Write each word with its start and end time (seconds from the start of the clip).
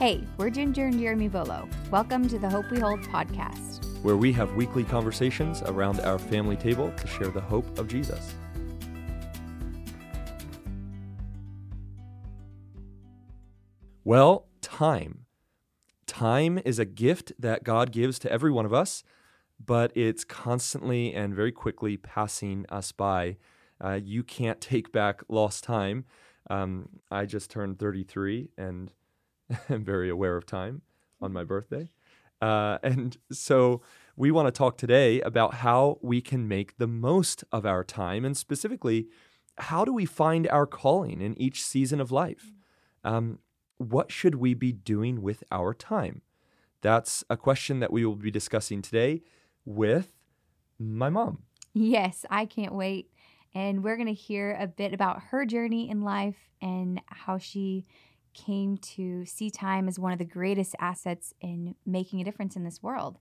Hey, 0.00 0.24
we're 0.38 0.48
Jinger 0.48 0.88
and 0.88 0.98
Jeremy 0.98 1.28
Vuolo. 1.28 1.70
Welcome 1.90 2.26
to 2.28 2.38
the 2.38 2.48
Hope 2.48 2.70
We 2.70 2.78
Hold 2.80 3.02
podcast, 3.02 3.84
where 4.02 4.16
we 4.16 4.32
have 4.32 4.54
weekly 4.54 4.82
conversations 4.82 5.60
around 5.66 6.00
our 6.00 6.18
family 6.18 6.56
table 6.56 6.90
to 6.90 7.06
share 7.06 7.28
the 7.28 7.42
hope 7.42 7.78
of 7.78 7.86
Jesus. 7.86 8.32
Well, 14.02 14.48
time. 14.62 15.26
Time 16.06 16.58
is 16.64 16.78
a 16.78 16.86
gift 16.86 17.32
that 17.38 17.62
God 17.62 17.92
gives 17.92 18.18
to 18.20 18.32
every 18.32 18.50
one 18.50 18.64
of 18.64 18.72
us, 18.72 19.04
but 19.62 19.94
it's 19.94 20.24
constantly 20.24 21.12
and 21.12 21.34
very 21.34 21.52
quickly 21.52 21.98
passing 21.98 22.64
us 22.70 22.90
by. 22.90 23.36
Uh, 23.78 24.00
you 24.02 24.22
can't 24.22 24.62
take 24.62 24.92
back 24.92 25.20
lost 25.28 25.62
time. 25.62 26.06
Um, 26.48 26.88
I 27.10 27.26
just 27.26 27.50
turned 27.50 27.78
33 27.78 28.48
and 28.56 28.90
am 29.68 29.84
very 29.84 30.08
aware 30.08 30.36
of 30.36 30.46
time 30.46 30.82
on 31.20 31.32
my 31.32 31.44
birthday. 31.44 31.90
Uh, 32.40 32.78
and 32.82 33.18
so 33.30 33.82
we 34.16 34.30
want 34.30 34.46
to 34.46 34.52
talk 34.52 34.78
today 34.78 35.20
about 35.20 35.54
how 35.54 35.98
we 36.02 36.20
can 36.20 36.48
make 36.48 36.78
the 36.78 36.86
most 36.86 37.44
of 37.52 37.66
our 37.66 37.84
time 37.84 38.24
and 38.24 38.36
specifically, 38.36 39.08
how 39.58 39.84
do 39.84 39.92
we 39.92 40.06
find 40.06 40.48
our 40.48 40.66
calling 40.66 41.20
in 41.20 41.38
each 41.40 41.62
season 41.62 42.00
of 42.00 42.10
life? 42.10 42.52
Um, 43.04 43.40
what 43.76 44.10
should 44.10 44.36
we 44.36 44.54
be 44.54 44.72
doing 44.72 45.22
with 45.22 45.44
our 45.50 45.74
time? 45.74 46.22
That's 46.82 47.24
a 47.28 47.36
question 47.36 47.80
that 47.80 47.92
we 47.92 48.04
will 48.04 48.16
be 48.16 48.30
discussing 48.30 48.80
today 48.80 49.22
with 49.64 50.12
my 50.78 51.10
mom. 51.10 51.42
Yes, 51.74 52.24
I 52.30 52.46
can't 52.46 52.74
wait. 52.74 53.10
And 53.54 53.82
we're 53.82 53.96
going 53.96 54.06
to 54.06 54.14
hear 54.14 54.56
a 54.58 54.66
bit 54.66 54.94
about 54.94 55.22
her 55.24 55.44
journey 55.44 55.90
in 55.90 56.02
life 56.02 56.36
and 56.62 57.00
how 57.06 57.38
she 57.38 57.84
came 58.34 58.76
to 58.78 59.24
see 59.24 59.50
time 59.50 59.88
as 59.88 59.98
one 59.98 60.12
of 60.12 60.18
the 60.18 60.24
greatest 60.24 60.74
assets 60.78 61.34
in 61.40 61.74
making 61.84 62.20
a 62.20 62.24
difference 62.24 62.56
in 62.56 62.64
this 62.64 62.82
world. 62.82 63.18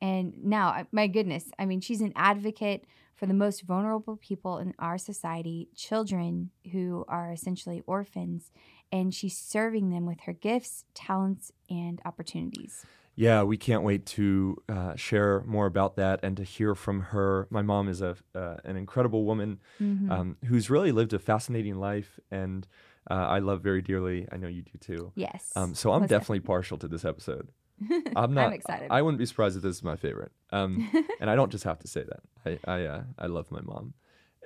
And 0.00 0.44
now, 0.44 0.86
my 0.92 1.06
goodness, 1.06 1.50
I 1.58 1.66
mean, 1.66 1.80
she's 1.80 2.00
an 2.00 2.12
advocate 2.16 2.84
for 3.14 3.26
the 3.26 3.34
most 3.34 3.62
vulnerable 3.62 4.16
people 4.16 4.58
in 4.58 4.74
our 4.78 4.98
society, 4.98 5.68
children 5.74 6.50
who 6.72 7.04
are 7.08 7.32
essentially 7.32 7.82
orphans, 7.86 8.50
and 8.90 9.14
she's 9.14 9.36
serving 9.36 9.90
them 9.90 10.04
with 10.04 10.20
her 10.22 10.32
gifts, 10.32 10.84
talents, 10.94 11.52
and 11.70 12.00
opportunities. 12.04 12.84
Yeah, 13.16 13.44
we 13.44 13.56
can't 13.56 13.84
wait 13.84 14.06
to 14.06 14.62
uh, 14.68 14.96
share 14.96 15.42
more 15.46 15.66
about 15.66 15.96
that 15.96 16.20
and 16.24 16.36
to 16.36 16.42
hear 16.42 16.74
from 16.74 17.00
her. 17.00 17.46
My 17.48 17.62
mom 17.62 17.88
is 17.88 18.02
a 18.02 18.16
uh, 18.34 18.56
an 18.64 18.76
incredible 18.76 19.24
woman 19.24 19.60
mm-hmm. 19.80 20.10
um, 20.10 20.36
who's 20.46 20.68
really 20.68 20.90
lived 20.90 21.12
a 21.12 21.20
fascinating 21.20 21.76
life 21.76 22.18
and 22.30 22.66
uh, 23.10 23.14
I 23.14 23.38
love 23.38 23.62
very 23.62 23.82
dearly. 23.82 24.26
I 24.32 24.36
know 24.36 24.48
you 24.48 24.62
do 24.62 24.78
too. 24.78 25.12
Yes. 25.14 25.52
Um, 25.56 25.74
so 25.74 25.92
I'm 25.92 26.02
definitely, 26.02 26.18
definitely 26.18 26.40
partial 26.40 26.78
to 26.78 26.88
this 26.88 27.04
episode. 27.04 27.48
I'm 28.16 28.34
not. 28.34 28.46
I'm 28.46 28.52
excited. 28.52 28.88
I 28.90 29.02
wouldn't 29.02 29.18
be 29.18 29.26
surprised 29.26 29.56
if 29.56 29.62
this 29.62 29.76
is 29.76 29.82
my 29.82 29.96
favorite. 29.96 30.32
Um, 30.50 30.90
and 31.20 31.28
I 31.28 31.36
don't 31.36 31.50
just 31.50 31.64
have 31.64 31.78
to 31.80 31.88
say 31.88 32.04
that. 32.04 32.58
I 32.66 32.72
I, 32.72 32.84
uh, 32.84 33.02
I 33.18 33.26
love 33.26 33.50
my 33.50 33.60
mom. 33.60 33.94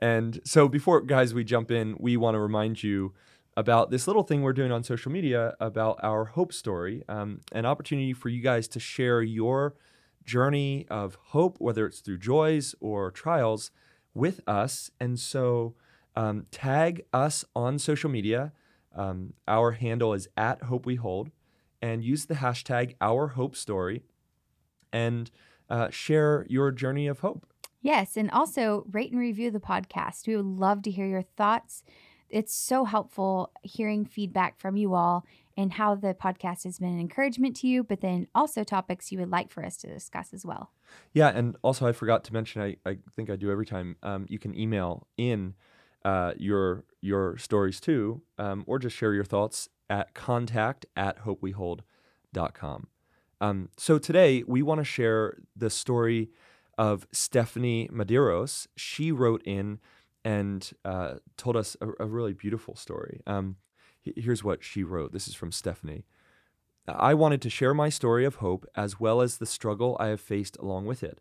And 0.01 0.41
so 0.45 0.69
before 0.69 1.01
guys 1.01 1.35
we 1.35 1.45
jump 1.45 1.71
in, 1.71 1.97
we 1.99 2.17
want 2.17 2.35
to 2.35 2.41
remind 2.41 2.83
you 2.83 3.15
about 3.57 3.91
this 3.91 4.07
little 4.07 4.23
thing 4.23 4.43
we're 4.43 4.53
doing 4.53 4.71
on 4.71 4.85
social 4.85 5.11
media 5.11 5.57
about 5.59 5.99
our 6.03 6.27
hope 6.27 6.53
story, 6.53 7.03
um, 7.09 7.41
an 7.51 7.67
opportunity 7.67 8.13
for 8.13 8.29
you 8.29 8.41
guys 8.41 8.69
to 8.69 8.79
share 8.79 9.21
your 9.21 9.75
journey 10.25 10.87
of 10.89 11.19
hope, 11.31 11.57
whether 11.59 11.85
it's 11.85 11.99
through 11.99 12.19
joys 12.19 12.77
or 12.81 13.11
trials, 13.11 13.73
with 14.15 14.41
us. 14.47 14.93
And 15.01 15.19
so 15.19 15.75
um, 16.19 16.47
tag 16.51 17.05
us 17.13 17.45
on 17.55 17.79
social 17.79 18.11
media. 18.11 18.53
Um, 18.95 19.35
our 19.47 19.71
handle 19.71 20.15
is 20.15 20.29
at 20.37 20.65
Hope 20.65 20.85
We 20.85 20.97
Hold, 20.97 21.31
and 21.81 22.03
use 22.03 22.27
the 22.27 22.35
hashtag 22.35 22.97
Our 23.01 23.29
Hope 23.29 23.55
Story, 23.55 24.03
and 24.93 25.31
uh, 25.71 25.91
share 25.91 26.45
your 26.49 26.73
journey 26.73 27.07
of 27.07 27.21
hope. 27.21 27.47
Yes, 27.81 28.17
and 28.17 28.33
also 28.33 28.85
rate 28.91 29.13
and 29.13 29.21
review 29.21 29.53
the 29.53 29.61
podcast. 29.61 30.27
We 30.27 30.35
would 30.35 30.45
love 30.45 30.83
to 30.83 30.91
hear 30.91 31.07
your 31.07 31.23
thoughts. 31.23 31.85
It's 32.29 32.53
so 32.53 32.85
helpful 32.85 33.53
hearing 33.63 34.05
feedback 34.05 34.59
from 34.59 34.77
you 34.77 34.95
all 34.95 35.25
and 35.57 35.73
how 35.75 35.95
the 35.95 36.15
podcast 36.15 36.65
has 36.65 36.81
been 36.81 36.89
an 36.89 37.01
encouragement 37.01 37.55
to 37.57 37.69
you, 37.69 37.85
but 37.85 38.01
then 38.01 38.27
also 38.35 38.65
topics 38.65 39.13
you 39.13 39.21
would 39.21 39.31
like 39.31 39.53
for 39.53 39.65
us 39.65 39.77
to 39.79 39.87
discuss 39.87 40.35
as 40.35 40.45
well. 40.45 40.73
Yeah, 41.13 41.29
and 41.29 41.57
also 41.63 41.87
I 41.87 41.93
forgot 41.93 42.25
to 42.25 42.33
mention, 42.33 42.61
I, 42.61 42.77
I 42.85 42.99
think 43.15 43.31
I 43.31 43.37
do 43.37 43.53
every 43.53 43.67
time, 43.67 43.97
um, 44.03 44.27
you 44.29 44.41
can 44.41 44.59
email 44.59 45.07
in 45.17 45.55
uh, 46.05 46.33
your 46.37 46.85
your 47.01 47.37
stories 47.39 47.81
too, 47.81 48.23
um, 48.39 48.65
or 48.67 48.79
just 48.79 48.97
share 48.97 49.15
your 49.15 49.25
thoughts 49.25 49.69
at 49.89 50.15
contact 50.15 50.87
at 50.97 51.21
hopewehold.com. 51.21 52.89
Um, 53.41 53.69
so 53.77 53.99
today 53.99 54.43
we 54.47 54.63
want 54.63 54.81
to 54.81 54.85
share 54.85 55.39
the 55.57 55.71
story 55.71 56.31
of 56.77 57.07
Stephanie 57.13 57.89
Madeiros. 57.93 58.67
She 58.77 59.13
wrote 59.13 59.43
in 59.45 59.79
and 60.25 60.71
uh, 60.85 61.15
told 61.37 61.57
us 61.57 61.77
a, 61.81 61.89
a, 62.01 62.07
really 62.07 62.33
beautiful 62.33 62.75
story. 62.75 63.21
Um, 63.27 63.57
here's 64.03 64.43
what 64.43 64.65
she 64.65 64.83
wrote. 64.83 65.13
This 65.13 65.29
is 65.29 65.35
from 65.35 65.53
Stephanie. 65.53 66.05
I 66.87 67.15
wanted 67.15 67.43
to 67.43 67.51
share 67.51 67.75
my 67.75 67.89
story 67.89 68.25
of 68.25 68.37
hope 68.37 68.67
as 68.75 68.99
well 68.99 69.21
as 69.21 69.37
the 69.37 69.47
struggle 69.47 69.97
I 70.01 70.09
have 70.09 70.21
faced 70.21 70.57
along 70.59 70.87
with 70.87 71.03
it. 71.03 71.21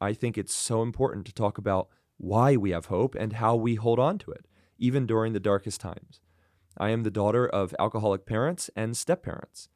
I 0.00 0.12
think 0.12 0.38
it's 0.38 0.54
so 0.54 0.82
important 0.82 1.26
to 1.26 1.34
talk 1.34 1.58
about 1.58 1.88
why 2.20 2.54
we 2.54 2.70
have 2.70 2.86
hope 2.86 3.14
and 3.14 3.34
how 3.34 3.56
we 3.56 3.76
hold 3.76 3.98
on 3.98 4.18
to 4.18 4.30
it, 4.30 4.46
even 4.78 5.06
during 5.06 5.32
the 5.32 5.40
darkest 5.40 5.80
times. 5.80 6.20
I 6.76 6.90
am 6.90 7.02
the 7.02 7.10
daughter 7.10 7.46
of 7.48 7.74
alcoholic 7.78 8.26
parents 8.26 8.70
and 8.76 8.96
step 8.96 9.22
parents. 9.22 9.68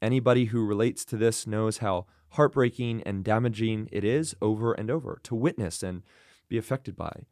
Anybody 0.00 0.46
who 0.46 0.66
relates 0.66 1.04
to 1.06 1.16
this 1.16 1.46
knows 1.46 1.78
how 1.78 2.06
heartbreaking 2.30 3.02
and 3.04 3.24
damaging 3.24 3.88
it 3.92 4.02
is 4.02 4.34
over 4.42 4.72
and 4.72 4.90
over 4.90 5.20
to 5.22 5.34
witness 5.34 5.82
and 5.82 6.02
be 6.48 6.58
affected 6.58 6.96
by. 6.96 7.22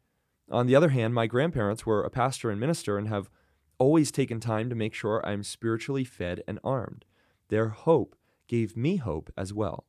On 0.49 0.67
the 0.67 0.75
other 0.75 0.89
hand, 0.89 1.13
my 1.13 1.27
grandparents 1.27 1.85
were 1.85 2.03
a 2.03 2.09
pastor 2.09 2.49
and 2.49 2.59
minister 2.59 2.97
and 2.97 3.09
have 3.09 3.29
always 3.77 4.11
taken 4.11 4.39
time 4.39 4.69
to 4.69 4.75
make 4.75 4.93
sure 4.93 5.25
I'm 5.25 5.43
spiritually 5.43 6.05
fed 6.05 6.43
and 6.47 6.59
armed. 6.63 7.03
Their 7.49 7.69
hope 7.69 8.15
gave 8.47 8.77
me 8.77 8.97
hope 8.97 9.33
as 9.35 9.53
well. 9.53 9.85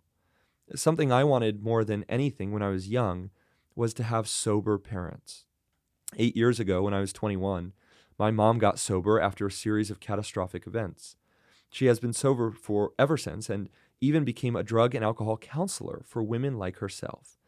Something 0.75 1.13
I 1.13 1.25
wanted 1.25 1.63
more 1.63 1.85
than 1.85 2.05
anything 2.09 2.53
when 2.53 2.63
I 2.63 2.69
was 2.69 2.89
young 2.89 3.31
was 3.75 3.95
to 3.95 4.03
have 4.03 4.29
sober 4.29 4.79
parents. 4.79 5.45
Eight 6.17 6.37
years 6.37 6.61
ago, 6.61 6.83
when 6.83 6.95
I 6.95 7.01
was 7.01 7.13
21, 7.13 7.73
my 8.19 8.31
mom 8.31 8.59
got 8.59 8.79
sober 8.79 9.21
after 9.21 9.47
a 9.47 9.53
series 9.53 9.91
of 9.91 10.01
catastrophic 10.01 10.67
events. 10.67 11.17
She 11.71 11.87
has 11.87 11.99
been 11.99 12.13
sober 12.13 12.51
for 12.51 12.93
ever 12.99 13.17
since 13.17 13.49
and 13.49 13.69
even 14.01 14.25
became 14.25 14.57
a 14.57 14.63
drug 14.63 14.95
and 14.95 15.05
alcohol 15.05 15.39
counselor 15.39 16.03
for 16.07 16.23
women 16.23 16.59
like 16.59 16.79
herself. 16.79 17.39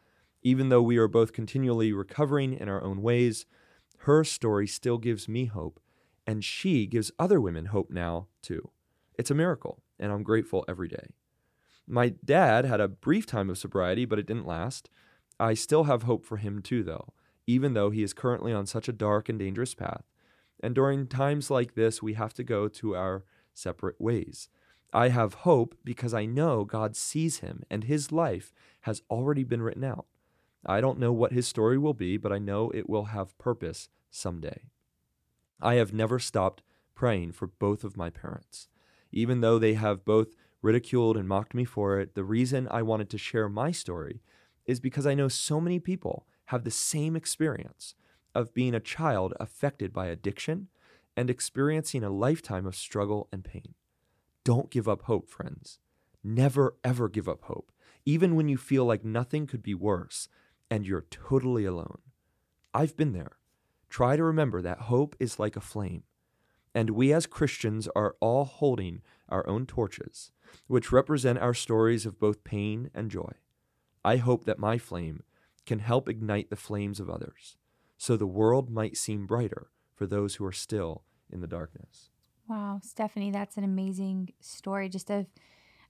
Even 0.43 0.69
though 0.69 0.83
we 0.83 0.97
are 0.97 1.09
both 1.09 1.33
continually 1.33 1.93
recovering 1.93 2.55
in 2.55 2.69
our 2.69 2.83
own 2.83 3.03
ways, 3.03 3.45
her 3.99 4.25
story 4.25 4.67
still 4.67 4.99
gives 4.99 5.29
me 5.29 5.47
hope, 5.47 5.81
and 6.27 6.45
she 6.45 6.87
gives 6.87 7.11
other 7.19 7.41
women 7.41 7.67
hope 7.67 7.91
now, 7.91 8.29
too. 8.43 8.71
It's 9.19 9.31
a 9.31 9.35
miracle, 9.35 9.83
and 9.99 10.13
I'm 10.13 10.23
grateful 10.23 10.65
every 10.69 10.89
day. 10.89 11.09
My 11.87 12.15
dad 12.25 12.65
had 12.65 12.81
a 12.81 12.89
brief 12.89 13.27
time 13.27 13.51
of 13.51 13.59
sobriety, 13.59 14.05
but 14.05 14.19
it 14.19 14.27
didn't 14.27 14.47
last. 14.47 14.91
I 15.39 15.55
still 15.55 15.85
have 15.85 16.05
hope 16.05 16.25
for 16.25 16.37
him 16.37 16.63
too, 16.63 16.83
though, 16.83 17.13
even 17.47 17.75
though 17.75 17.91
he 17.91 18.03
is 18.03 18.13
currently 18.13 18.53
on 18.53 18.67
such 18.67 18.89
a 18.89 18.93
dark 18.93 19.29
and 19.29 19.39
dangerous 19.39 19.75
path. 19.75 20.05
And 20.63 20.75
during 20.75 21.07
times 21.07 21.51
like 21.51 21.75
this, 21.75 22.03
we 22.03 22.15
have 22.15 22.35
to 22.35 22.45
go 22.45 22.69
to 22.69 22.97
our 22.97 23.25
separate 23.53 24.01
ways. 24.01 24.49
I 24.93 25.09
have 25.09 25.35
hope 25.35 25.75
because 25.85 26.15
I 26.15 26.25
know 26.25 26.65
God 26.65 26.95
sees 26.95 27.39
him 27.39 27.65
and 27.71 27.85
his 27.85 28.13
life 28.13 28.53
has 28.83 29.03
already 29.11 29.43
been 29.43 29.63
written 29.63 29.85
out. 29.85 30.07
I 30.65 30.81
don't 30.81 31.01
know 31.01 31.13
what 31.13 31.33
his 31.33 31.49
story 31.49 31.77
will 31.77 31.95
be, 31.95 32.17
but 32.17 32.33
I 32.33 32.39
know 32.39 32.71
it 32.71 32.89
will 32.89 33.07
have 33.07 33.37
purpose 33.37 33.89
someday. 34.11 34.63
I 35.61 35.75
have 35.75 35.93
never 35.93 36.19
stopped 36.19 36.63
praying 36.95 37.33
for 37.33 37.49
both 37.49 37.83
of 37.85 37.97
my 37.97 38.09
parents. 38.09 38.69
Even 39.11 39.41
though 39.41 39.59
they 39.59 39.75
have 39.75 40.05
both 40.05 40.29
ridiculed 40.63 41.17
and 41.17 41.29
mocked 41.29 41.55
me 41.55 41.65
for 41.65 41.99
it, 41.99 42.15
the 42.15 42.25
reason 42.25 42.69
I 42.71 42.83
wanted 42.83 43.11
to 43.11 43.19
share 43.19 43.49
my 43.49 43.73
story 43.73 44.23
is 44.67 44.81
because 44.81 45.07
I 45.07 45.15
know 45.15 45.29
so 45.29 45.61
many 45.61 45.79
people 45.79 46.27
have 46.47 46.65
the 46.65 46.71
same 46.71 47.17
experience 47.17 47.95
of 48.35 48.55
being 48.55 48.75
a 48.75 48.81
child 48.81 49.35
affected 49.39 49.93
by 49.93 50.07
addiction 50.07 50.69
and 51.17 51.31
experiencing 51.31 52.03
a 52.03 52.11
lifetime 52.11 52.67
of 52.67 52.75
struggle 52.75 53.29
and 53.33 53.45
pain. 53.45 53.75
Don't 54.45 54.71
give 54.71 54.89
up 54.89 55.03
hope, 55.03 55.31
friends. 55.31 55.79
Never, 56.23 56.77
ever 56.83 57.09
give 57.09 57.29
up 57.29 57.43
hope, 57.45 57.71
even 58.05 58.35
when 58.35 58.49
you 58.49 58.57
feel 58.57 58.85
like 58.85 59.05
nothing 59.05 59.47
could 59.47 59.63
be 59.63 59.75
worse 59.75 60.29
and 60.71 60.87
you're 60.87 61.07
totally 61.11 61.65
alone. 61.65 61.99
I've 62.73 62.97
been 62.97 63.13
there. 63.13 63.37
Try 63.89 64.17
to 64.17 64.25
remember 64.25 64.61
that 64.61 64.81
hope 64.81 65.15
is 65.21 65.39
like 65.39 65.55
a 65.55 65.61
flame, 65.61 66.03
and 66.75 66.91
we 66.91 67.13
as 67.13 67.27
Christians 67.27 67.89
are 67.95 68.17
all 68.19 68.45
holding 68.45 69.03
our 69.29 69.47
own 69.47 69.67
torches, 69.67 70.33
which 70.67 70.91
represent 70.91 71.39
our 71.39 71.55
stories 71.55 72.05
of 72.05 72.19
both 72.19 72.43
pain 72.43 72.91
and 72.93 73.11
joy. 73.11 73.33
I 74.05 74.17
hope 74.17 74.45
that 74.45 74.59
my 74.59 74.79
flame 74.79 75.23
can 75.67 75.79
help 75.79 76.09
ignite 76.09 76.51
the 76.51 76.57
flames 76.57 77.01
of 77.01 77.09
others, 77.09 77.57
so 77.97 78.17
the 78.17 78.27
world 78.27 78.71
might 78.71 78.97
seem 78.97 79.27
brighter 79.27 79.69
for 79.95 80.07
those 80.07 80.35
who 80.35 80.45
are 80.45 80.53
still 80.53 81.05
in 81.31 81.41
the 81.41 81.47
darkness. 81.47 82.11
Wow, 82.49 82.81
Stephanie, 82.83 83.31
that's 83.31 83.57
an 83.57 83.65
amazing 83.65 84.33
story 84.41 84.89
just 84.89 85.11
of 85.11 85.27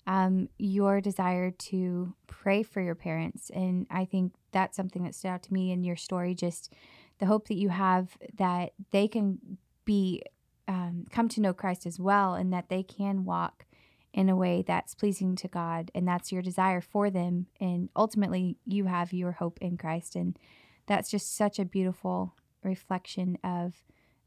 um, 0.06 0.48
your 0.58 1.00
desire 1.00 1.50
to 1.50 2.14
pray 2.26 2.62
for 2.62 2.80
your 2.80 2.94
parents. 2.94 3.50
And 3.50 3.86
I 3.90 4.04
think 4.04 4.34
that's 4.52 4.76
something 4.76 5.02
that 5.04 5.14
stood 5.14 5.28
out 5.28 5.42
to 5.44 5.52
me 5.52 5.72
in 5.72 5.82
your 5.82 5.96
story 5.96 6.34
just 6.34 6.72
the 7.18 7.26
hope 7.26 7.48
that 7.48 7.56
you 7.56 7.70
have 7.70 8.16
that 8.36 8.72
they 8.90 9.08
can 9.08 9.58
be 9.84 10.22
um, 10.68 11.06
come 11.10 11.28
to 11.30 11.40
know 11.40 11.52
Christ 11.52 11.86
as 11.86 11.98
well 11.98 12.34
and 12.34 12.52
that 12.52 12.68
they 12.68 12.82
can 12.82 13.24
walk 13.24 13.66
in 14.14 14.30
a 14.30 14.36
way 14.36 14.64
that's 14.66 14.94
pleasing 14.94 15.36
to 15.36 15.48
God 15.48 15.90
and 15.94 16.08
that's 16.08 16.32
your 16.32 16.40
desire 16.40 16.80
for 16.80 17.10
them 17.10 17.46
and 17.60 17.90
ultimately 17.96 18.56
you 18.64 18.86
have 18.86 19.12
your 19.12 19.32
hope 19.32 19.58
in 19.60 19.76
Christ 19.76 20.14
and 20.14 20.38
that's 20.86 21.10
just 21.10 21.36
such 21.36 21.58
a 21.58 21.64
beautiful 21.64 22.34
reflection 22.62 23.36
of 23.44 23.74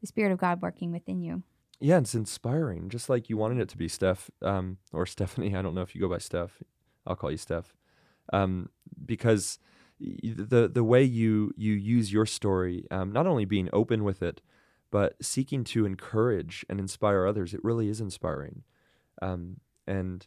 the 0.00 0.06
spirit 0.06 0.30
of 0.30 0.38
God 0.38 0.62
working 0.62 0.92
within 0.92 1.20
you. 1.20 1.42
Yeah, 1.80 1.98
it's 1.98 2.14
inspiring, 2.14 2.88
just 2.88 3.08
like 3.08 3.30
you 3.30 3.36
wanted 3.36 3.60
it 3.60 3.68
to 3.70 3.78
be, 3.78 3.88
Steph, 3.88 4.30
um, 4.42 4.78
or 4.92 5.06
Stephanie. 5.06 5.54
I 5.56 5.62
don't 5.62 5.74
know 5.74 5.82
if 5.82 5.94
you 5.94 6.00
go 6.00 6.08
by 6.08 6.18
Steph. 6.18 6.62
I'll 7.06 7.16
call 7.16 7.30
you 7.30 7.36
Steph, 7.36 7.74
um, 8.32 8.68
because 9.06 9.58
the 10.00 10.70
the 10.72 10.84
way 10.84 11.02
you 11.02 11.52
you 11.56 11.72
use 11.72 12.12
your 12.12 12.26
story, 12.26 12.86
um, 12.90 13.12
not 13.12 13.26
only 13.26 13.44
being 13.44 13.70
open 13.72 14.04
with 14.04 14.22
it, 14.22 14.42
but 14.90 15.14
seeking 15.24 15.64
to 15.64 15.86
encourage 15.86 16.66
and 16.68 16.78
inspire 16.78 17.26
others. 17.26 17.54
It 17.54 17.64
really 17.64 17.88
is 17.88 18.00
inspiring, 18.00 18.64
um, 19.22 19.58
and 19.88 20.26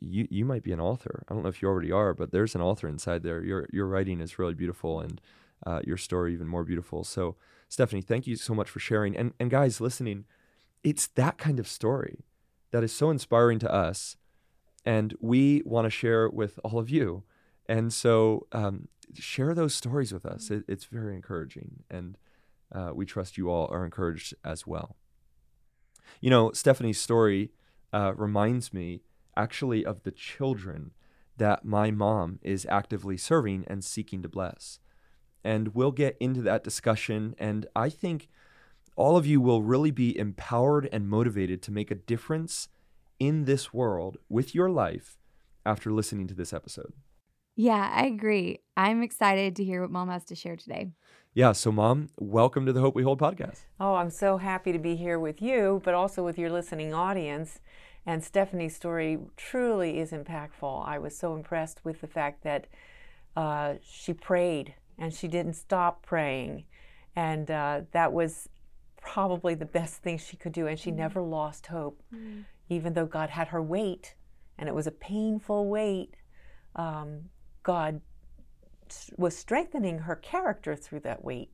you 0.00 0.26
you 0.30 0.44
might 0.44 0.62
be 0.62 0.72
an 0.72 0.80
author. 0.80 1.24
I 1.28 1.34
don't 1.34 1.42
know 1.42 1.48
if 1.48 1.60
you 1.60 1.68
already 1.68 1.92
are, 1.92 2.14
but 2.14 2.30
there's 2.32 2.54
an 2.54 2.62
author 2.62 2.88
inside 2.88 3.22
there. 3.22 3.42
Your 3.42 3.68
your 3.72 3.86
writing 3.86 4.20
is 4.20 4.38
really 4.38 4.54
beautiful, 4.54 5.00
and 5.00 5.20
uh, 5.66 5.80
your 5.84 5.98
story 5.98 6.32
even 6.32 6.48
more 6.48 6.64
beautiful. 6.64 7.04
So, 7.04 7.36
Stephanie, 7.68 8.02
thank 8.02 8.26
you 8.26 8.36
so 8.36 8.54
much 8.54 8.70
for 8.70 8.78
sharing. 8.80 9.16
And 9.16 9.34
and 9.38 9.50
guys 9.50 9.80
listening 9.80 10.24
it's 10.84 11.06
that 11.08 11.38
kind 11.38 11.58
of 11.58 11.66
story 11.66 12.26
that 12.70 12.84
is 12.84 12.92
so 12.92 13.10
inspiring 13.10 13.58
to 13.60 13.72
us. 13.72 14.16
And 14.84 15.14
we 15.18 15.62
want 15.64 15.86
to 15.86 15.90
share 15.90 16.28
with 16.28 16.60
all 16.62 16.78
of 16.78 16.90
you. 16.90 17.24
And 17.66 17.92
so 17.92 18.46
um, 18.52 18.88
share 19.14 19.54
those 19.54 19.74
stories 19.74 20.12
with 20.12 20.26
us. 20.26 20.50
It, 20.50 20.64
it's 20.68 20.84
very 20.84 21.16
encouraging. 21.16 21.84
And 21.90 22.18
uh, 22.72 22.90
we 22.94 23.06
trust 23.06 23.38
you 23.38 23.50
all 23.50 23.68
are 23.72 23.84
encouraged 23.84 24.34
as 24.44 24.66
well. 24.66 24.96
You 26.20 26.28
know, 26.28 26.52
Stephanie's 26.52 27.00
story 27.00 27.50
uh, 27.94 28.12
reminds 28.16 28.74
me 28.74 29.02
actually 29.36 29.86
of 29.86 30.02
the 30.02 30.10
children 30.10 30.90
that 31.36 31.64
my 31.64 31.90
mom 31.90 32.40
is 32.42 32.66
actively 32.68 33.16
serving 33.16 33.64
and 33.68 33.84
seeking 33.84 34.20
to 34.22 34.28
bless. 34.28 34.80
And 35.44 35.74
we'll 35.74 35.92
get 35.92 36.16
into 36.18 36.42
that 36.42 36.64
discussion. 36.64 37.34
And 37.38 37.66
I 37.76 37.88
think 37.88 38.28
all 38.96 39.16
of 39.16 39.26
you 39.26 39.40
will 39.40 39.62
really 39.62 39.90
be 39.90 40.16
empowered 40.18 40.88
and 40.92 41.08
motivated 41.08 41.62
to 41.62 41.72
make 41.72 41.90
a 41.90 41.96
difference 41.96 42.68
in 43.18 43.44
this 43.44 43.72
world 43.72 44.18
with 44.28 44.54
your 44.54 44.70
life 44.70 45.18
after 45.64 45.92
listening 45.92 46.26
to 46.28 46.34
this 46.34 46.52
episode. 46.52 46.92
Yeah, 47.56 47.90
I 47.94 48.06
agree. 48.06 48.60
I'm 48.76 49.02
excited 49.02 49.56
to 49.56 49.64
hear 49.64 49.82
what 49.82 49.90
mom 49.90 50.08
has 50.08 50.24
to 50.26 50.34
share 50.34 50.56
today. 50.56 50.90
Yeah, 51.36 51.50
so 51.50 51.72
mom, 51.72 52.10
welcome 52.16 52.64
to 52.64 52.72
the 52.72 52.80
Hope 52.80 52.94
We 52.94 53.02
Hold 53.02 53.18
podcast. 53.18 53.62
Oh, 53.80 53.96
I'm 53.96 54.10
so 54.10 54.36
happy 54.36 54.70
to 54.70 54.78
be 54.78 54.94
here 54.94 55.18
with 55.18 55.42
you, 55.42 55.82
but 55.84 55.92
also 55.92 56.24
with 56.24 56.38
your 56.38 56.48
listening 56.48 56.94
audience. 56.94 57.58
And 58.06 58.22
Stephanie's 58.22 58.76
story 58.76 59.18
truly 59.36 59.98
is 59.98 60.12
impactful. 60.12 60.86
I 60.86 61.00
was 61.00 61.18
so 61.18 61.34
impressed 61.34 61.84
with 61.84 62.00
the 62.00 62.06
fact 62.06 62.44
that 62.44 62.68
uh, 63.34 63.74
she 63.82 64.12
prayed 64.14 64.74
and 64.96 65.12
she 65.12 65.26
didn't 65.26 65.54
stop 65.54 66.06
praying. 66.06 66.66
And 67.16 67.50
uh, 67.50 67.80
that 67.90 68.12
was 68.12 68.48
probably 68.96 69.56
the 69.56 69.66
best 69.66 70.04
thing 70.04 70.18
she 70.18 70.36
could 70.36 70.52
do. 70.52 70.68
And 70.68 70.78
she 70.78 70.92
mm. 70.92 70.98
never 70.98 71.20
lost 71.20 71.66
hope, 71.66 72.00
mm. 72.14 72.44
even 72.68 72.94
though 72.94 73.06
God 73.06 73.30
had 73.30 73.48
her 73.48 73.60
wait, 73.60 74.14
and 74.56 74.68
it 74.68 74.74
was 74.74 74.86
a 74.86 74.92
painful 74.92 75.66
wait. 75.66 76.14
Um, 76.76 77.22
God 77.64 78.02
was 79.16 79.36
strengthening 79.36 80.00
her 80.00 80.16
character 80.16 80.76
through 80.76 81.00
that 81.00 81.24
wait. 81.24 81.50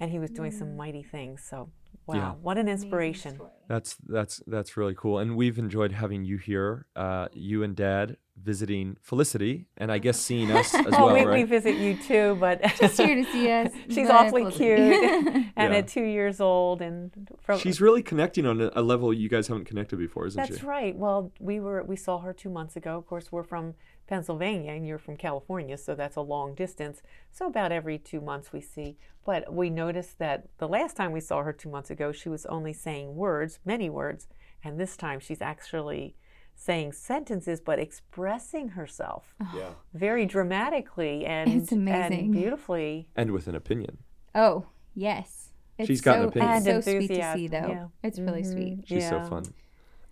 and 0.00 0.10
He 0.10 0.18
was 0.18 0.30
doing 0.30 0.52
mm. 0.52 0.58
some 0.58 0.76
mighty 0.76 1.02
things. 1.02 1.44
So, 1.48 1.70
wow, 2.06 2.14
yeah. 2.14 2.30
what 2.40 2.58
an 2.58 2.68
inspiration! 2.68 3.40
That's 3.68 3.96
that's 4.06 4.42
that's 4.46 4.76
really 4.76 4.94
cool, 4.94 5.18
and 5.18 5.36
we've 5.36 5.58
enjoyed 5.58 5.92
having 5.92 6.24
you 6.24 6.38
here, 6.38 6.86
uh, 6.96 7.28
you 7.32 7.62
and 7.62 7.74
Dad 7.74 8.16
visiting 8.42 8.96
Felicity, 9.02 9.66
and 9.76 9.90
I 9.90 9.96
mm-hmm. 9.96 10.04
guess 10.04 10.20
seeing 10.20 10.50
us 10.50 10.74
as 10.74 10.86
oh, 10.92 11.06
well. 11.06 11.14
we, 11.14 11.24
right? 11.24 11.38
we 11.38 11.42
visit 11.44 11.76
you 11.76 11.96
too, 11.96 12.36
but 12.40 12.62
just 12.78 12.96
here 12.98 13.14
to 13.14 13.24
see 13.32 13.50
us. 13.50 13.70
She's 13.88 14.08
awfully 14.08 14.42
Felicity. 14.50 14.90
cute, 14.90 15.46
and 15.56 15.72
yeah. 15.72 15.78
at 15.78 15.88
two 15.88 16.04
years 16.04 16.40
old, 16.40 16.82
and 16.82 17.30
from, 17.40 17.58
she's 17.58 17.80
really 17.80 18.02
connecting 18.02 18.46
on 18.46 18.60
a, 18.60 18.70
a, 18.74 18.82
level 18.82 19.12
you 19.12 19.28
guys 19.28 19.48
haven't 19.48 19.64
connected 19.64 19.98
before, 19.98 20.26
isn't 20.26 20.36
that's 20.36 20.48
she? 20.48 20.54
That's 20.54 20.64
right. 20.64 20.96
Well, 20.96 21.32
we 21.40 21.60
were 21.60 21.82
we 21.82 21.96
saw 21.96 22.18
her 22.20 22.32
two 22.32 22.50
months 22.50 22.76
ago. 22.76 22.96
Of 22.96 23.06
course, 23.06 23.30
we're 23.30 23.42
from 23.42 23.74
Pennsylvania, 24.06 24.72
and 24.72 24.86
you're 24.86 24.98
from 24.98 25.16
California, 25.16 25.76
so 25.76 25.94
that's 25.94 26.16
a 26.16 26.22
long 26.22 26.54
distance. 26.54 27.02
So 27.30 27.46
about 27.46 27.72
every 27.72 27.98
two 27.98 28.20
months 28.20 28.52
we 28.52 28.60
see. 28.60 28.96
But 29.24 29.52
we 29.52 29.68
noticed 29.68 30.18
that 30.18 30.48
the 30.56 30.68
last 30.68 30.96
time 30.96 31.12
we 31.12 31.20
saw 31.20 31.42
her 31.42 31.52
two 31.52 31.68
months 31.68 31.90
ago, 31.90 32.12
she 32.12 32.30
was 32.30 32.46
only 32.46 32.72
saying 32.72 33.14
words, 33.14 33.58
many 33.64 33.90
words, 33.90 34.26
and 34.64 34.80
this 34.80 34.96
time 34.96 35.20
she's 35.20 35.42
actually 35.42 36.16
saying 36.58 36.92
sentences 36.92 37.60
but 37.60 37.78
expressing 37.78 38.70
herself 38.70 39.34
yeah. 39.54 39.70
very 39.94 40.26
dramatically 40.26 41.24
and, 41.24 41.70
and 41.70 42.32
beautifully. 42.32 43.08
And 43.14 43.30
with 43.30 43.46
an 43.46 43.54
opinion. 43.54 43.98
Oh 44.34 44.66
yes. 44.92 45.50
It's 45.78 45.86
she's 45.86 46.00
got 46.00 46.16
so, 46.16 46.22
an 46.22 46.28
opinion. 46.28 46.56
it's 46.56 46.64
so 46.64 46.80
sweet 46.80 47.08
to 47.08 47.32
see 47.32 47.46
though. 47.46 47.68
yeah. 47.68 47.86
it's 48.02 48.18
really 48.18 48.42
mm-hmm. 48.42 48.52
sweet. 48.52 48.78
She's 48.86 49.04
yeah. 49.04 49.22
so 49.22 49.30
fun. 49.30 49.44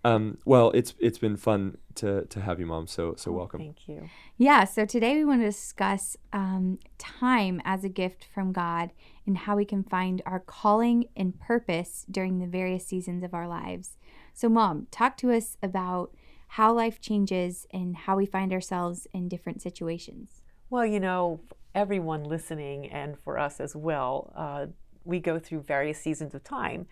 Um, 0.05 0.37
well 0.45 0.71
it's 0.71 0.93
it's 0.99 1.17
been 1.17 1.35
fun 1.35 1.79
to 1.95 2.25
to 2.27 2.39
have 2.39 2.61
you 2.61 2.65
mom 2.65 2.87
so 2.87 3.15
so 3.17 3.31
oh, 3.31 3.33
welcome. 3.33 3.59
thank 3.59 3.89
you. 3.89 4.09
Yeah 4.37 4.63
so 4.63 4.85
today 4.85 5.15
we 5.15 5.25
want 5.25 5.41
to 5.41 5.47
discuss 5.47 6.15
um, 6.31 6.79
time 6.97 7.61
as 7.65 7.83
a 7.83 7.89
gift 7.89 8.25
from 8.33 8.53
god 8.53 8.91
and 9.25 9.39
how 9.39 9.57
we 9.57 9.65
can 9.65 9.83
find 9.83 10.21
our 10.25 10.39
calling 10.39 11.09
and 11.17 11.37
purpose 11.37 12.05
during 12.09 12.39
the 12.39 12.47
various 12.47 12.85
seasons 12.85 13.21
of 13.21 13.33
our 13.33 13.49
lives. 13.49 13.97
So 14.33 14.47
mom 14.47 14.87
talk 14.91 15.17
to 15.17 15.33
us 15.33 15.57
about 15.61 16.13
how 16.47 16.73
life 16.73 16.99
changes 16.99 17.67
and 17.71 17.95
how 17.95 18.15
we 18.15 18.25
find 18.25 18.51
ourselves 18.51 19.07
in 19.13 19.27
different 19.27 19.61
situations. 19.61 20.41
Well, 20.69 20.85
you 20.85 20.99
know, 20.99 21.41
everyone 21.75 22.23
listening 22.23 22.87
and 22.87 23.17
for 23.19 23.37
us 23.37 23.59
as 23.59 23.75
well, 23.75 24.33
uh, 24.35 24.67
we 25.03 25.19
go 25.19 25.39
through 25.39 25.61
various 25.61 25.99
seasons 25.99 26.33
of 26.33 26.43
time, 26.43 26.87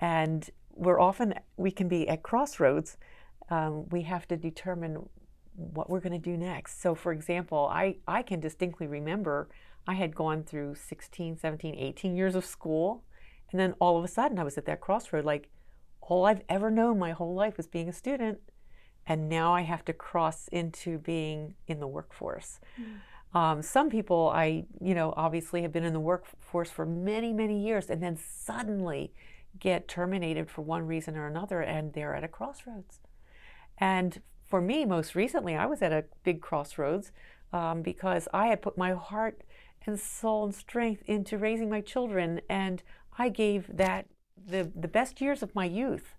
and 0.00 0.48
we're 0.74 1.00
often 1.00 1.34
we 1.56 1.70
can 1.70 1.88
be 1.88 2.08
at 2.08 2.22
crossroads. 2.22 2.96
Um, 3.50 3.88
we 3.88 4.02
have 4.02 4.28
to 4.28 4.36
determine 4.36 5.08
what 5.54 5.90
we're 5.90 6.00
going 6.00 6.12
to 6.12 6.18
do 6.18 6.36
next. 6.36 6.80
So, 6.80 6.94
for 6.94 7.12
example, 7.12 7.68
I, 7.70 7.96
I 8.06 8.22
can 8.22 8.40
distinctly 8.40 8.86
remember 8.86 9.48
I 9.86 9.94
had 9.94 10.14
gone 10.14 10.44
through 10.44 10.76
16, 10.76 11.38
17, 11.38 11.74
18 11.74 12.14
years 12.14 12.34
of 12.34 12.44
school, 12.44 13.04
and 13.50 13.58
then 13.58 13.74
all 13.80 13.98
of 13.98 14.04
a 14.04 14.08
sudden 14.08 14.38
I 14.38 14.44
was 14.44 14.56
at 14.56 14.66
that 14.66 14.80
crossroad. 14.80 15.24
Like, 15.24 15.48
all 16.00 16.26
I've 16.26 16.42
ever 16.48 16.70
known 16.70 16.98
my 16.98 17.12
whole 17.12 17.34
life 17.34 17.56
was 17.56 17.66
being 17.66 17.88
a 17.88 17.92
student 17.92 18.38
and 19.08 19.28
now 19.28 19.54
I 19.54 19.62
have 19.62 19.84
to 19.86 19.94
cross 19.94 20.48
into 20.48 20.98
being 20.98 21.54
in 21.66 21.80
the 21.80 21.86
workforce. 21.86 22.60
Mm. 22.78 23.38
Um, 23.38 23.62
some 23.62 23.88
people, 23.88 24.30
I, 24.34 24.66
you 24.80 24.94
know, 24.94 25.14
obviously 25.16 25.62
have 25.62 25.72
been 25.72 25.84
in 25.84 25.94
the 25.94 26.00
workforce 26.00 26.70
for 26.70 26.84
many, 26.84 27.32
many 27.32 27.58
years 27.58 27.88
and 27.88 28.02
then 28.02 28.16
suddenly 28.16 29.12
get 29.58 29.88
terminated 29.88 30.50
for 30.50 30.62
one 30.62 30.86
reason 30.86 31.16
or 31.16 31.26
another 31.26 31.62
and 31.62 31.92
they're 31.94 32.14
at 32.14 32.22
a 32.22 32.28
crossroads. 32.28 33.00
And 33.78 34.20
for 34.46 34.60
me, 34.60 34.84
most 34.84 35.14
recently, 35.14 35.56
I 35.56 35.66
was 35.66 35.82
at 35.82 35.92
a 35.92 36.04
big 36.22 36.40
crossroads 36.42 37.10
um, 37.52 37.82
because 37.82 38.28
I 38.32 38.48
had 38.48 38.62
put 38.62 38.76
my 38.76 38.92
heart 38.92 39.42
and 39.86 39.98
soul 39.98 40.44
and 40.44 40.54
strength 40.54 41.02
into 41.06 41.38
raising 41.38 41.70
my 41.70 41.80
children 41.80 42.42
and 42.48 42.82
I 43.18 43.30
gave 43.30 43.74
that 43.74 44.06
the, 44.46 44.70
the 44.74 44.88
best 44.88 45.20
years 45.20 45.42
of 45.42 45.54
my 45.54 45.64
youth. 45.64 46.14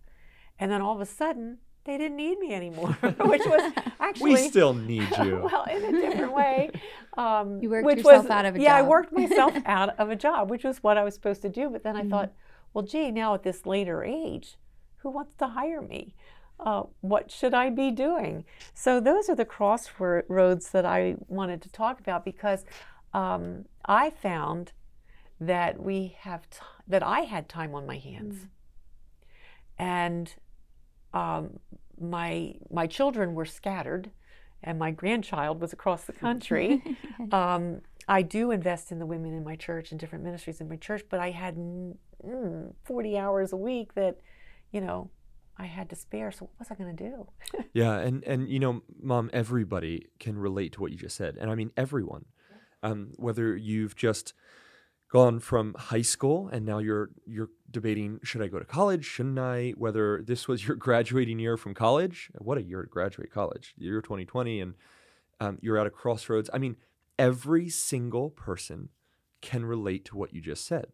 And 0.58 0.72
then 0.72 0.82
all 0.82 0.96
of 0.96 1.02
a 1.02 1.06
sudden, 1.06 1.60
they 1.86 1.98
didn't 1.98 2.18
need 2.18 2.40
me 2.40 2.54
anymore, 2.54 2.92
which 3.02 3.42
was 3.46 3.74
actually 4.00 4.34
we 4.34 4.38
still 4.50 4.74
need 4.74 5.10
you. 5.24 5.42
well, 5.52 5.64
in 5.66 5.84
a 5.84 5.92
different 5.92 6.34
way. 6.34 6.70
Um, 7.18 7.62
you 7.62 7.70
worked 7.70 7.86
which 7.86 7.98
yourself 7.98 8.26
was, 8.26 8.32
out 8.32 8.46
of 8.46 8.56
a 8.56 8.60
yeah, 8.60 8.78
job. 8.78 8.86
I 8.86 8.88
worked 8.88 9.14
myself 9.14 9.54
out 9.66 10.00
of 10.00 10.10
a 10.10 10.16
job, 10.16 10.50
which 10.50 10.64
was 10.64 10.84
what 10.84 10.98
I 10.98 11.04
was 11.04 11.14
supposed 11.14 11.42
to 11.44 11.50
do. 11.50 11.70
But 11.70 11.84
then 11.84 11.96
I 11.96 12.02
mm-hmm. 12.02 12.10
thought, 12.10 12.34
well, 12.74 12.86
gee, 12.86 13.12
now 13.12 13.34
at 13.34 13.44
this 13.44 13.66
later 13.66 14.04
age, 14.04 14.58
who 14.98 15.10
wants 15.10 15.36
to 15.38 15.48
hire 15.48 15.82
me? 15.82 16.14
Uh, 16.60 16.84
what 17.00 17.32
should 17.32 17.54
I 17.54 17.70
be 17.70 17.90
doing? 17.90 18.44
So 18.74 19.00
those 19.00 19.30
are 19.30 19.36
the 19.36 19.46
crossroads 19.46 20.72
that 20.72 20.86
I 20.86 21.16
wanted 21.28 21.62
to 21.62 21.70
talk 21.70 22.02
about 22.02 22.26
because 22.26 22.66
um, 23.14 23.66
I 23.86 24.10
found 24.10 24.74
that 25.40 25.82
we 25.82 26.18
have 26.20 26.50
t- 26.50 26.60
that 26.86 27.02
I 27.02 27.22
had 27.22 27.48
time 27.48 27.74
on 27.74 27.86
my 27.86 27.98
hands, 27.98 28.36
mm. 28.36 28.48
and 29.78 30.36
um, 31.14 31.60
my 32.00 32.56
my 32.72 32.88
children 32.88 33.34
were 33.34 33.46
scattered, 33.46 34.12
and 34.64 34.80
my 34.80 34.92
grandchild 34.92 35.62
was 35.62 35.74
across 35.74 36.06
the 36.06 36.14
country. 36.14 36.82
um, 37.32 37.82
I 38.08 38.24
do 38.24 38.52
invest 38.52 38.92
in 38.92 38.98
the 39.00 39.06
women 39.06 39.34
in 39.34 39.44
my 39.44 39.56
church 39.56 39.92
and 39.92 40.00
different 40.00 40.24
ministries 40.24 40.60
in 40.60 40.68
my 40.68 40.78
church, 40.78 41.04
but 41.10 41.20
I 41.20 41.30
had 41.30 41.56
mm, 41.56 42.74
40 42.84 43.18
hours 43.18 43.54
a 43.54 43.58
week 43.58 43.94
that, 43.94 44.18
you 44.72 44.82
know, 44.82 45.12
I 45.60 45.66
had 45.66 45.90
to 45.90 45.96
spare. 45.96 46.32
So 46.32 46.46
what 46.46 46.58
was 46.58 46.72
I 46.72 46.76
going 46.76 46.96
to 46.96 47.04
do? 47.04 47.28
yeah, 47.74 47.98
and 47.98 48.24
and 48.24 48.50
you 48.50 48.60
know, 48.60 48.82
mom, 49.02 49.30
everybody 49.32 50.08
can 50.20 50.38
relate 50.38 50.74
to 50.74 50.82
what 50.82 50.92
you 50.92 50.98
just 50.98 51.16
said, 51.16 51.38
and 51.40 51.52
I 51.52 51.56
mean 51.56 51.72
everyone. 51.78 52.26
Um, 52.82 53.12
whether 53.18 53.58
you've 53.58 53.98
just 53.98 54.34
gone 55.10 55.40
from 55.40 55.74
high 55.78 56.02
school 56.04 56.50
and 56.50 56.66
now 56.66 56.78
you're 56.78 57.10
you're 57.26 57.50
debating 57.72 58.20
should 58.24 58.42
I 58.42 58.48
go 58.48 58.60
to 58.60 58.66
college? 58.66 59.06
Shouldn't 59.06 59.40
I? 59.40 59.74
Whether 59.78 60.22
this 60.22 60.48
was 60.48 60.68
your 60.68 60.76
graduating 60.88 61.40
year 61.40 61.58
from 61.58 61.74
college? 61.74 62.30
What 62.38 62.58
a 62.58 62.64
year 62.64 62.82
to 62.82 62.88
graduate 62.88 63.32
college. 63.32 63.74
Year 63.78 64.02
2020 64.02 64.62
and 64.62 64.74
um, 65.40 65.58
you're 65.62 65.78
at 65.78 65.88
a 65.88 65.92
crossroads. 65.92 66.50
I 66.54 66.58
mean 66.58 66.76
every 67.18 67.70
single 67.70 68.30
person 68.30 68.90
can 69.42 69.66
relate 69.66 70.06
to 70.06 70.18
what 70.18 70.34
you 70.34 70.42
just 70.42 70.66
said. 70.66 70.88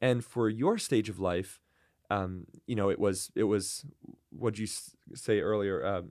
And 0.00 0.24
for 0.24 0.48
your 0.48 0.78
stage 0.78 1.08
of 1.08 1.20
life 1.20 1.60
um, 2.12 2.46
you 2.66 2.74
know, 2.74 2.90
it 2.90 2.98
was 2.98 3.30
it 3.34 3.44
was 3.44 3.86
what 4.30 4.58
you 4.58 4.66
say 4.66 5.40
earlier 5.40 5.84
um, 5.84 6.10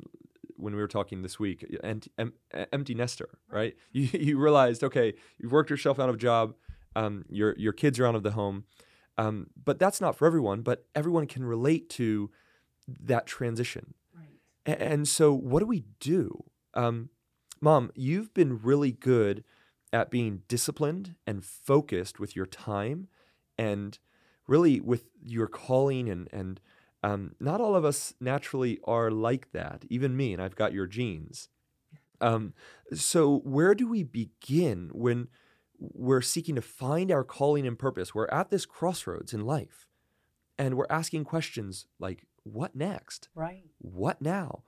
when 0.55 0.73
we 0.73 0.81
were 0.81 0.87
talking 0.87 1.21
this 1.21 1.39
week, 1.39 1.63
empty, 1.83 2.11
em, 2.17 2.33
empty 2.73 2.95
nester, 2.95 3.29
right? 3.49 3.75
You 3.91 4.09
you 4.11 4.39
realized, 4.39 4.83
okay, 4.83 5.13
you've 5.37 5.51
worked 5.51 5.69
yourself 5.69 5.99
out 5.99 6.09
of 6.09 6.15
a 6.15 6.17
job, 6.17 6.55
um, 6.95 7.25
your 7.29 7.55
your 7.57 7.73
kids 7.73 7.99
are 7.99 8.05
out 8.05 8.15
of 8.15 8.23
the 8.23 8.31
home, 8.31 8.65
um, 9.17 9.47
but 9.61 9.79
that's 9.79 10.01
not 10.01 10.15
for 10.15 10.25
everyone. 10.25 10.61
But 10.61 10.85
everyone 10.95 11.27
can 11.27 11.43
relate 11.43 11.89
to 11.91 12.31
that 12.87 13.25
transition, 13.25 13.93
right. 14.15 14.27
and, 14.65 14.81
and 14.81 15.07
so 15.07 15.33
what 15.33 15.59
do 15.59 15.65
we 15.65 15.85
do, 15.99 16.43
um, 16.73 17.09
Mom? 17.61 17.91
You've 17.95 18.33
been 18.33 18.61
really 18.61 18.91
good 18.91 19.43
at 19.93 20.09
being 20.11 20.43
disciplined 20.47 21.15
and 21.27 21.43
focused 21.43 22.19
with 22.19 22.35
your 22.35 22.45
time, 22.45 23.07
and 23.57 23.97
really 24.47 24.79
with 24.79 25.05
your 25.23 25.47
calling 25.47 26.09
and 26.09 26.27
and 26.31 26.59
um, 27.03 27.35
not 27.39 27.61
all 27.61 27.75
of 27.75 27.85
us 27.85 28.13
naturally 28.19 28.79
are 28.83 29.09
like 29.09 29.51
that. 29.51 29.85
Even 29.89 30.15
me, 30.15 30.33
and 30.33 30.41
I've 30.41 30.55
got 30.55 30.73
your 30.73 30.87
genes. 30.87 31.49
Um, 32.19 32.53
so 32.93 33.39
where 33.39 33.73
do 33.73 33.87
we 33.87 34.03
begin 34.03 34.91
when 34.93 35.27
we're 35.81 36.21
seeking 36.21 36.55
to 36.55 36.61
find 36.61 37.11
our 37.11 37.23
calling 37.23 37.65
and 37.65 37.77
purpose? 37.77 38.13
We're 38.13 38.27
at 38.27 38.49
this 38.49 38.65
crossroads 38.65 39.33
in 39.33 39.45
life, 39.45 39.87
and 40.57 40.75
we're 40.75 40.87
asking 40.89 41.25
questions 41.25 41.85
like, 41.99 42.27
"What 42.43 42.75
next? 42.75 43.29
Right? 43.35 43.63
What 43.79 44.21
now?" 44.21 44.63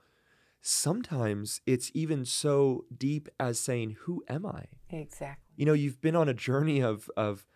Sometimes 0.60 1.60
it's 1.66 1.90
even 1.94 2.24
so 2.24 2.84
deep 2.96 3.28
as 3.38 3.60
saying, 3.60 3.96
"Who 4.00 4.24
am 4.28 4.44
I?" 4.44 4.66
Exactly. 4.90 5.54
You 5.56 5.66
know, 5.66 5.72
you've 5.72 6.00
been 6.00 6.16
on 6.16 6.28
a 6.28 6.34
journey 6.34 6.82
of 6.82 7.08
of 7.16 7.46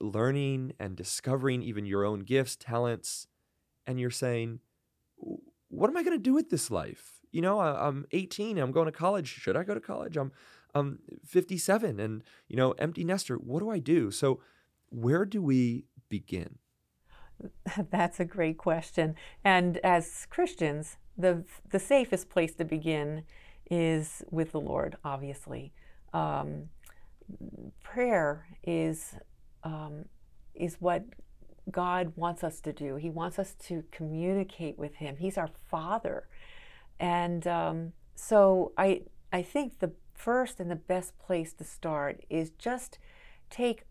learning 0.00 0.72
and 0.78 0.96
discovering 0.96 1.62
even 1.62 1.84
your 1.84 2.04
own 2.04 2.20
gifts, 2.20 2.56
talents, 2.56 3.26
and 3.86 4.00
you're 4.00 4.10
saying, 4.10 4.60
what 5.70 5.88
am 5.88 5.96
I 5.96 6.02
going 6.02 6.16
to 6.16 6.22
do 6.22 6.34
with 6.34 6.50
this 6.50 6.70
life? 6.70 7.20
You 7.32 7.42
know, 7.42 7.58
I, 7.60 7.86
am 7.86 8.06
18, 8.10 8.58
I'm 8.58 8.72
going 8.72 8.86
to 8.86 8.92
college. 8.92 9.28
Should 9.28 9.56
I 9.56 9.62
go 9.62 9.74
to 9.74 9.80
college? 9.80 10.16
I'm, 10.16 10.32
I'm 10.74 11.00
57 11.26 12.00
and, 12.00 12.22
you 12.48 12.56
know, 12.56 12.72
empty 12.72 13.04
nester. 13.04 13.36
What 13.36 13.60
do 13.60 13.70
I 13.70 13.78
do? 13.78 14.10
So, 14.10 14.40
where 14.90 15.24
do 15.24 15.42
we 15.42 15.84
begin? 16.08 16.58
That's 17.90 18.20
a 18.20 18.24
great 18.24 18.58
question. 18.58 19.14
And 19.44 19.78
as 19.78 20.26
Christians, 20.30 20.96
the, 21.16 21.44
the 21.70 21.78
safest 21.78 22.28
place 22.28 22.54
to 22.56 22.64
begin 22.64 23.24
is 23.70 24.22
with 24.30 24.52
the 24.52 24.60
Lord, 24.60 24.96
obviously. 25.04 25.72
Um, 26.12 26.70
prayer 27.82 28.46
is 28.64 29.14
um, 29.62 30.06
is 30.54 30.76
what 30.80 31.04
God 31.70 32.12
wants 32.16 32.42
us 32.42 32.60
to 32.62 32.72
do. 32.72 32.96
He 32.96 33.10
wants 33.10 33.38
us 33.38 33.54
to 33.66 33.84
communicate 33.90 34.78
with 34.78 34.96
Him. 34.96 35.16
He's 35.18 35.38
our 35.38 35.50
Father, 35.70 36.28
and 36.98 37.46
um, 37.46 37.92
so 38.14 38.72
I 38.76 39.02
I 39.32 39.42
think 39.42 39.78
the 39.78 39.92
first 40.24 40.60
and 40.60 40.70
the 40.70 40.76
best 40.76 41.18
place 41.18 41.52
to 41.54 41.64
start 41.64 42.20
is 42.28 42.50
just 42.50 42.98
take 43.48 43.84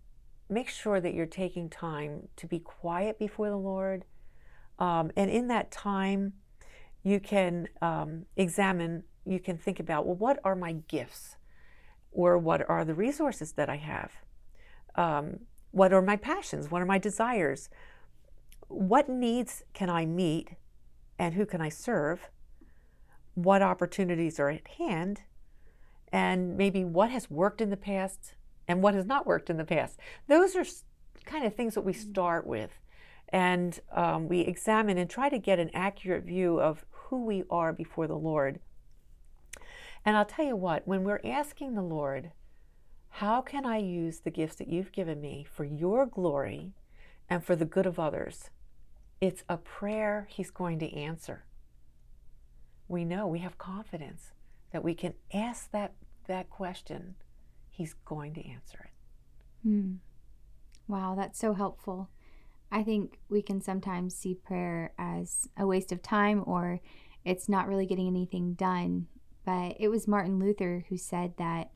make 0.51 0.69
sure 0.69 0.99
that 0.99 1.13
you're 1.13 1.27
taking 1.27 1.69
time 1.69 2.27
to 2.35 2.47
be 2.47 2.59
quiet 2.59 3.19
before 3.19 3.49
the 3.49 3.57
Lord, 3.57 4.03
um, 4.79 5.11
and 5.15 5.29
in 5.29 5.47
that 5.47 5.71
time, 5.71 6.33
you 7.03 7.19
can 7.19 7.67
um, 7.81 8.25
examine. 8.35 9.03
You 9.25 9.39
can 9.39 9.57
think 9.57 9.79
about 9.79 10.05
well, 10.05 10.15
what 10.15 10.39
are 10.43 10.55
my 10.55 10.73
gifts, 10.87 11.35
or 12.11 12.37
what 12.37 12.67
are 12.69 12.83
the 12.85 12.93
resources 12.93 13.53
that 13.53 13.69
I 13.69 13.77
have. 13.77 14.11
Um, 14.95 15.41
what 15.71 15.93
are 15.93 16.01
my 16.01 16.15
passions? 16.15 16.71
What 16.71 16.81
are 16.81 16.85
my 16.85 16.97
desires? 16.97 17.69
What 18.67 19.07
needs 19.09 19.63
can 19.73 19.89
I 19.89 20.05
meet 20.05 20.49
and 21.17 21.33
who 21.35 21.45
can 21.45 21.61
I 21.61 21.69
serve? 21.69 22.29
What 23.35 23.61
opportunities 23.61 24.39
are 24.39 24.49
at 24.49 24.67
hand? 24.79 25.21
And 26.11 26.57
maybe 26.57 26.83
what 26.83 27.11
has 27.11 27.29
worked 27.29 27.61
in 27.61 27.69
the 27.69 27.77
past 27.77 28.33
and 28.67 28.83
what 28.83 28.93
has 28.93 29.05
not 29.05 29.25
worked 29.25 29.49
in 29.49 29.57
the 29.57 29.65
past. 29.65 29.99
Those 30.27 30.55
are 30.55 30.65
kind 31.25 31.45
of 31.45 31.55
things 31.55 31.73
that 31.73 31.81
we 31.81 31.93
start 31.93 32.45
with. 32.45 32.71
And 33.29 33.79
um, 33.91 34.27
we 34.27 34.41
examine 34.41 34.97
and 34.97 35.09
try 35.09 35.29
to 35.29 35.37
get 35.37 35.59
an 35.59 35.69
accurate 35.73 36.23
view 36.23 36.59
of 36.59 36.85
who 36.89 37.25
we 37.25 37.43
are 37.49 37.73
before 37.73 38.07
the 38.07 38.17
Lord. 38.17 38.59
And 40.05 40.15
I'll 40.15 40.25
tell 40.25 40.45
you 40.45 40.55
what, 40.55 40.87
when 40.87 41.03
we're 41.03 41.21
asking 41.23 41.75
the 41.75 41.81
Lord, 41.81 42.31
how 43.09 43.41
can 43.41 43.65
I 43.65 43.77
use 43.77 44.19
the 44.19 44.31
gifts 44.31 44.55
that 44.55 44.69
you've 44.69 44.91
given 44.91 45.19
me 45.19 45.45
for 45.51 45.65
your 45.65 46.05
glory 46.05 46.73
and 47.29 47.43
for 47.43 47.55
the 47.55 47.65
good 47.65 47.85
of 47.85 47.99
others? 47.99 48.49
It's 49.19 49.43
a 49.49 49.57
prayer 49.57 50.27
He's 50.29 50.51
going 50.51 50.79
to 50.79 50.93
answer. 50.93 51.45
We 52.87 53.03
know, 53.03 53.27
we 53.27 53.39
have 53.39 53.57
confidence 53.57 54.31
that 54.71 54.83
we 54.83 54.93
can 54.93 55.13
ask 55.33 55.71
that, 55.71 55.93
that 56.27 56.49
question. 56.49 57.15
He's 57.69 57.95
going 58.05 58.33
to 58.35 58.47
answer 58.47 58.79
it. 58.85 59.67
Hmm. 59.67 59.93
Wow, 60.87 61.15
that's 61.15 61.39
so 61.39 61.53
helpful. 61.53 62.09
I 62.71 62.83
think 62.83 63.19
we 63.29 63.41
can 63.41 63.61
sometimes 63.61 64.15
see 64.15 64.35
prayer 64.35 64.93
as 64.97 65.47
a 65.57 65.65
waste 65.65 65.91
of 65.91 66.01
time 66.01 66.43
or 66.45 66.81
it's 67.25 67.49
not 67.49 67.67
really 67.67 67.85
getting 67.85 68.07
anything 68.07 68.53
done. 68.53 69.07
But 69.45 69.75
it 69.79 69.89
was 69.89 70.07
Martin 70.07 70.39
Luther 70.39 70.85
who 70.89 70.97
said 70.97 71.33
that 71.37 71.71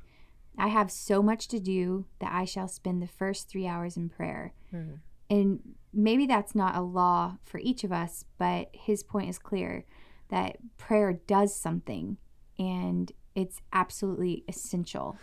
I 0.58 0.68
have 0.68 0.92
so 0.92 1.24
much 1.24 1.48
to 1.50 1.60
do 1.60 2.06
that 2.20 2.32
I 2.32 2.46
shall 2.46 2.68
spend 2.68 3.02
the 3.02 3.08
first 3.08 3.50
three 3.50 3.66
hours 3.66 3.98
in 3.98 4.10
prayer. 4.10 4.54
Mm. 4.74 5.00
And 5.30 5.60
maybe 5.92 6.28
that's 6.28 6.54
not 6.54 6.76
a 6.76 6.82
law 6.82 7.38
for 7.44 7.60
each 7.60 7.84
of 7.84 7.92
us, 7.92 8.26
but 8.38 8.70
his 8.74 9.04
point 9.04 9.30
is 9.30 9.40
clear 9.40 9.86
that 10.30 10.58
prayer 10.78 11.14
does 11.14 11.56
something 11.56 12.18
and 12.58 13.12
it's 13.36 13.62
absolutely 13.72 14.44
essential. 14.48 15.18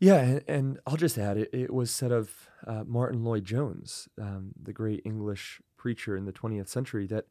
Yeah, 0.00 0.18
and, 0.18 0.44
and 0.48 0.78
I'll 0.86 0.96
just 0.96 1.18
add 1.18 1.36
it, 1.36 1.50
it 1.52 1.72
was 1.72 1.90
said 1.90 2.12
of 2.12 2.48
uh, 2.66 2.84
Martyn 2.86 3.24
Lloyd-Jones, 3.24 4.08
um, 4.20 4.52
the 4.60 4.72
great 4.72 5.02
English 5.04 5.60
preacher 5.76 6.16
in 6.16 6.24
the 6.24 6.32
20th 6.32 6.68
century, 6.68 7.06
that 7.06 7.26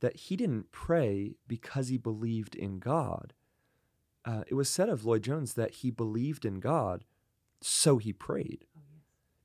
that 0.00 0.14
he 0.14 0.36
didn't 0.36 0.70
pray 0.70 1.34
because 1.48 1.88
he 1.88 1.98
believed 1.98 2.54
in 2.54 2.78
God 2.78 3.34
uh, 4.28 4.42
it 4.46 4.54
was 4.54 4.68
said 4.68 4.90
of 4.90 5.06
Lloyd-Jones 5.06 5.54
that 5.54 5.76
he 5.76 5.90
believed 5.90 6.44
in 6.44 6.60
God, 6.60 7.04
so 7.62 7.96
he 7.96 8.12
prayed. 8.12 8.66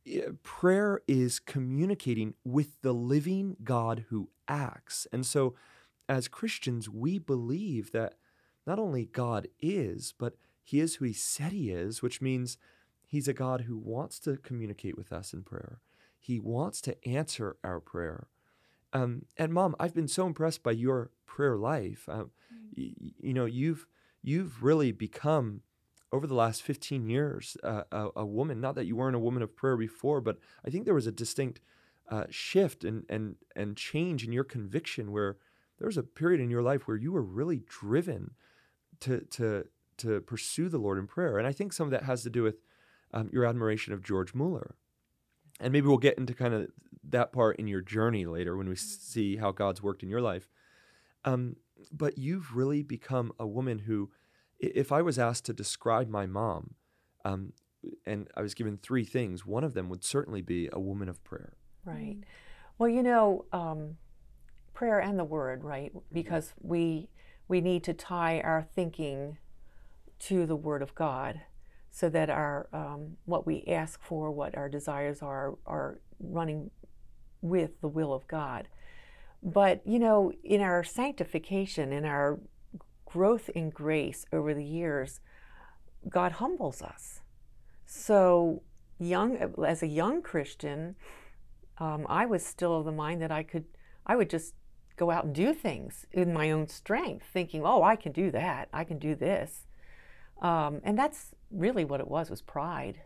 Oh, 0.05 0.33
prayer 0.43 0.99
is 1.07 1.39
communicating 1.39 2.33
with 2.43 2.81
the 2.81 2.93
living 2.93 3.55
God 3.63 4.05
who 4.09 4.29
acts. 4.49 5.07
And 5.13 5.25
so, 5.25 5.55
as 6.09 6.27
Christians, 6.27 6.89
we 6.89 7.17
believe 7.17 7.93
that 7.93 8.15
not 8.65 8.79
only 8.79 9.05
God 9.05 9.47
is, 9.59 10.13
but 10.17 10.35
he 10.63 10.79
is 10.79 10.95
who 10.95 11.05
he 11.05 11.13
said 11.13 11.51
he 11.51 11.69
is, 11.69 12.01
which 12.01 12.21
means 12.21 12.57
he's 13.05 13.27
a 13.27 13.33
God 13.33 13.61
who 13.61 13.77
wants 13.77 14.19
to 14.19 14.37
communicate 14.37 14.97
with 14.97 15.11
us 15.11 15.33
in 15.33 15.43
prayer. 15.43 15.79
He 16.17 16.39
wants 16.39 16.79
to 16.81 17.07
answer 17.07 17.57
our 17.63 17.79
prayer. 17.79 18.27
Um, 18.93 19.25
and 19.37 19.53
mom, 19.53 19.75
I've 19.79 19.93
been 19.93 20.07
so 20.07 20.25
impressed 20.25 20.63
by 20.63 20.71
your 20.71 21.11
prayer 21.25 21.57
life. 21.57 22.07
Um, 22.07 22.31
mm. 22.53 22.73
y- 22.77 23.11
you 23.19 23.33
know, 23.33 23.45
you've 23.45 23.87
you've 24.21 24.63
really 24.63 24.91
become 24.91 25.61
over 26.13 26.27
the 26.27 26.35
last 26.35 26.61
15 26.61 27.09
years 27.09 27.57
uh, 27.63 27.83
a, 27.91 28.09
a, 28.17 28.25
woman 28.25 28.61
not 28.61 28.75
that 28.75 28.85
you 28.85 28.95
weren't 28.95 29.15
a 29.15 29.19
woman 29.19 29.41
of 29.41 29.55
prayer 29.55 29.75
before 29.75 30.21
but 30.21 30.37
i 30.65 30.69
think 30.69 30.85
there 30.85 30.93
was 30.93 31.07
a 31.07 31.11
distinct 31.11 31.59
uh, 32.09 32.25
shift 32.29 32.83
and, 32.83 33.03
and, 33.09 33.35
and 33.55 33.75
change 33.75 34.23
in 34.23 34.31
your 34.31 34.43
conviction 34.43 35.11
where 35.11 35.37
there 35.79 35.87
was 35.87 35.97
a 35.97 36.03
period 36.03 36.39
in 36.39 36.49
your 36.49 36.61
life 36.61 36.87
where 36.87 36.97
you 36.97 37.11
were 37.11 37.23
really 37.23 37.63
driven 37.67 38.31
to, 39.03 39.21
to, 39.31 39.65
to 39.97 40.21
pursue 40.21 40.69
the 40.69 40.77
lord 40.77 40.97
in 40.97 41.07
prayer 41.07 41.37
and 41.37 41.47
i 41.47 41.51
think 41.51 41.73
some 41.73 41.87
of 41.87 41.91
that 41.91 42.03
has 42.03 42.23
to 42.23 42.29
do 42.29 42.43
with 42.43 42.55
um, 43.13 43.29
your 43.31 43.45
admiration 43.45 43.93
of 43.93 44.03
george 44.03 44.33
mueller 44.33 44.75
and 45.59 45.71
maybe 45.71 45.87
we'll 45.87 45.97
get 45.97 46.17
into 46.17 46.33
kind 46.33 46.53
of 46.53 46.67
that 47.07 47.31
part 47.31 47.57
in 47.57 47.67
your 47.67 47.81
journey 47.81 48.25
later 48.25 48.57
when 48.57 48.67
we 48.67 48.75
see 48.75 49.37
how 49.37 49.51
god's 49.51 49.83
worked 49.83 50.03
in 50.03 50.09
your 50.09 50.21
life 50.21 50.47
um, 51.25 51.55
but 51.91 52.17
you've 52.17 52.55
really 52.55 52.83
become 52.83 53.31
a 53.39 53.47
woman 53.47 53.79
who, 53.79 54.11
if 54.59 54.91
I 54.91 55.01
was 55.01 55.19
asked 55.19 55.45
to 55.45 55.53
describe 55.53 56.09
my 56.09 56.25
mom, 56.25 56.75
um, 57.25 57.53
and 58.05 58.29
I 58.35 58.41
was 58.41 58.53
given 58.53 58.77
three 58.77 59.03
things, 59.03 59.45
one 59.45 59.63
of 59.63 59.73
them 59.73 59.89
would 59.89 60.03
certainly 60.03 60.41
be 60.41 60.69
a 60.71 60.79
woman 60.79 61.09
of 61.09 61.23
prayer. 61.23 61.53
Right. 61.85 62.17
Well, 62.77 62.89
you 62.89 63.03
know, 63.03 63.45
um, 63.51 63.97
prayer 64.73 64.99
and 64.99 65.19
the 65.19 65.25
word, 65.25 65.63
right? 65.63 65.91
Because 66.11 66.53
we 66.61 67.09
we 67.53 67.61
need 67.61 67.83
to 67.83 67.93
tie 67.93 68.41
our 68.43 68.65
thinking 68.73 69.37
to 70.17 70.47
the 70.47 70.55
Word 70.55 70.81
of 70.81 70.95
God, 70.95 71.41
so 71.91 72.09
that 72.09 72.27
our 72.27 72.67
um, 72.73 73.17
what 73.25 73.45
we 73.45 73.63
ask 73.67 74.01
for, 74.01 74.31
what 74.31 74.57
our 74.57 74.67
desires 74.67 75.21
are, 75.21 75.53
are 75.67 75.99
running 76.19 76.71
with 77.43 77.79
the 77.79 77.87
will 77.87 78.11
of 78.11 78.27
God. 78.27 78.67
But 79.43 79.85
you 79.85 79.99
know, 79.99 80.31
in 80.43 80.61
our 80.61 80.83
sanctification, 80.83 81.93
in 81.93 82.05
our 82.05 82.39
growth 83.05 83.49
in 83.49 83.69
grace 83.69 84.25
over 84.33 84.55
the 84.55 84.65
years, 84.65 85.19
God 86.09 86.31
humbles 86.31 86.81
us. 86.81 87.21
So 87.85 88.63
young 88.97 89.53
as 89.63 89.83
a 89.83 89.87
young 90.01 90.23
Christian, 90.23 90.95
um, 91.77 92.07
I 92.09 92.25
was 92.25 92.43
still 92.43 92.79
of 92.79 92.85
the 92.85 92.91
mind 92.91 93.21
that 93.21 93.31
I 93.31 93.43
could 93.43 93.65
I 94.07 94.15
would 94.15 94.31
just 94.31 94.55
go 94.95 95.11
out 95.11 95.25
and 95.25 95.35
do 95.35 95.53
things 95.53 96.05
in 96.11 96.33
my 96.33 96.51
own 96.51 96.67
strength, 96.67 97.25
thinking, 97.31 97.63
"Oh, 97.65 97.83
I 97.83 97.95
can 97.95 98.11
do 98.11 98.31
that. 98.31 98.69
I 98.73 98.83
can 98.83 98.99
do 98.99 99.15
this," 99.15 99.67
um, 100.41 100.81
and 100.83 100.97
that's 100.97 101.33
really 101.51 101.85
what 101.85 101.99
it 101.99 102.07
was 102.07 102.29
was 102.29 102.41
pride. 102.41 103.01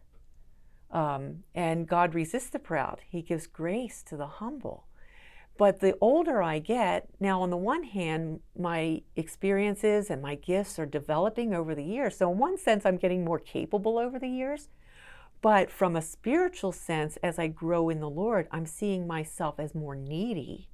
Um, 0.91 1.43
and 1.53 1.87
God 1.87 2.15
resists 2.15 2.49
the 2.49 2.59
proud; 2.59 3.01
He 3.09 3.21
gives 3.21 3.47
grace 3.47 4.03
to 4.03 4.17
the 4.17 4.27
humble. 4.27 4.87
But 5.57 5.79
the 5.79 5.97
older 5.99 6.41
I 6.43 6.59
get, 6.59 7.09
now 7.19 7.41
on 7.41 7.49
the 7.49 7.57
one 7.57 7.83
hand, 7.83 8.41
my 8.55 9.01
experiences 9.15 10.11
and 10.11 10.21
my 10.21 10.35
gifts 10.35 10.77
are 10.77 10.85
developing 10.85 11.55
over 11.55 11.73
the 11.73 11.83
years. 11.83 12.17
So, 12.17 12.31
in 12.31 12.37
one 12.37 12.57
sense, 12.59 12.85
I'm 12.85 12.97
getting 12.97 13.25
more 13.25 13.39
capable 13.39 13.97
over 13.97 14.19
the 14.19 14.29
years. 14.29 14.69
But 15.41 15.71
from 15.71 15.95
a 15.95 16.01
spiritual 16.01 16.71
sense, 16.71 17.17
as 17.23 17.39
I 17.39 17.47
grow 17.47 17.89
in 17.89 17.99
the 17.99 18.09
Lord, 18.09 18.47
I'm 18.51 18.65
seeing 18.65 19.07
myself 19.07 19.59
as 19.59 19.73
more 19.73 19.95
needy 19.95 20.67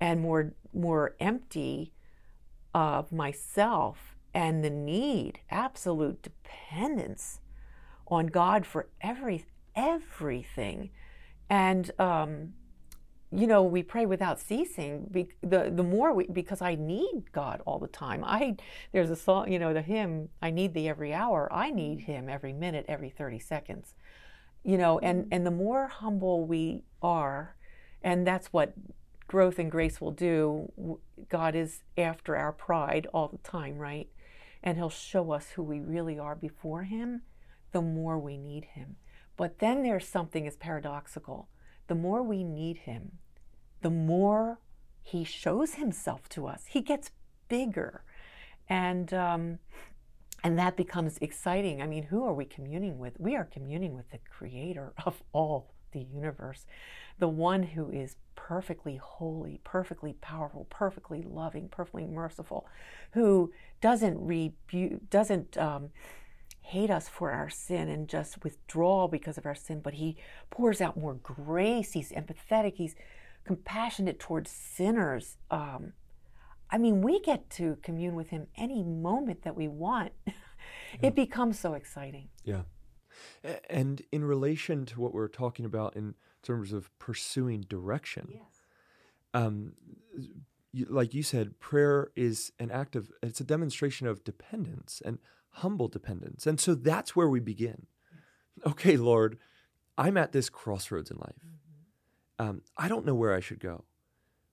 and 0.00 0.20
more 0.20 0.54
more 0.72 1.16
empty 1.20 1.92
of 2.74 3.10
myself 3.12 4.16
and 4.34 4.62
the 4.62 4.70
need, 4.70 5.40
absolute 5.50 6.22
dependence 6.22 7.40
on 8.06 8.26
God 8.26 8.66
for 8.66 8.88
every 9.00 9.46
everything. 9.74 10.90
And 11.48 11.90
um, 11.98 12.52
you 13.30 13.46
know, 13.46 13.62
we 13.62 13.82
pray 13.82 14.06
without 14.06 14.40
ceasing. 14.40 15.06
Be, 15.10 15.28
the 15.42 15.70
the 15.74 15.82
more 15.82 16.14
we, 16.14 16.26
because 16.26 16.62
I 16.62 16.74
need 16.76 17.32
God 17.32 17.62
all 17.66 17.78
the 17.78 17.88
time. 17.88 18.24
I 18.24 18.56
there's 18.92 19.10
a 19.10 19.16
song, 19.16 19.52
you 19.52 19.58
know, 19.58 19.74
the 19.74 19.82
hymn, 19.82 20.30
I 20.40 20.50
need 20.50 20.72
thee 20.74 20.88
every 20.88 21.12
hour. 21.12 21.48
I 21.52 21.70
need 21.70 22.00
him 22.00 22.28
every 22.28 22.52
minute, 22.52 22.86
every 22.88 23.10
30 23.10 23.38
seconds. 23.38 23.94
You 24.64 24.78
know, 24.78 24.98
and 24.98 25.28
and 25.30 25.46
the 25.46 25.50
more 25.50 25.88
humble 25.88 26.46
we 26.46 26.84
are, 27.02 27.56
and 28.02 28.26
that's 28.26 28.48
what 28.48 28.72
growth 29.28 29.58
and 29.58 29.70
grace 29.70 30.00
will 30.00 30.10
do. 30.10 30.98
God 31.28 31.54
is 31.54 31.82
after 31.96 32.36
our 32.36 32.52
pride 32.52 33.06
all 33.14 33.28
the 33.28 33.38
time, 33.38 33.78
right? 33.78 34.08
And 34.62 34.76
he'll 34.76 34.90
show 34.90 35.30
us 35.30 35.50
who 35.50 35.62
we 35.62 35.78
really 35.78 36.18
are 36.18 36.34
before 36.34 36.82
him, 36.82 37.22
the 37.70 37.82
more 37.82 38.18
we 38.18 38.36
need 38.36 38.64
him. 38.64 38.96
But 39.36 39.60
then 39.60 39.84
there's 39.84 40.08
something 40.08 40.46
as 40.48 40.56
paradoxical 40.56 41.48
the 41.88 41.94
more 41.94 42.22
we 42.22 42.44
need 42.44 42.78
him, 42.78 43.12
the 43.80 43.90
more 43.90 44.60
he 45.02 45.24
shows 45.24 45.74
himself 45.74 46.28
to 46.28 46.46
us. 46.46 46.66
He 46.68 46.80
gets 46.82 47.10
bigger. 47.48 48.04
And, 48.68 49.12
um, 49.12 49.58
and 50.44 50.58
that 50.58 50.76
becomes 50.76 51.18
exciting. 51.18 51.82
I 51.82 51.86
mean, 51.86 52.04
who 52.04 52.24
are 52.24 52.34
we 52.34 52.44
communing 52.44 52.98
with? 52.98 53.18
We 53.18 53.34
are 53.34 53.44
communing 53.44 53.96
with 53.96 54.10
the 54.10 54.18
creator 54.18 54.92
of 55.04 55.22
all 55.32 55.72
the 55.92 56.00
universe, 56.00 56.66
the 57.18 57.28
one 57.28 57.62
who 57.62 57.90
is 57.90 58.16
perfectly 58.36 58.96
holy, 58.96 59.60
perfectly 59.64 60.14
powerful, 60.20 60.66
perfectly 60.70 61.22
loving, 61.22 61.68
perfectly 61.68 62.06
merciful, 62.06 62.66
who 63.12 63.52
doesn't 63.80 64.18
rebuke, 64.18 65.10
doesn't 65.10 65.58
um, 65.58 65.90
hate 66.60 66.90
us 66.90 67.08
for 67.08 67.30
our 67.30 67.48
sin 67.48 67.88
and 67.88 68.08
just 68.08 68.42
withdraw 68.44 69.08
because 69.08 69.38
of 69.38 69.46
our 69.46 69.54
sin, 69.54 69.80
but 69.80 69.94
he 69.94 70.16
pours 70.50 70.80
out 70.80 70.96
more 70.96 71.14
grace. 71.14 71.92
He's 71.92 72.12
empathetic. 72.12 72.74
He's 72.76 72.94
compassionate 73.44 74.18
towards 74.18 74.50
sinners. 74.50 75.38
Um, 75.50 75.92
I 76.70 76.78
mean, 76.78 77.00
we 77.00 77.20
get 77.20 77.48
to 77.50 77.78
commune 77.82 78.14
with 78.14 78.28
him 78.28 78.46
any 78.56 78.82
moment 78.82 79.42
that 79.42 79.56
we 79.56 79.68
want. 79.68 80.12
Yeah. 80.94 81.08
It 81.08 81.14
becomes 81.14 81.58
so 81.58 81.74
exciting. 81.74 82.28
Yeah. 82.44 82.62
And 83.70 84.02
in 84.10 84.24
relation 84.24 84.86
to 84.86 85.00
what 85.00 85.14
we're 85.14 85.28
talking 85.28 85.64
about 85.64 85.96
in 85.96 86.14
terms 86.42 86.72
of 86.72 86.96
pursuing 86.98 87.62
direction, 87.62 88.28
yes. 88.30 88.62
um, 89.34 89.72
like 90.88 91.14
you 91.14 91.22
said, 91.22 91.58
prayer 91.58 92.10
is 92.14 92.52
an 92.58 92.70
act 92.70 92.96
of, 92.96 93.10
it's 93.22 93.40
a 93.40 93.44
demonstration 93.44 94.06
of 94.06 94.24
dependence 94.24 95.02
and 95.04 95.18
humble 95.50 95.88
dependence. 95.88 96.46
And 96.46 96.60
so 96.60 96.74
that's 96.74 97.16
where 97.16 97.28
we 97.28 97.40
begin. 97.40 97.86
Okay, 98.66 98.96
Lord, 98.96 99.38
I'm 99.96 100.16
at 100.16 100.32
this 100.32 100.48
crossroads 100.48 101.10
in 101.10 101.16
life. 101.16 101.34
Mm-hmm. 101.44 102.48
Um, 102.48 102.62
I 102.76 102.88
don't 102.88 103.06
know 103.06 103.14
where 103.14 103.34
I 103.34 103.40
should 103.40 103.60
go. 103.60 103.84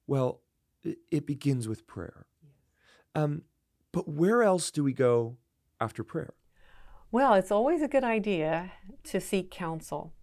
Well, 0.08 0.42
it, 0.84 0.98
it 1.12 1.26
begins 1.28 1.68
with 1.68 1.86
prayer. 1.86 2.26
Yes. 2.42 2.54
Um, 3.14 3.44
but 3.92 4.08
where 4.08 4.42
else 4.42 4.72
do 4.72 4.84
we 4.84 4.94
go 4.94 5.38
after 5.80 6.04
prayer? 6.04 6.34
Well, 7.12 7.34
it's 7.34 7.52
always 7.52 7.82
a 7.82 7.88
good 7.88 8.04
idea 8.04 8.72
to 9.06 9.22
seek 9.22 9.52
counsel. 9.52 10.14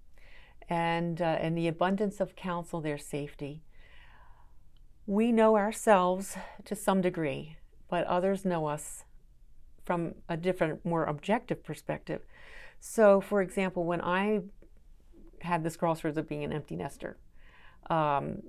And 0.72 1.20
uh, 1.20 1.36
in 1.42 1.54
the 1.54 1.68
abundance 1.68 2.18
of 2.18 2.34
counsel, 2.34 2.80
there's 2.80 3.04
safety. 3.04 3.62
We 5.06 5.30
know 5.30 5.58
ourselves 5.58 6.34
to 6.64 6.74
some 6.74 7.02
degree, 7.02 7.58
but 7.90 8.06
others 8.06 8.46
know 8.46 8.64
us 8.64 9.04
from 9.84 10.14
a 10.30 10.36
different, 10.38 10.82
more 10.82 11.04
objective 11.04 11.62
perspective. 11.62 12.22
So, 12.80 13.20
for 13.20 13.42
example, 13.42 13.84
when 13.84 14.00
I 14.00 14.40
had 15.42 15.62
this 15.62 15.76
crossroads 15.76 16.16
of 16.16 16.26
being 16.26 16.42
an 16.42 16.54
empty 16.54 16.76
nester, 16.76 17.18
um, 17.90 18.42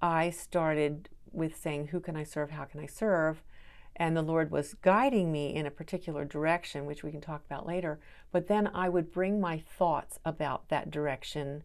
I 0.00 0.30
started 0.30 1.08
with 1.32 1.56
saying, 1.56 1.88
Who 1.88 1.98
can 1.98 2.14
I 2.14 2.22
serve? 2.22 2.50
How 2.52 2.64
can 2.64 2.78
I 2.78 2.86
serve? 2.86 3.42
And 3.96 4.16
the 4.16 4.22
Lord 4.22 4.50
was 4.50 4.74
guiding 4.74 5.30
me 5.30 5.54
in 5.54 5.66
a 5.66 5.70
particular 5.70 6.24
direction, 6.24 6.84
which 6.84 7.04
we 7.04 7.12
can 7.12 7.20
talk 7.20 7.44
about 7.46 7.66
later. 7.66 8.00
But 8.32 8.48
then 8.48 8.68
I 8.74 8.88
would 8.88 9.12
bring 9.12 9.40
my 9.40 9.58
thoughts 9.58 10.18
about 10.24 10.68
that 10.68 10.90
direction 10.90 11.62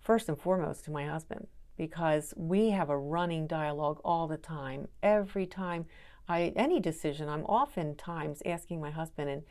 first 0.00 0.28
and 0.28 0.38
foremost 0.38 0.84
to 0.84 0.90
my 0.90 1.06
husband 1.06 1.46
because 1.76 2.34
we 2.36 2.70
have 2.70 2.90
a 2.90 2.98
running 2.98 3.46
dialogue 3.46 4.00
all 4.04 4.26
the 4.26 4.36
time. 4.36 4.88
Every 5.02 5.46
time 5.46 5.86
I 6.28 6.52
any 6.56 6.80
decision, 6.80 7.28
I'm 7.28 7.44
oftentimes 7.44 8.42
asking 8.44 8.80
my 8.80 8.90
husband, 8.90 9.30
and 9.30 9.42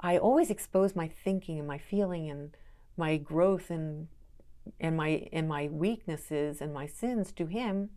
I 0.00 0.16
always 0.16 0.50
expose 0.50 0.94
my 0.94 1.08
thinking 1.08 1.58
and 1.58 1.66
my 1.66 1.78
feeling 1.78 2.30
and 2.30 2.56
my 2.96 3.16
growth 3.16 3.70
and 3.70 4.08
and 4.80 4.96
my 4.96 5.28
and 5.32 5.48
my 5.48 5.68
weaknesses 5.68 6.60
and 6.60 6.72
my 6.72 6.86
sins 6.86 7.32
to 7.32 7.46
him. 7.46 7.90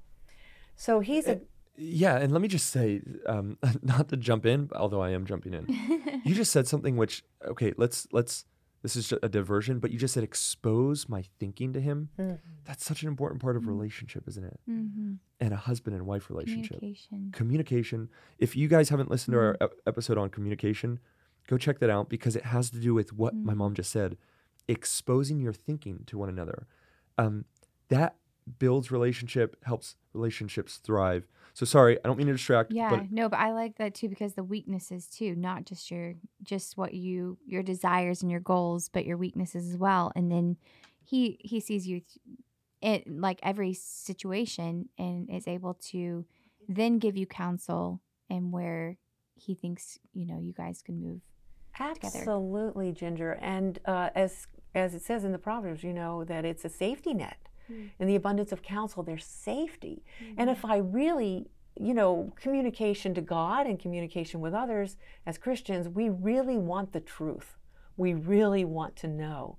So 0.75 0.99
he's 0.99 1.27
a 1.27 1.35
eh, 1.35 1.39
yeah, 1.77 2.17
and 2.17 2.31
let 2.31 2.41
me 2.41 2.47
just 2.47 2.69
say, 2.69 3.01
um, 3.25 3.57
not 3.81 4.09
to 4.09 4.17
jump 4.17 4.45
in, 4.45 4.69
although 4.75 5.01
I 5.01 5.11
am 5.11 5.25
jumping 5.25 5.53
in. 5.53 6.21
you 6.25 6.35
just 6.35 6.51
said 6.51 6.67
something 6.67 6.97
which 6.97 7.23
okay, 7.45 7.73
let's 7.77 8.07
let's 8.11 8.45
this 8.81 8.95
is 8.95 9.13
a 9.21 9.29
diversion, 9.29 9.79
but 9.79 9.91
you 9.91 9.99
just 9.99 10.13
said 10.13 10.23
expose 10.23 11.07
my 11.07 11.23
thinking 11.39 11.71
to 11.73 11.79
him. 11.79 12.09
Mm-hmm. 12.19 12.35
That's 12.65 12.83
such 12.83 13.03
an 13.03 13.07
important 13.07 13.41
part 13.41 13.55
of 13.55 13.61
mm-hmm. 13.61 13.71
relationship, 13.71 14.27
isn't 14.27 14.43
it? 14.43 14.59
Mm-hmm. 14.69 15.13
And 15.39 15.53
a 15.53 15.57
husband 15.57 15.95
and 15.95 16.05
wife 16.05 16.29
relationship. 16.29 16.79
Communication. 16.79 17.31
Communication. 17.31 18.09
If 18.39 18.55
you 18.55 18.67
guys 18.67 18.89
haven't 18.89 19.11
listened 19.11 19.33
to 19.33 19.39
our 19.39 19.57
mm-hmm. 19.61 19.73
episode 19.85 20.17
on 20.17 20.29
communication, 20.29 20.99
go 21.47 21.57
check 21.57 21.79
that 21.79 21.91
out 21.91 22.09
because 22.09 22.35
it 22.35 22.45
has 22.45 22.71
to 22.71 22.79
do 22.79 22.93
with 22.93 23.13
what 23.13 23.35
my 23.35 23.53
mom 23.53 23.75
just 23.75 23.91
said 23.91 24.17
exposing 24.67 25.39
your 25.39 25.53
thinking 25.53 26.03
to 26.07 26.17
one 26.17 26.29
another. 26.29 26.67
Um, 27.17 27.45
that 27.89 28.15
builds 28.57 28.91
relationship, 28.91 29.57
helps 29.63 29.95
relationships 30.13 30.77
thrive. 30.77 31.27
So 31.53 31.65
sorry, 31.65 31.97
I 32.03 32.07
don't 32.07 32.17
mean 32.17 32.27
to 32.27 32.33
distract. 32.33 32.71
Yeah, 32.71 32.89
but 32.89 33.11
no, 33.11 33.29
but 33.29 33.39
I 33.39 33.51
like 33.51 33.77
that 33.77 33.93
too 33.93 34.09
because 34.09 34.33
the 34.33 34.43
weaknesses 34.43 35.07
too, 35.07 35.35
not 35.35 35.65
just 35.65 35.91
your 35.91 36.13
just 36.43 36.77
what 36.77 36.93
you 36.93 37.37
your 37.45 37.63
desires 37.63 38.21
and 38.21 38.31
your 38.31 38.39
goals, 38.39 38.89
but 38.89 39.05
your 39.05 39.17
weaknesses 39.17 39.69
as 39.69 39.77
well. 39.77 40.11
And 40.15 40.31
then 40.31 40.57
he 41.03 41.37
he 41.41 41.59
sees 41.59 41.87
you 41.87 42.01
in 42.81 43.03
like 43.07 43.39
every 43.43 43.73
situation 43.73 44.89
and 44.97 45.29
is 45.29 45.47
able 45.47 45.75
to 45.75 46.25
then 46.67 46.99
give 46.99 47.17
you 47.17 47.25
counsel 47.25 48.01
and 48.29 48.51
where 48.51 48.97
he 49.35 49.55
thinks 49.55 49.99
you 50.13 50.25
know 50.25 50.39
you 50.39 50.53
guys 50.53 50.81
can 50.81 51.01
move 51.01 51.21
absolutely 51.79 52.93
together. 52.93 53.15
jinger 53.15 53.37
and 53.41 53.79
uh, 53.85 54.09
as 54.15 54.47
as 54.75 54.93
it 54.93 55.01
says 55.01 55.23
in 55.23 55.31
the 55.31 55.37
proverbs 55.37 55.83
you 55.83 55.93
know 55.93 56.23
that 56.23 56.45
it's 56.45 56.65
a 56.65 56.69
safety 56.69 57.13
net 57.13 57.40
Mm. 57.71 57.89
In 57.99 58.07
the 58.07 58.15
abundance 58.15 58.51
of 58.51 58.61
counsel, 58.61 59.03
there's 59.03 59.25
safety. 59.25 60.03
Mm-hmm. 60.23 60.33
And 60.37 60.49
if 60.49 60.65
I 60.65 60.77
really, 60.77 61.47
you 61.79 61.93
know, 61.93 62.33
communication 62.39 63.13
to 63.13 63.21
God 63.21 63.67
and 63.67 63.79
communication 63.79 64.41
with 64.41 64.53
others 64.53 64.97
as 65.25 65.37
Christians, 65.37 65.87
we 65.87 66.09
really 66.09 66.57
want 66.57 66.93
the 66.93 66.99
truth. 66.99 67.57
We 67.97 68.13
really 68.13 68.65
want 68.65 68.95
to 68.97 69.07
know. 69.07 69.57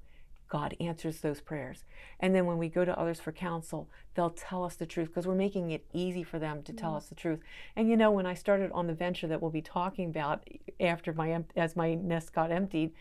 God 0.53 0.77
answers 0.81 1.20
those 1.20 1.40
prayers. 1.40 1.85
And 2.20 2.35
then 2.35 2.44
when 2.44 2.59
we 2.59 2.68
go 2.68 2.85
to 2.85 2.98
others 3.01 3.18
for 3.18 3.33
counsel, 3.33 3.88
they'll 4.14 4.29
tell 4.29 4.64
us 4.64 4.77
the 4.77 4.85
truth 4.85 5.09
because 5.09 5.27
we're 5.27 5.35
making 5.35 5.70
it 5.70 5.87
easy 5.94 6.22
for 6.22 6.38
them 6.38 6.62
to 6.64 6.75
tell 6.75 6.94
us 6.94 7.07
the 7.07 7.14
truth. 7.14 7.40
And 7.75 7.88
you 7.88 7.96
know, 7.96 8.11
when 8.11 8.27
I 8.27 8.35
started 8.35 8.70
on 8.72 8.87
the 8.87 8.92
venture 8.92 9.27
that 9.29 9.40
we'll 9.40 9.51
be 9.51 9.62
talking 9.62 10.11
about 10.11 10.46
after 10.79 11.14
my 11.14 11.42
as 11.57 11.75
my 11.75 11.94
nest 11.94 12.35
got 12.35 12.53
emptied, 12.53 12.92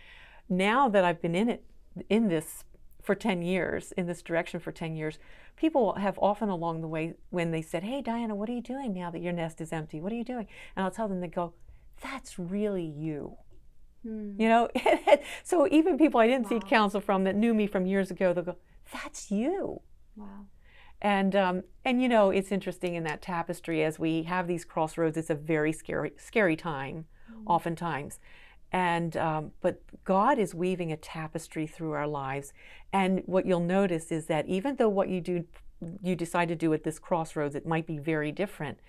now 0.48 0.88
that 0.88 1.04
I've 1.04 1.22
been 1.22 1.36
in 1.36 1.50
it 1.50 1.66
in 2.08 2.30
this 2.30 2.64
for 3.02 3.16
10 3.16 3.42
years, 3.42 3.92
in 3.94 4.06
this 4.08 4.22
direction 4.22 4.60
for 4.60 4.72
10 4.72 4.96
years, 4.96 5.18
people 5.56 5.94
have 5.96 6.18
often 6.20 6.50
along 6.50 6.82
the 6.82 6.88
way 6.88 7.16
when 7.30 7.52
they 7.52 7.62
said, 7.62 7.84
"Hey 7.84 8.02
Diana, 8.02 8.36
what 8.36 8.50
are 8.50 8.54
you 8.54 8.62
doing 8.62 8.94
now 8.94 9.10
that 9.12 9.22
your 9.22 9.34
nest 9.34 9.62
is 9.62 9.74
empty? 9.74 10.00
What 10.00 10.12
are 10.12 10.16
you 10.16 10.24
doing?" 10.24 10.48
And 10.76 10.84
I'll 10.86 10.92
tell 10.92 11.08
them 11.08 11.20
they 11.20 11.28
go, 11.28 11.54
"That's 12.02 12.38
really 12.40 12.86
you." 12.86 13.38
Hmm. 14.04 14.40
You 14.40 14.50
know, 14.50 14.70
so 15.44 15.68
even 15.72 15.98
people 15.98 16.20
I 16.20 16.28
didn't 16.28 16.44
Wow. 16.46 16.60
seek 16.60 16.68
counsel 16.68 17.02
from 17.02 17.24
that 17.26 17.36
knew 17.36 17.54
me 17.54 17.68
from 17.68 17.86
years 17.86 18.12
ago, 18.12 18.34
they'll 18.34 18.44
go, 18.44 18.58
"That's 18.92 19.32
you." 19.32 19.82
Wow. 20.16 20.46
And 21.02 21.36
um, 21.36 21.64
and 21.84 22.02
you 22.02 22.08
know, 22.08 22.30
it's 22.30 22.52
interesting 22.52 22.96
in 22.96 23.04
that 23.06 23.22
tapestry 23.22 23.84
as 23.84 23.98
we 23.98 24.24
have 24.24 24.48
these 24.48 24.66
crossroads. 24.66 25.18
It's 25.18 25.30
a 25.32 25.36
very 25.36 25.74
scary, 25.74 26.14
scary 26.18 26.56
time, 26.56 27.06
oftentimes. 27.46 28.20
And 28.72 29.18
um, 29.18 29.52
but 29.62 29.82
God 30.06 30.40
is 30.40 30.56
weaving 30.56 30.92
a 30.92 30.98
tapestry 30.98 31.68
through 31.68 31.92
our 31.92 32.08
lives. 32.08 32.54
And 32.94 33.22
what 33.26 33.46
you'll 33.46 33.60
notice 33.60 34.12
is 34.12 34.28
that 34.28 34.48
even 34.48 34.78
though 34.78 34.90
what 34.90 35.10
you 35.10 35.20
do, 35.22 35.46
you 36.02 36.16
decide 36.16 36.48
to 36.50 36.56
do 36.56 36.74
at 36.74 36.84
this 36.84 37.00
crossroads, 37.00 37.56
it 37.56 37.66
might 37.66 37.86
be 37.86 37.98
very 37.98 38.32
different. 38.32 38.80